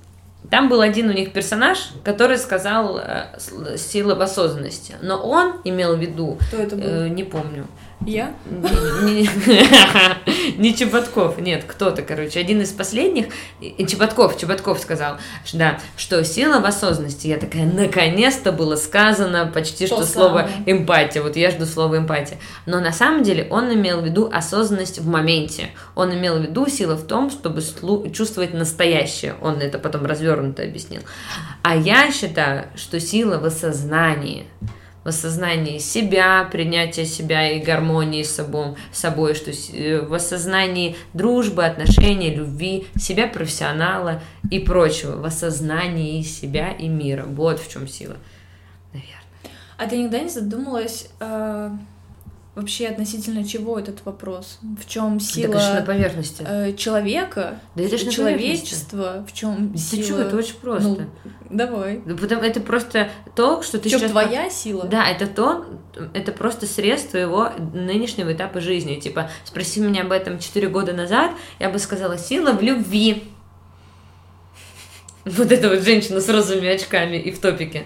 там 0.52 0.70
был 0.70 0.82
один 0.82 1.10
у 1.10 1.14
них 1.14 1.34
персонаж, 1.34 1.89
который 2.04 2.38
сказал 2.38 3.00
э, 3.00 3.38
сила 3.78 4.14
в 4.14 4.22
осознанности. 4.22 4.95
Но 5.02 5.18
он 5.18 5.60
имел 5.64 5.95
в 5.95 6.00
виду, 6.00 6.38
Кто 6.47 6.58
это 6.58 6.76
был? 6.76 6.84
э, 6.86 7.10
не 7.10 7.24
помню, 7.24 7.66
Я? 8.06 8.34
Не, 10.58 10.74
Чеботков, 10.74 11.38
нет, 11.38 11.66
кто-то, 11.68 12.02
короче, 12.02 12.39
один 12.39 12.62
из 12.62 12.72
последних, 12.72 13.28
Чеботков, 13.60 14.38
Чеботков 14.38 14.80
сказал, 14.80 15.18
да, 15.54 15.80
что 15.97 16.24
сила 16.24 16.60
в 16.60 16.66
осознанности, 16.66 17.28
я 17.28 17.38
такая, 17.38 17.66
наконец-то 17.66 18.52
было 18.52 18.78
сказано 18.78 19.52
почти 19.54 19.88
То 19.88 19.97
что 19.97 20.06
слово 20.06 20.50
эмпатия, 20.66 21.22
вот 21.22 21.36
я 21.36 21.52
жду 21.52 21.66
слово 21.66 21.97
эмпатия, 21.97 22.38
но 22.66 22.80
на 22.80 22.93
самом 22.93 23.24
деле 23.24 23.47
он 23.50 23.74
имел 23.74 24.02
в 24.02 24.06
виду 24.06 24.30
осознанность 24.32 25.00
в 25.00 25.08
моменте, 25.08 25.70
он 25.95 26.14
имел 26.14 26.39
в 26.39 26.41
виду 26.41 26.68
сила 26.68 26.95
в 26.95 27.06
том, 27.06 27.30
чтобы 27.30 27.62
чувствовать 28.12 28.54
настоящее, 28.54 29.36
он 29.41 29.58
это 29.58 29.78
потом 29.78 30.06
развернуто 30.06 30.64
объяснил, 30.64 31.02
а 31.64 31.76
я 31.76 32.12
считаю, 32.12 32.68
что 32.76 33.00
сила 33.00 33.39
в 33.39 33.45
осознании, 33.45 34.45
в 35.04 35.08
осознании 35.08 35.78
себя, 35.78 36.47
принятия 36.52 37.06
себя 37.06 37.52
и 37.52 37.60
гармонии 37.60 38.24
с 38.24 38.36
собой, 38.36 38.76
с 38.91 39.00
собой 39.00 39.34
что 39.34 39.52
э, 39.52 40.02
в 40.02 40.14
осознании 40.14 40.97
дружбы, 41.14 41.66
отношений, 41.66 42.34
любви, 42.34 42.88
себя 42.97 43.28
профессионала 43.28 44.22
и 44.52 44.60
прочего, 44.60 45.16
в 45.18 45.26
осознании 45.26 46.22
себя 46.22 46.72
и 46.72 46.88
мира. 46.88 47.26
Вот 47.26 47.60
в 47.60 47.72
чем 47.72 47.88
сила, 47.88 48.18
наверное. 48.93 49.16
А 49.78 49.88
ты 49.88 49.97
никогда 49.97 50.20
не 50.20 50.30
задумалась 50.30 51.08
э, 51.20 51.70
вообще 52.56 52.88
относительно 52.88 53.43
чего 53.47 53.80
этот 53.80 54.04
вопрос? 54.06 54.60
В 54.62 54.88
чем 54.88 55.20
Так 55.20 55.28
это 55.38 55.60
же 55.60 55.68
на 55.70 55.76
сила 55.76 55.86
поверхности. 55.86 56.45
э, 56.47 56.74
человека, 56.74 57.60
Да 57.76 57.84
это 57.84 58.06
на 58.06 58.12
человечества, 58.12 59.26
в 59.28 59.34
чем 59.34 59.72
Ты 59.74 59.78
сила? 59.80 60.04
что, 60.04 60.22
это 60.22 60.36
очень 60.38 60.56
просто. 60.56 60.89
Ну, 60.89 61.00
давай. 61.50 62.02
Да 62.06 62.16
потому- 62.16 62.41
это 62.43 62.60
просто 62.60 63.10
то, 63.36 63.62
что 63.62 63.80
ты 63.80 63.89
чем 63.89 64.00
сейчас... 64.00 64.12
твоя 64.12 64.50
сила? 64.50 64.86
Да, 64.86 65.08
это 65.08 65.28
то, 65.28 65.66
это 66.14 66.32
просто 66.32 66.66
срез 66.66 67.04
твоего 67.04 67.50
нынешнего 67.74 68.34
этапа 68.34 68.62
жизни. 68.62 69.00
Типа, 69.00 69.30
спроси 69.45 69.80
меня 69.80 70.02
об 70.04 70.12
этом 70.12 70.39
4 70.39 70.68
года 70.70 70.93
назад, 70.93 71.32
я 71.60 71.70
бы 71.70 71.80
сказала, 71.80 72.18
сила 72.18 72.52
в 72.52 72.62
любви. 72.62 73.24
Вот 75.38 75.51
эта 75.51 75.69
вот 75.69 75.84
женщина 75.84 76.19
с 76.21 76.30
розовыми 76.30 76.67
очками 76.69 77.17
и 77.17 77.32
в 77.32 77.39
топике. 77.39 77.84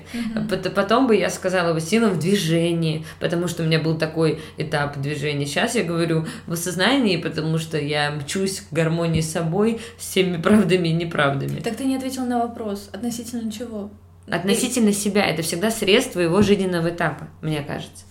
Пот- 0.50 0.74
Потом 0.74 1.08
бы 1.08 1.16
я 1.16 1.30
сказала 1.30 1.74
бы 1.74 1.82
сила 1.82 2.10
в 2.10 2.20
движении, 2.20 3.06
потому 3.20 3.48
что 3.48 3.64
у 3.64 3.66
меня 3.66 3.80
был 3.80 3.98
такой 3.98 4.40
этап 4.58 4.98
движения. 5.00 5.46
Сейчас 5.46 5.76
я 5.76 5.84
говорю 5.84 6.26
в 6.48 6.54
осознании, 6.54 7.18
потому 7.18 7.58
что 7.58 7.78
я 7.78 8.12
мчусь 8.12 8.62
к 8.62 8.74
гармонии 8.74 9.22
с 9.22 9.32
собой, 9.32 9.80
с 9.98 10.04
всеми 10.10 10.42
правдами 10.42 10.88
и 10.90 10.94
неправдами. 10.94 11.60
Так 11.60 11.76
ты 11.76 11.86
не 11.86 11.96
ответил 11.98 12.26
на 12.26 12.40
вопрос. 12.40 12.90
Относительно 12.94 13.52
чего? 13.52 13.90
Относительно 14.30 14.94
себя, 14.94 15.26
это 15.26 15.42
всегда 15.42 15.70
срез 15.70 16.06
твоего 16.06 16.42
жизненного 16.42 16.90
этапа, 16.90 17.28
мне 17.42 17.62
кажется. 17.62 18.06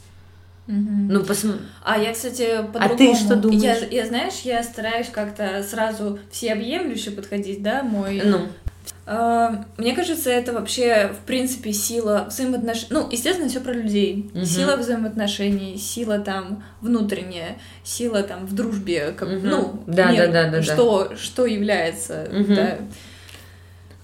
Мгм. 0.67 1.09
Ну, 1.09 1.25
посмотри. 1.25 1.61
А 1.83 1.99
я, 1.99 2.13
кстати, 2.13 2.47
по-другому. 2.73 2.97
ты 2.97 3.15
что 3.17 3.35
думаешь? 3.35 3.63
Я, 3.63 4.03
я, 4.03 4.07
знаешь, 4.07 4.41
я 4.45 4.63
стараюсь 4.63 5.09
как-то 5.09 5.63
сразу 5.69 6.19
всеобъемлюще 6.31 7.11
подходить, 7.11 7.63
да, 7.63 7.83
мой... 7.83 8.21
Ну, 8.25 8.37
А, 8.37 8.62
Мне 9.05 9.95
кажется, 9.97 10.31
это 10.31 10.53
вообще, 10.53 11.09
в 11.09 11.27
принципе, 11.27 11.73
сила 11.73 12.27
взаимоотношений. 12.29 12.87
Ну, 12.91 13.09
естественно, 13.11 13.49
все 13.49 13.61
про 13.61 13.73
людей. 13.73 14.31
Мгм. 14.33 14.45
Сила 14.45 14.77
взаимоотношений, 14.77 15.77
сила 15.77 16.19
там 16.21 16.63
внутренняя, 16.81 17.59
сила 17.83 18.23
там 18.23 18.47
в 18.47 18.55
дружбе. 18.55 19.13
Как, 19.17 19.29
Мгм. 19.29 19.49
Ну, 19.49 19.83
Да, 19.89 20.13
мир, 20.13 20.27
да, 20.29 20.45
да, 20.45 20.51
да, 20.51 20.57
да. 20.59 20.63
что, 20.63 21.13
что 21.17 21.47
является. 21.47 22.29
Мгм. 22.33 22.55
да. 22.55 22.79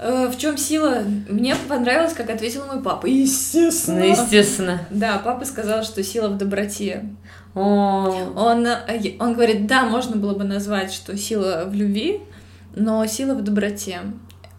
Э, 0.01 0.29
В 0.29 0.37
чем 0.39 0.57
сила? 0.57 1.03
Мне 1.29 1.55
понравилось, 1.69 2.13
как 2.13 2.31
ответил 2.31 2.67
мой 2.67 2.83
папа. 2.83 3.07
Естественно. 3.07 4.03
Естественно. 4.03 4.81
Да, 4.91 5.19
папа 5.25 5.45
сказал, 5.45 5.85
что 5.85 6.03
сила 6.03 6.29
в 6.29 6.37
доброте. 6.39 7.05
О, 7.55 8.33
Он, 8.37 8.67
э, 8.67 9.15
он 9.19 9.35
говорит, 9.35 9.67
да, 9.67 9.85
можно 9.85 10.17
было 10.17 10.35
бы 10.35 10.45
назвать, 10.45 10.93
что 10.93 11.17
сила 11.17 11.65
в 11.67 11.75
любви, 11.75 12.21
но 12.77 13.05
сила 13.07 13.35
в 13.35 13.43
доброте. 13.43 14.01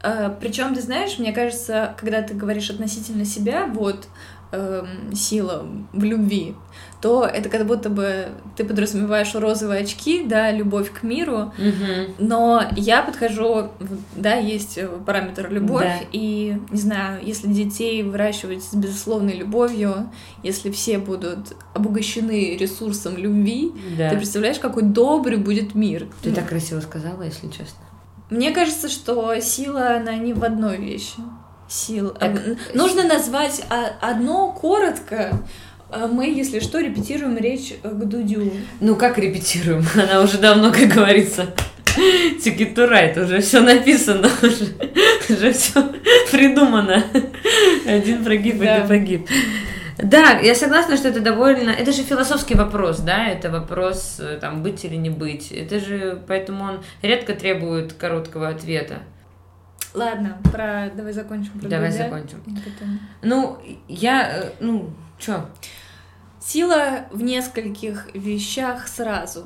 Причем, 0.02 0.74
ты 0.76 0.82
знаешь, 0.82 1.20
мне 1.20 1.32
кажется, 1.34 1.96
когда 2.00 2.22
ты 2.22 2.34
говоришь 2.34 2.70
относительно 2.70 3.26
себя, 3.26 3.66
вот 3.68 4.08
эм, 4.52 5.14
сила 5.14 5.66
в 5.94 6.04
любви, 6.04 6.56
то 7.02 7.24
это 7.26 7.50
как 7.50 7.66
будто 7.68 7.90
бы 7.90 8.30
ты 8.58 8.64
подразумеваешь 8.64 9.34
розовые 9.36 9.82
очки, 9.84 10.24
да, 10.26 10.52
любовь 10.52 10.92
к 10.92 11.04
миру, 11.04 11.54
мгм. 11.58 12.16
но 12.18 12.64
я 12.76 13.02
подхожу, 13.04 13.70
да, 14.16 14.34
есть 14.36 14.78
э, 14.78 14.88
параметр 15.06 15.50
любовь, 15.52 15.84
Да. 15.84 16.06
и, 16.12 16.58
не 16.72 16.80
знаю, 16.80 17.20
если 17.24 17.48
детей 17.48 18.02
выращивать 18.04 18.64
с 18.64 18.74
безусловной 18.74 19.34
любовью, 19.36 20.10
если 20.44 20.72
все 20.72 20.98
будут 20.98 21.56
обогащены 21.74 22.58
ресурсом 22.58 23.18
любви, 23.18 23.72
Да. 23.98 24.10
ты 24.10 24.18
представляешь, 24.18 24.60
какой 24.60 24.84
добрый 24.84 25.38
будет 25.38 25.76
мир. 25.76 26.08
Ты 26.22 26.30
Ну, 26.30 26.36
так 26.36 26.48
красиво 26.50 26.80
сказала, 26.82 27.22
если 27.24 27.48
честно. 27.48 27.86
Мне 28.30 28.52
кажется, 28.52 28.90
что 28.90 29.40
сила, 29.40 29.96
она 29.98 30.16
не 30.16 30.34
в 30.34 30.44
одной 30.44 30.78
вещи. 30.78 31.16
Сила. 31.68 32.10
Так, 32.12 32.32
М, 32.46 32.58
Нужно 32.74 33.04
назвать 33.04 33.62
одно 34.02 34.52
коротко. 34.52 35.32
А 35.92 36.08
Мы, 36.08 36.28
если 36.30 36.60
что, 36.60 36.80
репетируем 36.80 37.38
речь 37.38 37.74
э, 37.84 37.90
к 37.90 38.06
Дудю. 38.06 38.52
Ну, 38.80 38.96
как 38.96 39.18
репетируем? 39.18 39.84
Она 39.96 40.22
уже 40.22 40.38
давно, 40.38 40.72
как 40.72 40.88
говорится, 40.88 41.48
тикитура, 42.44 42.94
это 42.96 43.24
уже 43.24 43.42
все 43.42 43.60
написано, 43.62 44.30
уже, 44.44 44.68
уже 45.30 45.52
все 45.54 45.84
придумано. 46.32 47.04
Один 47.88 48.24
прогиб, 48.24 48.60
Да. 48.60 48.76
один 48.76 48.88
погиб. 48.88 49.28
Да, 50.02 50.40
я 50.40 50.56
согласна, 50.56 50.96
что 50.98 51.10
это 51.10 51.20
довольно... 51.20 51.72
Это 51.72 51.92
же 51.92 52.04
философский 52.04 52.56
вопрос, 52.56 53.00
да? 53.00 53.28
Это 53.28 53.50
вопрос, 53.52 54.18
э, 54.20 54.38
там, 54.40 54.64
быть 54.64 54.86
или 54.86 54.96
не 54.96 55.10
быть. 55.10 55.52
Это 55.52 55.80
же... 55.80 56.22
Поэтому 56.28 56.64
он 56.64 56.84
редко 57.02 57.34
требует 57.34 57.94
короткого 57.94 58.48
ответа. 58.48 59.00
Ладно, 59.94 60.38
про... 60.52 60.90
давай 60.96 61.14
закончим 61.14 61.60
про 61.60 61.68
Давай 61.68 61.92
Дудя. 61.92 62.04
закончим. 62.04 62.42
И 62.46 62.52
потом. 62.52 63.00
Ну, 63.22 63.58
я... 63.88 64.30
э, 64.30 64.52
Ну, 64.60 64.92
чё? 65.18 65.46
Сила 66.40 67.08
в 67.12 67.22
нескольких 67.22 68.08
вещах 68.14 68.88
сразу. 68.88 69.46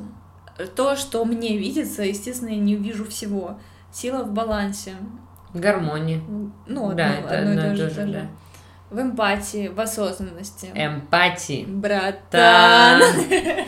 То, 0.75 0.95
что 0.95 1.25
мне 1.25 1.57
видится, 1.57 2.03
естественно, 2.03 2.49
я 2.49 2.57
не 2.57 2.75
вижу 2.75 3.05
всего. 3.05 3.59
Сила 3.91 4.23
в 4.23 4.31
балансе. 4.33 4.93
Гармония. 5.53 6.21
Ну, 6.67 6.93
Да, 6.93 7.17
одно, 7.17 7.27
это 7.27 7.39
одно 7.39 7.51
одно 7.51 7.65
и 7.65 7.69
то 7.69 7.75
же, 7.75 7.87
то 7.89 8.05
же, 8.05 8.13
да. 8.13 8.27
В 8.93 9.01
эмпатии, 9.01 9.69
в 9.69 9.79
осознанности. 9.79 10.69
Эмпатии. 10.75 11.65
Братан. 11.67 12.21
Та. 12.29 13.01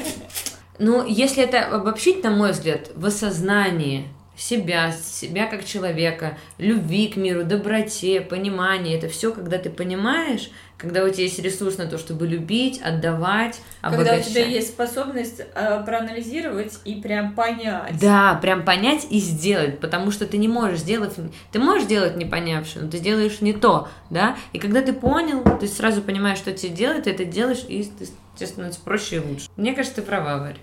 Ну, 0.77 1.05
если 1.07 1.41
это 1.41 1.67
обобщить, 1.73 2.21
на 2.21 2.31
мой 2.31 2.51
взгляд, 2.51 2.91
в 2.95 3.05
осознании 3.05 4.09
себя, 4.37 4.91
себя 4.91 5.47
как 5.47 5.65
человека, 5.65 6.37
любви 6.57 7.07
к 7.07 7.15
миру, 7.15 7.43
доброте, 7.43 8.21
понимании, 8.21 8.95
это 8.97 9.07
все, 9.09 9.31
когда 9.31 9.57
ты 9.57 9.69
понимаешь, 9.69 10.49
когда 10.77 11.05
у 11.05 11.09
тебя 11.09 11.23
есть 11.23 11.39
ресурс 11.39 11.77
на 11.77 11.85
то, 11.87 11.97
чтобы 11.97 12.27
любить, 12.27 12.81
отдавать, 12.81 13.61
Когда 13.81 13.97
у 13.97 14.01
обогащать. 14.01 14.27
тебя 14.33 14.45
есть 14.45 14.67
способность 14.69 15.39
э, 15.39 15.83
проанализировать 15.85 16.79
и 16.83 16.95
прям 16.95 17.33
понять. 17.33 17.97
Да, 17.99 18.37
прям 18.41 18.65
понять 18.65 19.07
и 19.09 19.19
сделать, 19.19 19.79
потому 19.79 20.11
что 20.11 20.25
ты 20.25 20.37
не 20.37 20.49
можешь 20.49 20.79
сделать, 20.79 21.13
ты 21.51 21.59
можешь 21.59 21.87
делать 21.87 22.17
не 22.17 22.25
понявши, 22.25 22.79
но 22.81 22.89
ты 22.89 22.99
делаешь 22.99 23.39
не 23.41 23.53
то, 23.53 23.87
да, 24.09 24.35
и 24.51 24.59
когда 24.59 24.81
ты 24.81 24.91
понял, 24.91 25.43
ты 25.59 25.67
сразу 25.67 26.01
понимаешь, 26.01 26.37
что 26.39 26.51
тебе 26.51 26.73
делать, 26.73 27.03
ты 27.03 27.11
это 27.11 27.23
делаешь, 27.23 27.63
и 27.69 27.83
ты, 27.83 28.07
тебе 28.35 28.47
становится 28.47 28.81
проще 28.81 29.15
и 29.15 29.19
лучше. 29.19 29.47
Мне 29.55 29.73
кажется, 29.73 30.01
ты 30.01 30.01
права, 30.01 30.39
Варя. 30.39 30.57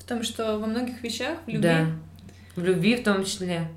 В 0.00 0.04
том, 0.04 0.24
что 0.24 0.58
во 0.58 0.66
многих 0.66 1.00
вещах 1.04 1.38
в 1.46 1.48
любви, 1.48 1.62
Да. 1.62 1.86
В 2.56 2.62
любви 2.62 2.96
в 2.96 3.04
том 3.04 3.24
числе. 3.24 3.68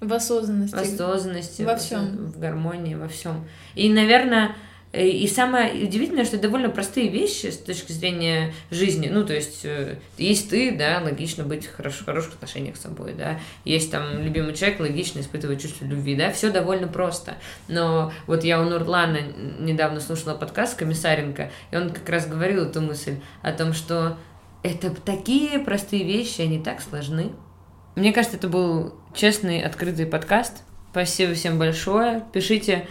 в 0.00 0.12
осознанности. 0.12 0.74
В 0.74 0.78
осознанности. 0.78 1.62
Во 1.62 1.76
всем. 1.76 2.26
В 2.26 2.38
гармонии, 2.38 2.94
во 2.94 3.06
всем. 3.06 3.44
И, 3.74 3.88
наверное, 3.88 4.56
э, 4.92 5.06
и 5.06 5.28
самое 5.28 5.84
удивительное, 5.84 6.24
что 6.24 6.38
довольно 6.38 6.70
простые 6.70 7.08
вещи 7.08 7.46
с 7.46 7.58
точки 7.58 7.92
зрения 7.92 8.52
жизни. 8.70 9.08
Ну, 9.08 9.24
то 9.24 9.34
есть, 9.34 9.64
э, 9.64 9.98
есть 10.18 10.50
ты, 10.50 10.76
да, 10.76 11.00
логично 11.04 11.44
быть 11.44 11.66
хорош, 11.66 11.94
в 11.98 12.04
хороших 12.04 12.34
отношениях 12.34 12.76
с 12.76 12.80
собой, 12.80 13.12
да. 13.12 13.38
Есть 13.64 13.90
там 13.92 14.22
любимый 14.22 14.54
человек, 14.54 14.80
логично 14.80 15.20
испытывать 15.20 15.62
чувство 15.62 15.84
любви, 15.84 16.16
да. 16.16 16.32
Все 16.32 16.50
довольно 16.50 16.88
просто. 16.88 17.36
Но 17.68 18.12
вот 18.26 18.42
я 18.42 18.60
у 18.60 18.64
Нурлана 18.64 19.18
недавно 19.60 20.00
слушала 20.00 20.34
подкаст 20.34 20.76
Комиссаренко, 20.76 21.50
и 21.70 21.76
он 21.76 21.90
как 21.90 22.08
раз 22.08 22.26
говорил 22.26 22.64
эту 22.64 22.80
мысль 22.80 23.16
о 23.42 23.52
том, 23.52 23.72
что 23.72 24.16
это 24.62 24.90
такие 24.90 25.58
простые 25.58 26.04
вещи, 26.04 26.40
они 26.40 26.58
так 26.58 26.80
сложны. 26.80 27.32
Мне 27.94 28.12
кажется, 28.12 28.36
это 28.38 28.48
был 28.48 28.94
честный, 29.14 29.60
открытый 29.62 30.06
подкаст. 30.06 30.62
Спасибо 30.90 31.34
всем 31.34 31.58
большое. 31.58 32.22
Пишите 32.32 32.86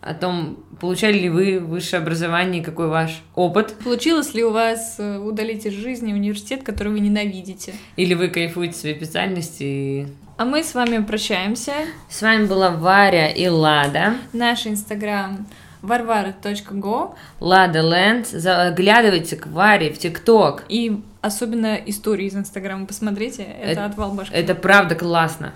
о 0.00 0.12
том, 0.12 0.58
получали 0.80 1.18
ли 1.18 1.28
вы 1.30 1.58
высшее 1.60 2.02
образование, 2.02 2.62
какой 2.62 2.88
ваш 2.88 3.22
опыт. 3.34 3.74
Получилось 3.82 4.34
ли 4.34 4.44
у 4.44 4.50
вас 4.50 4.96
э, 4.98 5.16
удалить 5.18 5.64
из 5.64 5.72
жизни 5.72 6.12
университет, 6.12 6.62
который 6.62 6.92
вы 6.92 7.00
ненавидите? 7.00 7.74
Или 7.96 8.12
вы 8.12 8.28
кайфуете 8.28 8.74
своей 8.76 8.96
специальности. 8.96 9.62
и- 9.62 10.06
А 10.36 10.44
мы 10.44 10.62
с 10.62 10.74
вами 10.74 11.02
прощаемся. 11.02 11.72
С 12.10 12.20
вами 12.20 12.44
была 12.44 12.70
Варя 12.70 13.30
и 13.30 13.46
Лада. 13.48 14.16
Наш 14.34 14.66
инстаграм 14.66 15.46
varvara.go 15.82 17.14
Лада 17.40 17.80
Ленд. 17.80 18.26
Заглядывайте 18.26 19.36
к 19.36 19.46
Варе 19.46 19.90
в 19.92 19.98
ТикТок. 19.98 20.64
и 20.68 21.00
особенно 21.24 21.74
истории 21.74 22.26
из 22.26 22.36
инстаграма 22.36 22.84
посмотрите, 22.86 23.42
это, 23.42 23.70
Это- 23.70 23.84
отвал 23.86 24.12
башки. 24.12 24.34
Это 24.34 24.54
правда 24.54 24.94
классно. 24.94 25.54